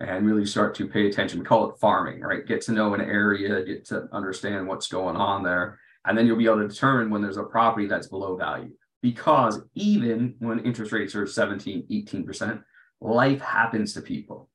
and 0.00 0.26
really 0.26 0.46
start 0.46 0.74
to 0.76 0.88
pay 0.88 1.06
attention. 1.06 1.38
We 1.38 1.44
call 1.44 1.70
it 1.70 1.78
farming, 1.78 2.20
right? 2.20 2.46
Get 2.46 2.62
to 2.62 2.72
know 2.72 2.94
an 2.94 3.02
area, 3.02 3.64
get 3.64 3.84
to 3.86 4.08
understand 4.12 4.66
what's 4.66 4.88
going 4.88 5.16
on 5.16 5.42
there. 5.42 5.78
And 6.06 6.16
then 6.16 6.26
you'll 6.26 6.38
be 6.38 6.46
able 6.46 6.62
to 6.62 6.68
determine 6.68 7.10
when 7.10 7.20
there's 7.20 7.36
a 7.36 7.42
property 7.42 7.86
that's 7.86 8.08
below 8.08 8.36
value. 8.36 8.70
Because 9.02 9.60
even 9.74 10.34
when 10.38 10.60
interest 10.60 10.92
rates 10.92 11.14
are 11.14 11.26
17, 11.26 11.86
18%, 11.90 12.62
life 13.00 13.40
happens 13.40 13.92
to 13.94 14.00
people, 14.00 14.48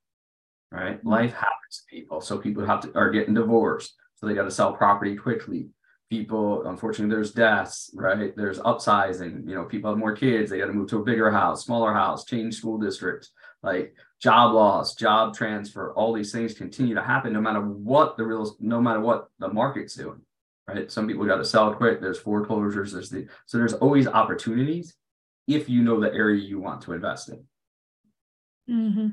right? 0.71 0.97
Mm-hmm. 0.97 1.09
Life 1.09 1.33
happens 1.33 1.49
to 1.71 1.95
people. 1.95 2.21
So 2.21 2.39
people 2.39 2.65
have 2.65 2.81
to 2.81 2.97
are 2.97 3.11
getting 3.11 3.35
divorced. 3.35 3.93
So 4.15 4.25
they 4.25 4.33
got 4.33 4.43
to 4.43 4.51
sell 4.51 4.73
property 4.73 5.15
quickly 5.15 5.69
people 6.09 6.67
unfortunately 6.67 7.13
there's 7.13 7.31
deaths 7.31 7.89
right 7.95 8.35
there's 8.35 8.59
upsizing 8.59 9.47
you 9.47 9.55
know 9.55 9.63
people 9.63 9.89
have 9.89 9.97
more 9.97 10.15
kids 10.15 10.51
they 10.51 10.59
got 10.59 10.67
to 10.67 10.73
move 10.73 10.87
to 10.87 10.99
a 10.99 11.03
bigger 11.03 11.31
house 11.31 11.65
smaller 11.65 11.93
house 11.93 12.25
change 12.25 12.55
school 12.55 12.77
districts 12.77 13.31
like 13.65 13.95
job 14.21 14.53
loss 14.53 14.95
job 14.95 15.35
transfer 15.35 15.93
all 15.93 16.13
these 16.13 16.31
things 16.31 16.53
continue 16.53 16.95
to 16.95 17.01
happen 17.01 17.33
no 17.33 17.41
matter 17.41 17.61
what 17.61 18.15
the 18.17 18.23
real 18.23 18.55
no 18.59 18.79
matter 18.79 18.99
what 18.99 19.27
the 19.39 19.47
market's 19.47 19.95
doing 19.95 20.21
right 20.67 20.91
some 20.91 21.07
people 21.07 21.25
got 21.25 21.37
to 21.37 21.45
sell 21.45 21.73
quick 21.73 21.99
there's 21.99 22.19
foreclosures 22.19 22.93
there's 22.93 23.09
the 23.09 23.27
so 23.45 23.57
there's 23.57 23.73
always 23.73 24.07
opportunities 24.07 24.95
if 25.47 25.67
you 25.69 25.83
know 25.83 25.99
the 25.99 26.13
area 26.13 26.41
you 26.41 26.59
want 26.59 26.81
to 26.81 26.93
invest 26.93 27.29
in 27.29 27.43
mm-hmm. 28.69 29.07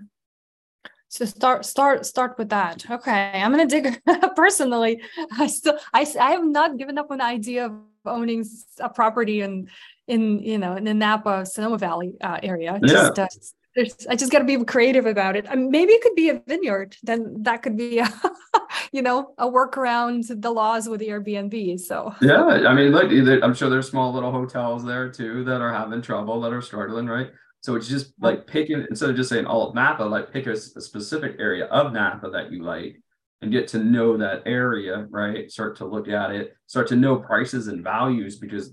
So 1.12 1.26
start 1.26 1.66
start 1.66 2.06
start 2.06 2.38
with 2.38 2.48
that. 2.48 2.90
Okay, 2.90 3.32
I'm 3.34 3.50
gonna 3.50 3.66
dig 3.66 4.00
personally. 4.34 5.02
I 5.36 5.46
still 5.46 5.78
I 5.92 6.06
I 6.18 6.30
have 6.30 6.42
not 6.42 6.78
given 6.78 6.96
up 6.96 7.10
on 7.10 7.18
the 7.18 7.24
idea 7.24 7.66
of 7.66 7.72
owning 8.06 8.46
a 8.80 8.88
property 8.88 9.42
in 9.42 9.68
in 10.08 10.38
you 10.38 10.56
know 10.56 10.74
in 10.74 10.84
the 10.84 10.94
Napa 10.94 11.44
Sonoma 11.44 11.76
Valley 11.76 12.14
uh, 12.22 12.38
area. 12.42 12.78
Yeah. 12.82 12.88
Just, 12.88 13.18
uh, 13.18 13.28
I 13.76 14.16
just 14.16 14.30
got 14.30 14.40
to 14.40 14.44
be 14.44 14.62
creative 14.64 15.06
about 15.06 15.34
it. 15.36 15.46
I 15.48 15.54
mean, 15.54 15.70
maybe 15.70 15.92
it 15.92 16.02
could 16.02 16.14
be 16.14 16.28
a 16.28 16.42
vineyard. 16.46 16.96
Then 17.02 17.42
that 17.42 17.62
could 17.62 17.76
be, 17.76 18.00
a, 18.00 18.08
you 18.92 19.00
know, 19.02 19.34
a 19.38 19.48
workaround 19.48 20.40
the 20.42 20.50
laws 20.50 20.88
with 20.88 21.00
the 21.00 21.08
Airbnb. 21.08 21.80
So 21.80 22.14
yeah, 22.20 22.44
I 22.44 22.74
mean, 22.74 22.92
look, 22.92 23.10
I'm 23.42 23.54
sure 23.54 23.70
there's 23.70 23.88
small 23.88 24.12
little 24.12 24.30
hotels 24.30 24.84
there 24.84 25.10
too 25.10 25.44
that 25.44 25.60
are 25.60 25.72
having 25.72 26.02
trouble, 26.02 26.40
that 26.42 26.52
are 26.52 26.62
struggling, 26.62 27.06
right? 27.06 27.30
So 27.62 27.76
it's 27.76 27.88
just 27.88 28.12
like 28.20 28.46
picking 28.46 28.84
instead 28.90 29.08
of 29.08 29.16
just 29.16 29.28
saying 29.28 29.46
all 29.46 29.68
of 29.68 29.74
Napa, 29.74 30.02
like 30.02 30.32
pick 30.32 30.46
a, 30.46 30.52
a, 30.52 30.56
specific 30.56 31.36
area 31.38 31.66
of 31.66 31.92
Napa 31.92 32.28
that 32.30 32.50
you 32.50 32.64
like 32.64 33.00
and 33.40 33.52
get 33.52 33.68
to 33.68 33.78
know 33.78 34.16
that 34.16 34.42
area, 34.46 35.06
right? 35.10 35.50
Start 35.50 35.76
to 35.76 35.86
look 35.86 36.08
at 36.08 36.32
it, 36.32 36.54
start 36.66 36.88
to 36.88 36.96
know 36.96 37.16
prices 37.16 37.68
and 37.68 37.82
values 37.82 38.38
because 38.38 38.72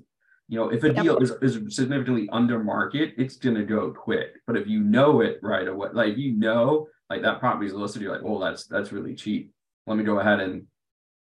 you 0.50 0.60
know 0.60 0.70
if 0.70 0.84
a 0.84 0.92
deal 0.92 1.18
is, 1.18 1.32
is 1.42 1.76
significantly 1.76 2.28
under 2.32 2.58
market, 2.62 3.14
it's 3.18 3.38
gonna 3.38 3.64
go 3.64 3.92
quick. 3.92 4.34
But 4.48 4.58
if 4.58 4.68
you 4.68 4.80
know 4.82 5.22
it 5.22 5.40
right 5.44 5.68
away, 5.68 5.90
like 5.94 6.18
you 6.18 6.34
know, 6.34 6.88
like 7.10 7.22
that 7.22 7.40
property 7.40 7.68
is 7.68 7.74
listed, 7.74 8.02
you're 8.02 8.12
like, 8.12 8.26
oh, 8.26 8.40
that's 8.40 8.66
that's 8.66 8.92
really 8.92 9.14
cheap. 9.16 9.54
Let 9.86 9.98
me 9.98 10.04
go 10.04 10.20
ahead 10.20 10.40
and 10.40 10.66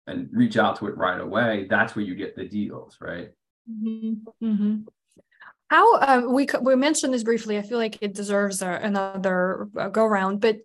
and 0.06 0.28
reach 0.32 0.56
out 0.56 0.76
to 0.78 0.86
it 0.86 0.96
right 0.96 1.20
away. 1.20 1.66
That's 1.68 1.96
where 1.96 2.04
you 2.04 2.14
get 2.14 2.36
the 2.36 2.44
deals, 2.44 2.98
right? 3.00 3.30
Mm-hmm. 3.68 4.46
Mm-hmm. 4.46 4.76
How 5.68 5.96
uh, 5.96 6.22
we 6.28 6.46
we 6.62 6.76
mentioned 6.76 7.12
this 7.12 7.24
briefly. 7.24 7.58
I 7.58 7.62
feel 7.62 7.78
like 7.78 7.98
it 8.00 8.14
deserves 8.14 8.62
a, 8.62 8.70
another 8.70 9.68
uh, 9.76 9.88
go 9.88 10.06
round. 10.06 10.40
But 10.40 10.58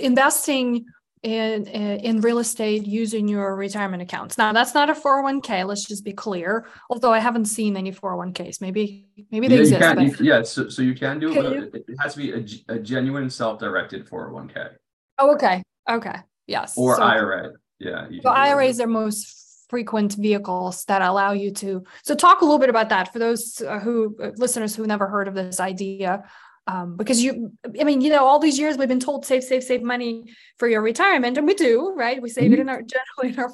investing 0.00 0.86
in 1.22 1.66
in 1.66 2.20
real 2.20 2.38
estate 2.38 2.86
using 2.86 3.28
your 3.28 3.56
retirement 3.56 4.02
accounts. 4.02 4.38
Now 4.38 4.52
that's 4.52 4.74
not 4.74 4.90
a 4.90 4.94
401k. 4.94 5.66
Let's 5.66 5.84
just 5.84 6.04
be 6.04 6.12
clear. 6.12 6.66
Although 6.90 7.12
I 7.12 7.18
haven't 7.18 7.46
seen 7.46 7.76
any 7.76 7.92
401ks. 7.92 8.60
Maybe 8.60 9.06
maybe 9.30 9.48
they 9.48 9.56
yeah, 9.56 9.92
exist. 9.92 10.20
You 10.20 10.26
you, 10.26 10.32
yeah, 10.32 10.42
so, 10.42 10.68
so 10.68 10.82
you 10.82 10.94
can 10.94 11.18
do 11.18 11.32
it, 11.32 11.72
but 11.72 11.80
it 11.86 11.96
has 12.00 12.14
to 12.14 12.18
be 12.18 12.32
a, 12.32 12.74
a 12.74 12.78
genuine 12.78 13.30
self-directed 13.30 14.06
401k. 14.08 14.70
Oh, 15.18 15.34
okay. 15.34 15.62
Okay. 15.90 16.16
Yes. 16.46 16.74
Or 16.76 16.96
so, 16.96 17.02
IRA. 17.02 17.52
Yeah. 17.78 18.08
So 18.22 18.30
IRAs 18.30 18.80
are 18.80 18.86
most 18.86 19.66
frequent 19.68 20.14
vehicles 20.14 20.84
that 20.86 21.02
allow 21.02 21.32
you 21.32 21.52
to 21.52 21.84
so 22.02 22.14
talk 22.14 22.40
a 22.40 22.44
little 22.44 22.58
bit 22.58 22.70
about 22.70 22.88
that 22.88 23.12
for 23.12 23.18
those 23.18 23.60
uh, 23.60 23.78
who 23.78 24.16
uh, 24.22 24.30
listeners 24.36 24.74
who 24.74 24.86
never 24.86 25.06
heard 25.06 25.28
of 25.28 25.34
this 25.34 25.60
idea 25.60 26.24
um, 26.68 26.96
because 26.96 27.20
you 27.20 27.50
i 27.80 27.82
mean 27.82 28.00
you 28.00 28.10
know 28.10 28.24
all 28.24 28.38
these 28.38 28.58
years 28.58 28.76
we've 28.76 28.88
been 28.88 29.00
told 29.00 29.26
save 29.26 29.42
save 29.42 29.64
save 29.64 29.82
money 29.82 30.24
for 30.58 30.68
your 30.68 30.82
retirement 30.82 31.36
and 31.36 31.46
we 31.46 31.54
do 31.54 31.94
right? 31.96 32.22
We 32.22 32.28
save 32.28 32.44
mm-hmm. 32.44 32.54
it 32.54 32.60
in 32.60 32.68
our 32.68 32.82
generally 32.94 33.34
in 33.34 33.40
our 33.40 33.50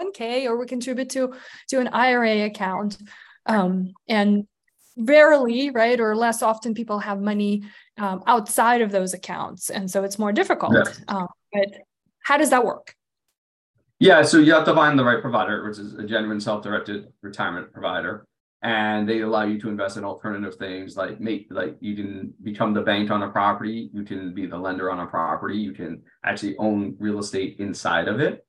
401k 0.00 0.46
or 0.46 0.58
we 0.58 0.66
contribute 0.66 1.10
to 1.10 1.34
to 1.68 1.78
an 1.78 1.88
ira 1.88 2.44
account. 2.44 2.98
Um, 3.46 3.92
and 4.08 4.46
rarely 4.96 5.70
right 5.70 6.00
or 6.00 6.16
less 6.16 6.42
often 6.42 6.72
people 6.72 6.98
have 7.00 7.20
money 7.20 7.62
um, 7.98 8.22
outside 8.26 8.80
of 8.80 8.90
those 8.90 9.12
accounts 9.12 9.68
and 9.68 9.90
so 9.90 10.02
it's 10.02 10.18
more 10.18 10.32
difficult. 10.32 10.74
Yeah. 10.74 10.92
Um, 11.08 11.26
but 11.52 11.68
how 12.22 12.38
does 12.38 12.50
that 12.50 12.64
work? 12.64 12.94
Yeah, 14.00 14.22
so 14.22 14.38
you 14.38 14.52
have 14.54 14.64
to 14.64 14.74
find 14.74 14.98
the 14.98 15.04
right 15.04 15.20
provider, 15.20 15.66
which 15.68 15.78
is 15.78 15.94
a 15.94 16.04
genuine 16.04 16.40
self-directed 16.40 17.12
retirement 17.22 17.72
provider, 17.72 18.26
and 18.64 19.06
they 19.06 19.20
allow 19.20 19.44
you 19.44 19.60
to 19.60 19.68
invest 19.68 19.98
in 19.98 20.04
alternative 20.04 20.54
things 20.54 20.96
like 20.96 21.20
make 21.20 21.46
like 21.50 21.76
you 21.80 21.94
can 21.94 22.32
become 22.42 22.72
the 22.72 22.80
bank 22.80 23.10
on 23.10 23.22
a 23.22 23.28
property, 23.28 23.90
you 23.92 24.02
can 24.04 24.32
be 24.32 24.46
the 24.46 24.56
lender 24.56 24.90
on 24.90 25.00
a 25.00 25.06
property, 25.06 25.58
you 25.58 25.72
can 25.72 26.02
actually 26.24 26.56
own 26.56 26.96
real 26.98 27.18
estate 27.18 27.56
inside 27.58 28.08
of 28.08 28.20
it, 28.20 28.44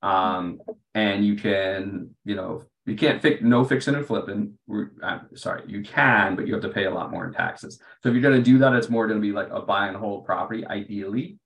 um, 0.00 0.60
and 0.94 1.26
you 1.26 1.34
can 1.34 2.14
you 2.24 2.36
know 2.36 2.62
you 2.86 2.94
can't 2.94 3.20
fix 3.20 3.42
no 3.42 3.64
fixing 3.64 3.96
and 3.96 4.06
flipping. 4.06 4.54
I'm 5.02 5.36
sorry, 5.36 5.64
you 5.66 5.82
can, 5.82 6.36
but 6.36 6.46
you 6.46 6.54
have 6.54 6.62
to 6.62 6.68
pay 6.68 6.84
a 6.84 6.94
lot 6.94 7.10
more 7.10 7.26
in 7.26 7.32
taxes. 7.32 7.80
So 8.02 8.08
if 8.08 8.14
you're 8.14 8.22
going 8.22 8.42
to 8.42 8.50
do 8.50 8.58
that, 8.58 8.72
it's 8.74 8.88
more 8.88 9.08
going 9.08 9.20
to 9.20 9.26
be 9.26 9.32
like 9.32 9.50
a 9.50 9.60
buy 9.60 9.88
and 9.88 9.96
hold 9.96 10.24
property, 10.24 10.64
ideally, 10.66 11.38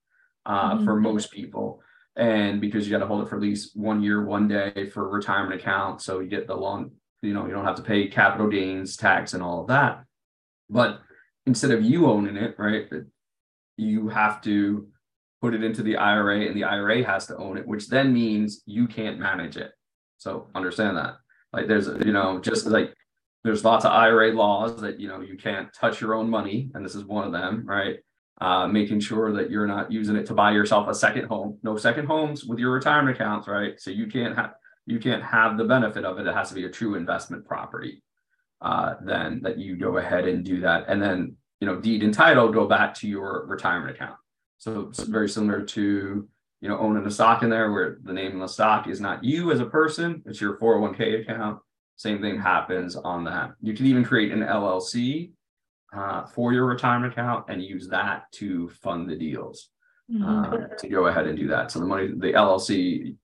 uh, 0.45 0.75
mm-hmm. 0.75 0.85
for 0.85 1.01
most 1.01 1.33
people 1.33 1.83
and 2.15 2.61
because 2.61 2.87
you 2.87 2.93
got 2.93 2.99
to 2.99 3.07
hold 3.07 3.25
it 3.25 3.29
for 3.31 3.37
at 3.37 3.43
least 3.43 3.75
one 3.75 4.03
year, 4.03 4.23
one 4.23 4.47
day 4.47 4.91
for 4.91 5.09
retirement 5.09 5.59
account, 5.59 6.03
so 6.03 6.21
you 6.21 6.29
get 6.29 6.47
the 6.47 6.55
long, 6.55 6.91
you 7.23 7.33
know, 7.33 7.47
you 7.47 7.53
don't 7.53 7.65
have 7.65 7.77
to 7.77 7.83
pay 7.83 8.09
capital 8.09 8.49
gains 8.49 8.97
tax 8.97 9.33
and 9.33 9.43
all 9.43 9.63
of 9.63 9.69
that. 9.69 10.05
But 10.69 11.01
instead 11.47 11.71
of 11.71 11.83
you 11.83 12.07
owning 12.07 12.37
it, 12.37 12.57
right, 12.59 12.89
you 13.77 14.09
have 14.09 14.43
to 14.43 14.89
put 15.41 15.55
it 15.55 15.65
into 15.65 15.83
the 15.83 15.97
IRA, 15.97 16.43
and 16.43 16.57
the 16.57 16.65
IRA 16.65 17.05
has 17.05 17.27
to 17.27 17.37
own 17.37 17.59
it, 17.59 17.67
which 17.67 17.89
then 17.89 18.13
means 18.13 18.63
you 18.67 18.87
can't 18.87 19.19
manage 19.19 19.57
it. 19.57 19.73
So 20.19 20.49
understand 20.55 20.97
that. 20.97 21.17
Like 21.53 21.67
there's, 21.67 21.89
you 22.05 22.13
know, 22.13 22.39
just 22.39 22.67
like 22.67 22.95
there's 23.45 23.65
lots 23.65 23.85
of 23.85 23.93
IRA 23.93 24.33
laws 24.33 24.81
that 24.81 25.01
you 25.01 25.09
know 25.09 25.21
you 25.21 25.37
can't 25.37 25.73
touch 25.75 26.01
your 26.01 26.15
own 26.15 26.31
money, 26.31 26.71
and 26.75 26.85
this 26.85 26.95
is 26.95 27.05
one 27.05 27.27
of 27.27 27.33
them, 27.33 27.65
right? 27.67 27.97
Uh, 28.41 28.67
making 28.67 29.01
sure 29.01 29.33
that 29.33 29.51
you're 29.51 29.67
not 29.67 29.93
using 29.93 30.17
it 30.17 30.27
to 30.27 30.35
buy 30.35 30.53
yourself 30.53 30.89
a 30.89 30.95
second 30.95 31.27
home. 31.27 31.59
No 31.63 31.77
second 31.77 32.07
homes 32.07 32.45
with 32.45 32.59
your 32.59 32.73
retirement 32.73 33.17
accounts, 33.17 33.47
right? 33.47 33.79
So 33.81 33.91
you 33.91 34.07
can't 34.07 34.37
have 34.37 34.55
you 34.87 34.99
can't 34.99 35.23
have 35.23 35.57
the 35.57 35.65
benefit 35.65 36.05
of 36.05 36.19
it. 36.19 36.27
It 36.27 36.35
has 36.35 36.49
to 36.49 36.55
be 36.55 36.65
a 36.65 36.71
true 36.71 36.95
investment 36.95 37.45
property. 37.45 38.03
Uh, 38.61 38.95
then 39.05 39.41
that 39.43 39.59
you 39.59 39.77
go 39.77 39.97
ahead 39.97 40.27
and 40.29 40.45
do 40.45 40.61
that, 40.61 40.85
and 40.89 41.03
then 41.03 41.37
you 41.61 41.67
know 41.67 41.81
deed 41.81 42.03
and 42.03 42.15
title 42.15 42.53
go 42.53 42.67
back 42.67 42.95
to 42.95 43.09
your 43.09 43.45
retirement 43.47 43.97
account. 43.97 44.17
So 44.59 44.89
it's 44.91 45.03
very 45.03 45.29
similar 45.29 45.63
to 45.63 46.29
you 46.61 46.69
know 46.69 46.79
owning 46.79 47.05
a 47.05 47.11
stock 47.11 47.43
in 47.43 47.51
there 47.51 47.73
where 47.73 47.99
the 48.05 48.13
name 48.13 48.35
of 48.35 48.41
the 48.41 48.47
stock 48.47 48.87
is 48.87 49.01
not 49.01 49.25
you 49.25 49.51
as 49.51 49.59
a 49.59 49.67
person, 49.67 50.23
it's 50.27 50.41
your 50.41 50.59
401k 50.59 51.23
account 51.23 51.59
same 52.03 52.21
thing 52.21 52.41
happens 52.41 52.97
on 52.97 53.25
that. 53.25 53.53
You 53.61 53.75
can 53.75 53.87
even 53.87 54.05
create 54.05 54.33
an 54.33 54.41
LLC 54.41 55.31
uh, 55.97 56.25
for 56.25 56.53
your 56.53 56.67
retirement 56.67 57.13
account 57.13 57.47
and 57.49 57.63
use 57.63 57.89
that 57.89 58.25
to 58.33 58.69
fund 58.83 59.09
the 59.09 59.15
deals. 59.15 59.69
Mm-hmm. 60.13 60.25
Uh, 60.25 60.77
to 60.79 60.89
go 60.89 61.07
ahead 61.07 61.29
and 61.29 61.39
do 61.39 61.47
that. 61.49 61.71
So 61.71 61.79
the 61.79 61.87
money, 61.87 62.09
the 62.09 62.33
LLC 62.33 63.17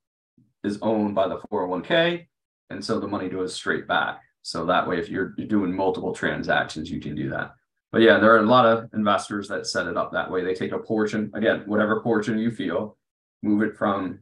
is 0.64 0.78
owned 0.82 1.14
by 1.14 1.28
the 1.28 1.38
401k, 1.50 2.26
and 2.70 2.84
so 2.84 3.00
the 3.00 3.06
money 3.06 3.28
goes 3.28 3.54
straight 3.54 3.86
back. 3.86 4.20
So 4.42 4.64
that 4.66 4.88
way, 4.88 4.98
if 4.98 5.08
you're, 5.08 5.34
you're 5.36 5.46
doing 5.46 5.74
multiple 5.74 6.14
transactions, 6.14 6.90
you 6.90 7.00
can 7.00 7.14
do 7.14 7.28
that. 7.30 7.54
But 7.92 8.02
yeah, 8.02 8.18
there 8.18 8.34
are 8.34 8.38
a 8.38 8.42
lot 8.42 8.66
of 8.66 8.90
investors 8.92 9.48
that 9.48 9.66
set 9.66 9.86
it 9.86 9.96
up 9.96 10.12
that 10.12 10.30
way. 10.30 10.44
They 10.44 10.54
take 10.54 10.72
a 10.72 10.78
portion, 10.78 11.30
again, 11.34 11.62
whatever 11.66 12.00
portion 12.00 12.38
you 12.38 12.50
feel, 12.50 12.96
move 13.42 13.62
it 13.62 13.76
from 13.76 14.20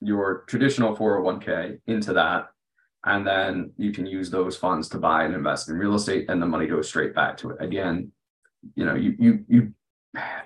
your 0.00 0.44
traditional 0.46 0.96
401k 0.96 1.80
into 1.86 2.12
that 2.12 2.48
and 3.04 3.26
then 3.26 3.72
you 3.76 3.92
can 3.92 4.06
use 4.06 4.30
those 4.30 4.56
funds 4.56 4.88
to 4.88 4.98
buy 4.98 5.24
and 5.24 5.34
invest 5.34 5.68
in 5.68 5.76
real 5.76 5.94
estate 5.94 6.26
and 6.28 6.40
the 6.40 6.46
money 6.46 6.66
goes 6.66 6.88
straight 6.88 7.14
back 7.14 7.36
to 7.36 7.50
it 7.50 7.56
again 7.60 8.10
you 8.74 8.84
know 8.84 8.94
you 8.94 9.14
you 9.18 9.44
you 9.48 9.72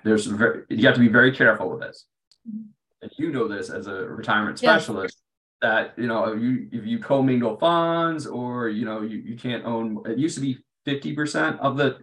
there's 0.03 0.25
very 0.25 0.63
you 0.69 0.85
have 0.85 0.95
to 0.95 0.99
be 0.99 1.07
very 1.07 1.31
careful 1.31 1.69
with 1.69 1.81
this 1.81 2.05
mm-hmm. 2.47 2.63
and 3.01 3.11
you 3.17 3.31
know 3.31 3.47
this 3.47 3.69
as 3.69 3.87
a 3.87 3.93
retirement 3.93 4.57
specialist. 4.57 5.22
That 5.63 5.93
you 5.97 6.05
know 6.05 6.33
you 6.33 6.67
if 6.71 6.85
you 6.85 6.99
commingle 6.99 7.57
funds 7.57 8.27
or 8.27 8.69
you 8.69 8.85
know 8.85 9.01
you, 9.01 9.17
you 9.17 9.35
can't 9.35 9.65
own 9.65 10.03
it 10.05 10.19
used 10.19 10.35
to 10.35 10.41
be 10.41 10.59
50% 10.85 11.59
of 11.59 11.77
the 11.77 11.97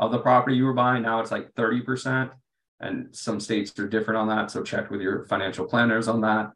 of 0.00 0.10
the 0.10 0.18
property 0.18 0.56
you 0.56 0.64
were 0.64 0.72
buying 0.72 1.02
now 1.02 1.20
it's 1.20 1.30
like 1.30 1.52
30% 1.52 2.30
and 2.80 3.14
some 3.14 3.38
states 3.38 3.78
are 3.78 3.86
different 3.86 4.18
on 4.18 4.28
that 4.28 4.50
so 4.50 4.62
check 4.62 4.90
with 4.90 5.00
your 5.00 5.26
financial 5.26 5.66
planners 5.66 6.08
on 6.08 6.22
that 6.22 6.52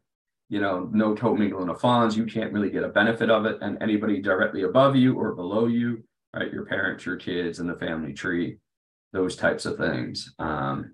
you 0.49 0.61
know, 0.61 0.88
no 0.92 1.14
co-mingling 1.14 1.69
of 1.69 1.81
funds, 1.81 2.16
you 2.16 2.25
can't 2.25 2.53
really 2.53 2.71
get 2.71 2.85
a 2.85 2.88
benefit 2.88 3.31
of 3.31 3.47
it. 3.47 3.59
And 3.62 3.83
anybody 3.83 4.21
directly 4.21 4.62
above 4.62 4.95
you 4.95 5.19
or 5.19 5.35
below 5.35 5.66
you, 5.66 6.05
right? 6.35 6.53
Your 6.53 6.64
parents, 6.64 7.05
your 7.05 7.16
kids, 7.16 7.59
and 7.59 7.69
the 7.69 7.75
family 7.75 8.12
tree, 8.12 8.59
those 9.12 9.35
types 9.35 9.66
of 9.66 9.77
things. 9.77 10.35
Um, 10.38 10.92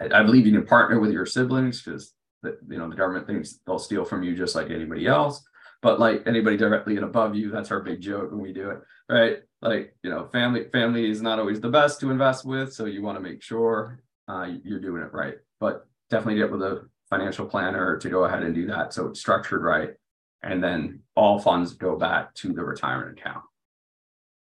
I, 0.00 0.20
I 0.20 0.22
believe 0.22 0.46
you 0.46 0.52
can 0.52 0.66
partner 0.66 0.98
with 0.98 1.12
your 1.12 1.26
siblings 1.26 1.82
because 1.82 2.14
you 2.44 2.78
know 2.78 2.88
the 2.88 2.96
government 2.96 3.26
thinks 3.26 3.60
they'll 3.66 3.78
steal 3.78 4.04
from 4.04 4.22
you 4.22 4.36
just 4.36 4.54
like 4.54 4.70
anybody 4.70 5.06
else. 5.06 5.42
But 5.82 5.98
like 5.98 6.24
anybody 6.26 6.58
directly 6.58 6.96
and 6.96 7.04
above 7.04 7.34
you, 7.34 7.50
that's 7.50 7.70
our 7.70 7.80
big 7.80 8.02
joke 8.02 8.30
when 8.30 8.40
we 8.40 8.52
do 8.52 8.70
it, 8.70 8.80
right? 9.08 9.38
Like 9.62 9.94
you 10.02 10.10
know, 10.10 10.26
family 10.26 10.64
family 10.72 11.10
is 11.10 11.22
not 11.22 11.38
always 11.38 11.60
the 11.60 11.70
best 11.70 12.00
to 12.00 12.10
invest 12.10 12.44
with, 12.44 12.72
so 12.72 12.84
you 12.84 13.02
want 13.02 13.16
to 13.16 13.22
make 13.22 13.42
sure 13.42 14.02
uh, 14.28 14.48
you're 14.62 14.80
doing 14.80 15.02
it 15.02 15.12
right. 15.12 15.36
But 15.58 15.86
definitely 16.10 16.40
get 16.40 16.50
with 16.50 16.62
a 16.62 16.88
financial 17.08 17.46
planner 17.46 17.96
to 17.98 18.08
go 18.08 18.24
ahead 18.24 18.42
and 18.42 18.54
do 18.54 18.66
that. 18.66 18.92
So 18.92 19.06
it's 19.06 19.20
structured 19.20 19.62
right. 19.62 19.90
And 20.42 20.62
then 20.62 21.00
all 21.14 21.38
funds 21.38 21.74
go 21.74 21.96
back 21.96 22.34
to 22.36 22.52
the 22.52 22.64
retirement 22.64 23.18
account. 23.18 23.44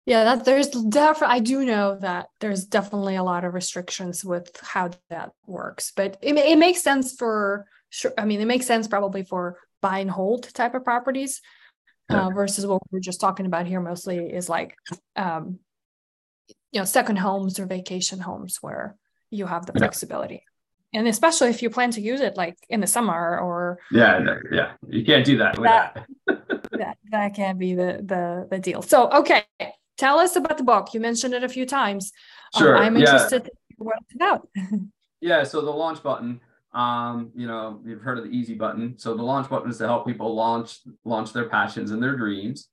Yeah, 0.06 0.24
that 0.24 0.44
there's 0.44 0.68
definitely, 0.68 1.36
I 1.36 1.38
do 1.40 1.64
know 1.64 1.96
that 2.00 2.28
there's 2.40 2.64
definitely 2.64 3.16
a 3.16 3.22
lot 3.22 3.44
of 3.44 3.54
restrictions 3.54 4.24
with 4.24 4.50
how 4.62 4.90
that 5.08 5.32
works, 5.46 5.92
but 5.94 6.16
it, 6.22 6.36
it 6.36 6.58
makes 6.58 6.82
sense 6.82 7.14
for 7.14 7.66
sure. 7.90 8.12
I 8.16 8.24
mean, 8.24 8.40
it 8.40 8.46
makes 8.46 8.66
sense 8.66 8.88
probably 8.88 9.22
for 9.22 9.58
buy 9.80 9.98
and 9.98 10.10
hold 10.10 10.52
type 10.54 10.74
of 10.74 10.84
properties 10.84 11.40
uh, 12.10 12.30
versus 12.30 12.66
what 12.66 12.82
we're 12.90 13.00
just 13.00 13.20
talking 13.20 13.46
about 13.46 13.66
here 13.66 13.80
mostly 13.80 14.18
is 14.18 14.48
like, 14.48 14.74
um, 15.16 15.58
you 16.72 16.80
know, 16.80 16.84
second 16.84 17.16
homes 17.16 17.58
or 17.58 17.66
vacation 17.66 18.18
homes 18.18 18.58
where 18.60 18.96
you 19.30 19.46
have 19.46 19.66
the 19.66 19.72
flexibility. 19.72 20.44
And 20.92 21.06
especially 21.06 21.50
if 21.50 21.62
you 21.62 21.70
plan 21.70 21.92
to 21.92 22.00
use 22.00 22.20
it 22.20 22.36
like 22.36 22.56
in 22.68 22.80
the 22.80 22.86
summer 22.86 23.38
or 23.38 23.78
yeah 23.92 24.18
yeah. 24.50 24.72
You 24.88 25.04
can't 25.04 25.24
do 25.24 25.38
that 25.38 25.54
that, 25.62 26.06
that, 26.72 26.98
that 27.12 27.34
can 27.34 27.58
be 27.58 27.74
the 27.74 28.00
the 28.04 28.48
the 28.50 28.58
deal. 28.58 28.82
So 28.82 29.08
okay 29.10 29.44
tell 29.96 30.18
us 30.18 30.34
about 30.34 30.58
the 30.58 30.64
book 30.64 30.92
you 30.92 30.98
mentioned 30.98 31.32
it 31.32 31.44
a 31.44 31.48
few 31.48 31.64
times. 31.64 32.12
Um, 32.54 32.62
sure 32.62 32.76
um, 32.76 32.82
i'm 32.82 32.96
interested 32.96 33.42
yeah. 33.44 33.76
in 33.78 33.86
what 33.86 33.96
it's 34.02 34.14
about. 34.14 34.48
Yeah 35.22 35.44
so 35.44 35.60
the 35.60 35.70
Launch 35.70 36.02
Button 36.02 36.40
um 36.72 37.32
you 37.34 37.46
know 37.46 37.80
you've 37.84 38.00
heard 38.00 38.18
of 38.18 38.24
the 38.24 38.30
easy 38.30 38.54
button 38.54 38.96
so 38.96 39.14
the 39.14 39.22
Launch 39.22 39.48
Button 39.48 39.70
is 39.70 39.78
to 39.78 39.86
help 39.86 40.06
people 40.06 40.34
launch 40.34 40.78
launch 41.04 41.32
their 41.32 41.48
passions 41.48 41.90
and 41.90 42.02
their 42.02 42.16
dreams 42.16 42.68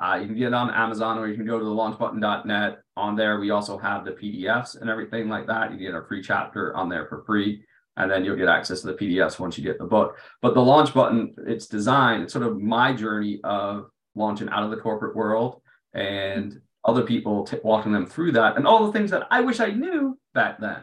uh, 0.00 0.16
you 0.16 0.26
can 0.26 0.36
get 0.36 0.48
it 0.48 0.54
on 0.54 0.70
Amazon 0.70 1.18
or 1.18 1.28
you 1.28 1.36
can 1.36 1.46
go 1.46 1.58
to 1.58 1.64
the 1.64 1.70
launchbutton.net. 1.70 2.78
On 2.96 3.16
there, 3.16 3.38
we 3.38 3.50
also 3.50 3.76
have 3.76 4.04
the 4.04 4.12
PDFs 4.12 4.80
and 4.80 4.88
everything 4.88 5.28
like 5.28 5.46
that. 5.46 5.72
You 5.72 5.78
get 5.78 5.94
a 5.94 6.02
free 6.06 6.22
chapter 6.22 6.74
on 6.74 6.88
there 6.88 7.06
for 7.06 7.22
free, 7.24 7.62
and 7.98 8.10
then 8.10 8.24
you'll 8.24 8.36
get 8.36 8.48
access 8.48 8.80
to 8.80 8.88
the 8.88 8.94
PDFs 8.94 9.38
once 9.38 9.58
you 9.58 9.64
get 9.64 9.78
the 9.78 9.84
book. 9.84 10.16
But 10.40 10.54
the 10.54 10.60
Launch 10.60 10.94
Button, 10.94 11.34
it's 11.46 11.66
designed, 11.66 12.22
it's 12.22 12.32
sort 12.32 12.46
of 12.46 12.58
my 12.58 12.94
journey 12.94 13.40
of 13.44 13.90
launching 14.14 14.48
out 14.48 14.64
of 14.64 14.70
the 14.70 14.76
corporate 14.78 15.14
world 15.14 15.60
and 15.92 16.60
other 16.84 17.02
people 17.02 17.44
t- 17.44 17.58
walking 17.62 17.92
them 17.92 18.06
through 18.06 18.32
that 18.32 18.56
and 18.56 18.66
all 18.66 18.86
the 18.86 18.92
things 18.92 19.10
that 19.10 19.26
I 19.30 19.42
wish 19.42 19.60
I 19.60 19.70
knew 19.70 20.18
back 20.32 20.60
then. 20.60 20.78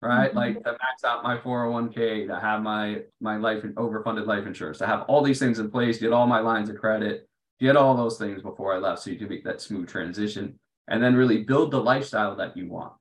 Right, 0.00 0.28
mm-hmm. 0.28 0.38
like 0.38 0.62
to 0.62 0.72
max 0.72 1.02
out 1.04 1.24
my 1.24 1.38
401k, 1.38 2.28
to 2.28 2.38
have 2.38 2.62
my 2.62 3.02
my 3.20 3.36
life 3.36 3.64
and 3.64 3.74
overfunded 3.74 4.26
life 4.26 4.46
insurance, 4.46 4.78
to 4.78 4.86
have 4.86 5.02
all 5.08 5.22
these 5.22 5.40
things 5.40 5.58
in 5.58 5.70
place, 5.70 5.98
get 5.98 6.12
all 6.12 6.26
my 6.26 6.38
lines 6.38 6.70
of 6.70 6.76
credit, 6.76 7.28
get 7.58 7.76
all 7.76 7.96
those 7.96 8.16
things 8.16 8.40
before 8.40 8.72
I 8.72 8.78
left 8.78 9.02
so 9.02 9.10
you 9.10 9.18
can 9.18 9.28
make 9.28 9.44
that 9.44 9.60
smooth 9.60 9.88
transition 9.88 10.58
and 10.86 11.02
then 11.02 11.16
really 11.16 11.42
build 11.42 11.70
the 11.70 11.80
lifestyle 11.80 12.36
that 12.36 12.56
you 12.56 12.68
want. 12.68 12.92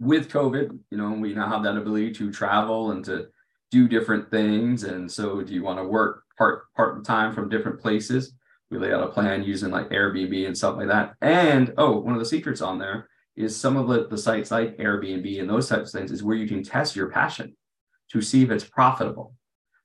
With 0.00 0.30
COVID, 0.30 0.78
you 0.90 0.98
know, 0.98 1.10
we 1.10 1.34
now 1.34 1.48
have 1.48 1.62
that 1.64 1.76
ability 1.76 2.12
to 2.14 2.32
travel 2.32 2.92
and 2.92 3.04
to 3.04 3.28
do 3.70 3.88
different 3.88 4.30
things. 4.30 4.84
And 4.84 5.10
so 5.10 5.42
do 5.42 5.52
you 5.52 5.62
want 5.62 5.78
to 5.78 5.84
work 5.84 6.24
part 6.38 6.72
part 6.74 7.04
time 7.04 7.32
from 7.34 7.48
different 7.48 7.80
places? 7.80 8.34
We 8.70 8.78
lay 8.78 8.92
out 8.92 9.02
a 9.02 9.08
plan 9.08 9.42
using 9.42 9.70
like 9.70 9.90
Airbnb 9.90 10.46
and 10.46 10.56
stuff 10.56 10.76
like 10.76 10.88
that. 10.88 11.14
And 11.20 11.74
oh, 11.76 11.98
one 11.98 12.14
of 12.14 12.20
the 12.20 12.26
secrets 12.26 12.60
on 12.60 12.78
there 12.78 13.08
is 13.36 13.56
some 13.56 13.76
of 13.76 13.88
the, 13.88 14.06
the 14.08 14.18
sites 14.18 14.50
like 14.50 14.76
Airbnb 14.78 15.40
and 15.40 15.50
those 15.50 15.68
types 15.68 15.92
of 15.92 16.00
things 16.00 16.12
is 16.12 16.22
where 16.22 16.36
you 16.36 16.46
can 16.46 16.62
test 16.62 16.94
your 16.94 17.10
passion 17.10 17.56
to 18.10 18.20
see 18.20 18.42
if 18.42 18.50
it's 18.50 18.64
profitable 18.64 19.34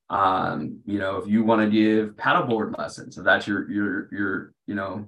um, 0.09 0.79
you 0.85 0.97
know, 0.97 1.17
if 1.17 1.27
you 1.27 1.43
want 1.43 1.61
to 1.61 1.69
give 1.69 2.15
paddleboard 2.15 2.77
lessons, 2.77 3.17
if 3.17 3.23
that's 3.23 3.47
your 3.47 3.69
your 3.69 4.09
your 4.11 4.53
you 4.65 4.75
know 4.75 5.05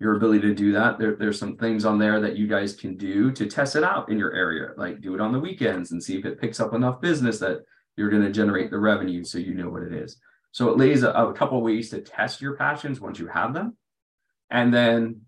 your 0.00 0.16
ability 0.16 0.40
to 0.40 0.54
do 0.54 0.72
that, 0.72 0.98
there, 0.98 1.16
there's 1.16 1.38
some 1.38 1.56
things 1.56 1.84
on 1.84 1.98
there 1.98 2.20
that 2.20 2.36
you 2.36 2.46
guys 2.46 2.74
can 2.74 2.96
do 2.96 3.32
to 3.32 3.46
test 3.46 3.76
it 3.76 3.82
out 3.82 4.08
in 4.08 4.18
your 4.18 4.32
area. 4.32 4.70
Like 4.76 5.00
do 5.00 5.14
it 5.14 5.20
on 5.20 5.32
the 5.32 5.40
weekends 5.40 5.90
and 5.90 6.02
see 6.02 6.16
if 6.16 6.24
it 6.24 6.40
picks 6.40 6.60
up 6.60 6.72
enough 6.72 7.00
business 7.00 7.40
that 7.40 7.62
you're 7.96 8.10
going 8.10 8.22
to 8.22 8.30
generate 8.30 8.70
the 8.70 8.78
revenue 8.78 9.24
so 9.24 9.38
you 9.38 9.54
know 9.54 9.68
what 9.68 9.82
it 9.82 9.92
is. 9.92 10.18
So 10.52 10.70
it 10.70 10.78
lays 10.78 11.02
a, 11.02 11.10
a 11.10 11.32
couple 11.34 11.60
ways 11.60 11.90
to 11.90 12.00
test 12.00 12.40
your 12.40 12.54
passions 12.56 13.00
once 13.00 13.18
you 13.18 13.26
have 13.26 13.52
them. 13.52 13.76
And 14.50 14.72
then 14.72 15.22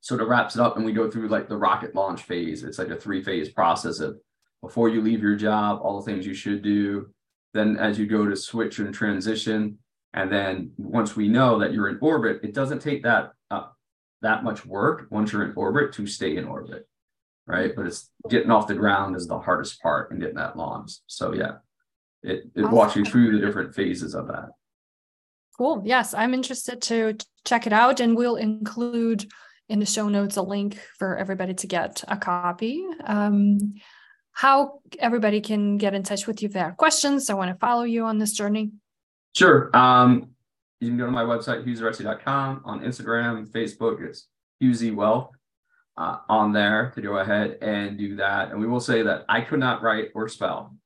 sort 0.00 0.20
of 0.20 0.28
wraps 0.28 0.54
it 0.54 0.60
up 0.60 0.76
and 0.76 0.84
we 0.84 0.92
go 0.92 1.10
through 1.10 1.28
like 1.28 1.48
the 1.48 1.56
rocket 1.56 1.94
launch 1.94 2.22
phase. 2.22 2.62
It's 2.62 2.78
like 2.78 2.88
a 2.88 2.96
three 2.96 3.22
phase 3.22 3.48
process 3.48 4.00
of 4.00 4.18
before 4.62 4.88
you 4.88 5.00
leave 5.00 5.22
your 5.22 5.36
job, 5.36 5.80
all 5.82 6.00
the 6.00 6.04
things 6.04 6.26
you 6.26 6.34
should 6.34 6.62
do, 6.62 7.08
then 7.54 7.76
as 7.76 7.98
you 7.98 8.06
go 8.06 8.28
to 8.28 8.36
switch 8.36 8.78
and 8.78 8.92
transition, 8.92 9.78
and 10.14 10.32
then 10.32 10.72
once 10.76 11.16
we 11.16 11.28
know 11.28 11.58
that 11.58 11.72
you're 11.72 11.88
in 11.88 11.98
orbit, 12.00 12.40
it 12.42 12.54
doesn't 12.54 12.80
take 12.80 13.02
that 13.02 13.32
uh, 13.50 13.66
that 14.22 14.42
much 14.42 14.66
work 14.66 15.06
once 15.10 15.32
you're 15.32 15.44
in 15.44 15.52
orbit 15.54 15.92
to 15.94 16.06
stay 16.06 16.36
in 16.36 16.44
orbit, 16.44 16.88
right? 17.46 17.74
But 17.74 17.86
it's 17.86 18.10
getting 18.28 18.50
off 18.50 18.66
the 18.66 18.74
ground 18.74 19.16
is 19.16 19.26
the 19.26 19.38
hardest 19.38 19.80
part 19.80 20.10
and 20.10 20.20
getting 20.20 20.36
that 20.36 20.56
launch. 20.56 20.92
So 21.06 21.34
yeah, 21.34 21.58
it 22.22 22.44
it 22.54 22.62
awesome. 22.62 22.72
walks 22.72 22.96
you 22.96 23.04
through 23.04 23.32
the 23.32 23.46
different 23.46 23.74
phases 23.74 24.14
of 24.14 24.26
that. 24.28 24.48
Cool. 25.56 25.82
Yes, 25.84 26.14
I'm 26.14 26.34
interested 26.34 26.80
to 26.82 27.16
check 27.44 27.66
it 27.66 27.72
out, 27.72 28.00
and 28.00 28.16
we'll 28.16 28.36
include 28.36 29.30
in 29.68 29.80
the 29.80 29.86
show 29.86 30.08
notes 30.08 30.36
a 30.36 30.42
link 30.42 30.78
for 30.98 31.16
everybody 31.16 31.54
to 31.54 31.66
get 31.66 32.02
a 32.08 32.16
copy. 32.16 32.84
Um, 33.04 33.74
how 34.32 34.80
everybody 34.98 35.40
can 35.40 35.78
get 35.78 35.94
in 35.94 36.02
touch 36.02 36.26
with 36.26 36.42
you 36.42 36.46
if 36.46 36.52
they 36.52 36.60
have 36.60 36.76
questions 36.76 37.28
I 37.28 37.34
want 37.34 37.50
to 37.50 37.58
follow 37.58 37.82
you 37.82 38.04
on 38.04 38.18
this 38.18 38.32
journey? 38.32 38.70
Sure. 39.34 39.76
Um, 39.76 40.30
you 40.80 40.88
can 40.88 40.96
go 40.96 41.06
to 41.06 41.12
my 41.12 41.24
website, 41.24 41.66
hughzaretsky.com. 41.66 42.62
On 42.64 42.80
Instagram, 42.80 43.48
Facebook, 43.48 44.00
it's 44.06 44.28
Hughesy 44.62 44.94
Wealth 44.94 45.30
uh, 45.96 46.18
on 46.28 46.52
there 46.52 46.92
to 46.94 47.02
go 47.02 47.18
ahead 47.18 47.58
and 47.60 47.98
do 47.98 48.16
that. 48.16 48.50
And 48.50 48.60
we 48.60 48.66
will 48.66 48.80
say 48.80 49.02
that 49.02 49.24
I 49.28 49.40
could 49.40 49.58
not 49.58 49.82
write 49.82 50.10
or 50.14 50.28
spell. 50.28 50.76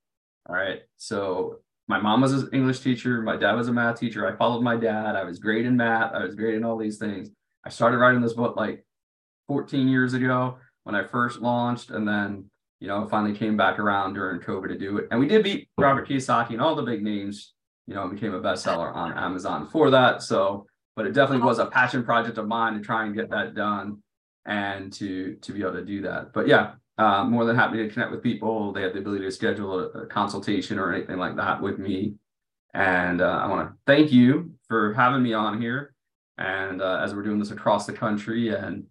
All 0.49 0.57
right. 0.57 0.81
So 0.97 1.59
my 1.89 2.01
mom 2.01 2.23
was 2.23 2.33
an 2.33 2.49
English 2.53 2.81
teacher. 2.81 3.21
My 3.21 3.37
dad 3.37 3.53
was 3.53 3.69
a 3.69 3.73
math 3.73 4.01
teacher. 4.01 4.27
I 4.27 4.35
followed 4.37 4.63
my 4.63 4.77
dad. 4.77 5.15
I 5.15 5.25
was 5.25 5.39
great 5.39 5.67
in 5.67 5.77
math. 5.77 6.15
I 6.15 6.25
was 6.25 6.35
great 6.35 6.55
in 6.55 6.65
all 6.65 6.79
these 6.79 6.97
things. 6.97 7.29
I 7.65 7.69
started 7.69 7.99
writing 7.99 8.21
this 8.21 8.33
book 8.33 8.57
like 8.57 8.85
14 9.49 9.89
years 9.89 10.15
ago 10.15 10.59
when 10.85 10.95
I 10.95 11.05
first 11.05 11.41
launched, 11.41 11.91
and 11.91 12.07
then 12.07 12.51
you 12.81 12.89
know 12.89 13.07
finally 13.09 13.37
came 13.37 13.57
back 13.57 13.79
around 13.79 14.15
during 14.15 14.41
COVID 14.41 14.69
to 14.69 14.79
do 14.79 14.99
it. 14.99 15.09
And 15.11 15.21
we 15.21 15.27
did 15.27 15.45
beat 15.45 15.69
Robert 15.79 16.09
Kiyosaki 16.09 16.51
and 16.51 16.61
all 16.61 16.75
the 16.75 16.83
big 16.83 17.03
names. 17.03 17.53
You 17.87 17.95
know, 17.95 18.07
became 18.09 18.33
a 18.33 18.41
bestseller 18.41 18.95
on 18.95 19.13
Amazon 19.19 19.67
for 19.67 19.91
that. 19.91 20.23
So, 20.23 20.67
but 20.95 21.05
it 21.05 21.15
definitely 21.15 21.45
was 21.45 21.59
a 21.59 21.67
passion 21.67 22.05
project 22.05 22.39
of 22.39 22.47
mine 22.47 22.75
to 22.75 22.81
try 22.81 23.05
and 23.05 23.15
get 23.15 23.29
that 23.31 23.55
done 23.55 24.03
and 24.47 24.93
to 24.95 25.37
to 25.43 25.53
be 25.53 25.61
able 25.61 25.73
to 25.73 25.85
do 25.85 26.03
that. 26.03 26.33
But 26.33 26.47
yeah, 26.47 26.75
uh, 26.99 27.25
more 27.25 27.45
than 27.45 27.57
happy 27.57 27.79
to 27.79 27.89
connect 27.89 28.11
with 28.11 28.23
people. 28.23 28.73
They 28.73 28.83
have 28.83 28.93
the 28.93 29.01
ability 29.01 29.25
to 29.25 29.31
schedule 29.31 29.79
a, 29.79 30.03
a 30.03 30.07
consultation 30.07 30.79
or 30.79 30.93
anything 30.93 31.19
like 31.19 31.37
that 31.37 31.61
with 31.61 31.79
me. 31.79 32.15
And 32.75 33.21
uh, 33.21 33.41
I 33.43 33.49
want 33.49 33.69
to 33.69 33.77
thank 33.87 34.13
you 34.13 34.53
for 34.69 34.95
having 34.95 35.23
me 35.23 35.33
on 35.35 35.61
here. 35.61 35.92
And 36.39 36.81
uh, 36.81 37.01
as 37.03 37.15
we're 37.15 37.23
doing 37.23 37.39
this 37.39 37.51
across 37.51 37.87
the 37.87 37.93
country, 37.93 38.55
and 38.55 38.85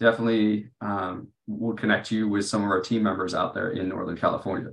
definitely 0.00 0.70
um, 0.80 1.28
we'll 1.46 1.76
connect 1.76 2.10
you 2.10 2.28
with 2.28 2.46
some 2.46 2.64
of 2.64 2.70
our 2.70 2.80
team 2.80 3.02
members 3.02 3.34
out 3.34 3.54
there 3.54 3.70
in 3.70 3.88
Northern 3.88 4.16
California. 4.16 4.70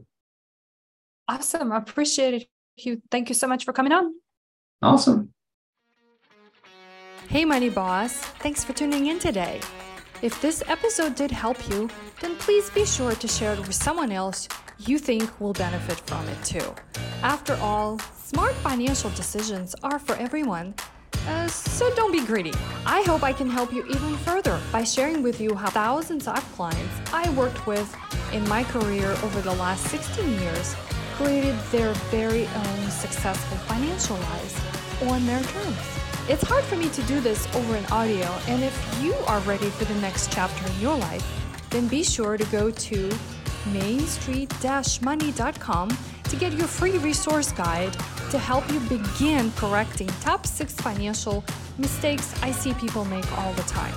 Awesome. 1.28 1.72
I 1.72 1.78
appreciate 1.78 2.34
it. 2.34 2.48
You. 2.76 3.02
Thank 3.12 3.30
you 3.30 3.36
so 3.36 3.48
much 3.48 3.66
for 3.66 3.74
coming 3.74 3.92
on. 3.92 4.14
Awesome. 4.82 5.34
Hey, 7.28 7.46
Money 7.46 7.70
Boss. 7.70 8.14
Thanks 8.14 8.64
for 8.64 8.74
tuning 8.74 9.08
in 9.08 9.20
today. 9.20 9.60
If 10.22 10.42
this 10.42 10.64
episode 10.68 11.16
did 11.16 11.32
help 11.32 11.70
you, 11.70 11.90
then 12.22 12.36
please 12.38 12.70
be 12.70 12.86
sure 12.86 13.14
to 13.14 13.28
share 13.28 13.54
it 13.54 13.60
with 13.60 13.76
someone 13.76 14.12
else 14.12 14.48
you 14.80 14.98
think 14.98 15.40
will 15.40 15.54
benefit 15.54 16.00
from 16.02 16.28
it 16.28 16.44
too. 16.44 16.74
After 17.22 17.56
all, 17.56 18.00
smart 18.00 18.54
financial 18.56 19.10
decisions 19.12 19.76
are 19.84 20.00
for 20.00 20.16
everyone. 20.16 20.76
Uh, 21.28 21.48
so 21.48 21.94
don't 21.96 22.12
be 22.12 22.24
greedy. 22.26 22.54
I 22.86 23.02
hope 23.04 23.24
I 23.24 23.34
can 23.34 23.50
help 23.50 23.74
you 23.74 23.86
even 23.86 24.18
further 24.18 24.60
by 24.72 24.84
sharing 24.84 25.24
with 25.24 25.40
you 25.40 25.56
how 25.56 25.70
thousands 25.70 26.28
of 26.28 26.44
clients 26.54 27.14
I 27.14 27.30
worked 27.32 27.66
with 27.66 27.96
in 28.34 28.48
my 28.50 28.64
career 28.64 29.12
over 29.24 29.42
the 29.42 29.54
last 29.54 29.86
16 29.88 30.40
years 30.40 30.76
created 31.16 31.56
their 31.72 31.94
very 32.12 32.46
own 32.48 32.90
successful 32.90 33.58
financial 33.60 34.18
lives 34.18 34.60
on 35.04 35.26
their 35.26 35.42
terms. 35.44 35.78
It's 36.30 36.44
hard 36.44 36.66
for 36.66 36.76
me 36.76 36.90
to 36.90 37.02
do 37.04 37.20
this 37.20 37.48
over 37.56 37.76
an 37.76 37.86
audio, 37.88 38.28
and 38.48 38.64
if 38.64 39.00
you 39.02 39.14
are 39.28 39.40
ready 39.42 39.70
for 39.70 39.86
the 39.86 39.96
next 39.96 40.32
chapter 40.32 40.66
in 40.66 40.80
your 40.80 40.98
life, 40.98 41.26
then 41.70 41.88
be 41.88 42.04
sure 42.04 42.38
to 42.38 42.46
go 42.46 42.72
to 42.72 43.12
mainstreet-money.com 43.72 45.98
to 46.24 46.36
get 46.36 46.54
your 46.54 46.68
free 46.68 46.98
resource 46.98 47.52
guide 47.52 47.96
to 48.34 48.40
help 48.40 48.68
you 48.72 48.80
begin 48.90 49.52
correcting 49.52 50.08
top 50.22 50.48
six 50.48 50.74
financial 50.74 51.44
mistakes 51.78 52.34
I 52.42 52.50
see 52.50 52.74
people 52.74 53.06
make 53.06 53.32
all 53.38 53.54
the 53.54 53.62
time, 53.62 53.94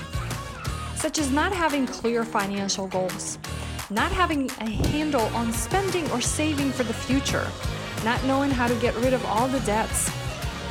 such 0.95 1.18
as 1.18 1.30
not 1.30 1.55
having 1.55 1.87
clear 1.87 2.22
financial 2.22 2.87
goals, 2.87 3.39
not 3.89 4.12
having 4.12 4.51
a 4.61 4.68
handle 4.68 5.24
on 5.34 5.55
spending 5.55 6.05
or 6.11 6.20
saving 6.20 6.70
for 6.70 6.82
the 6.82 6.93
future, 6.93 7.49
not 8.05 8.22
knowing 8.24 8.51
how 8.51 8.66
to 8.66 8.74
get 8.74 8.95
rid 8.97 9.14
of 9.14 9.24
all 9.24 9.49
the 9.49 9.61
debts, 9.61 10.11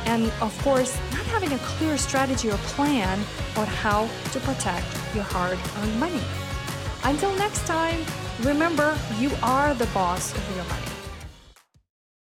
and 0.04 0.30
of 0.40 0.56
course, 0.62 0.96
not 1.10 1.26
having 1.26 1.52
a 1.52 1.58
clear 1.58 1.98
strategy 1.98 2.48
or 2.48 2.58
plan 2.58 3.18
on 3.56 3.66
how 3.66 4.08
to 4.30 4.38
protect 4.46 4.86
your 5.12 5.24
hard 5.24 5.58
earned 5.78 5.98
money. 5.98 6.22
Until 7.02 7.34
next 7.34 7.66
time, 7.66 7.98
remember 8.42 8.96
you 9.18 9.32
are 9.42 9.74
the 9.74 9.86
boss 9.86 10.32
of 10.32 10.54
your 10.54 10.64
money. 10.66 10.85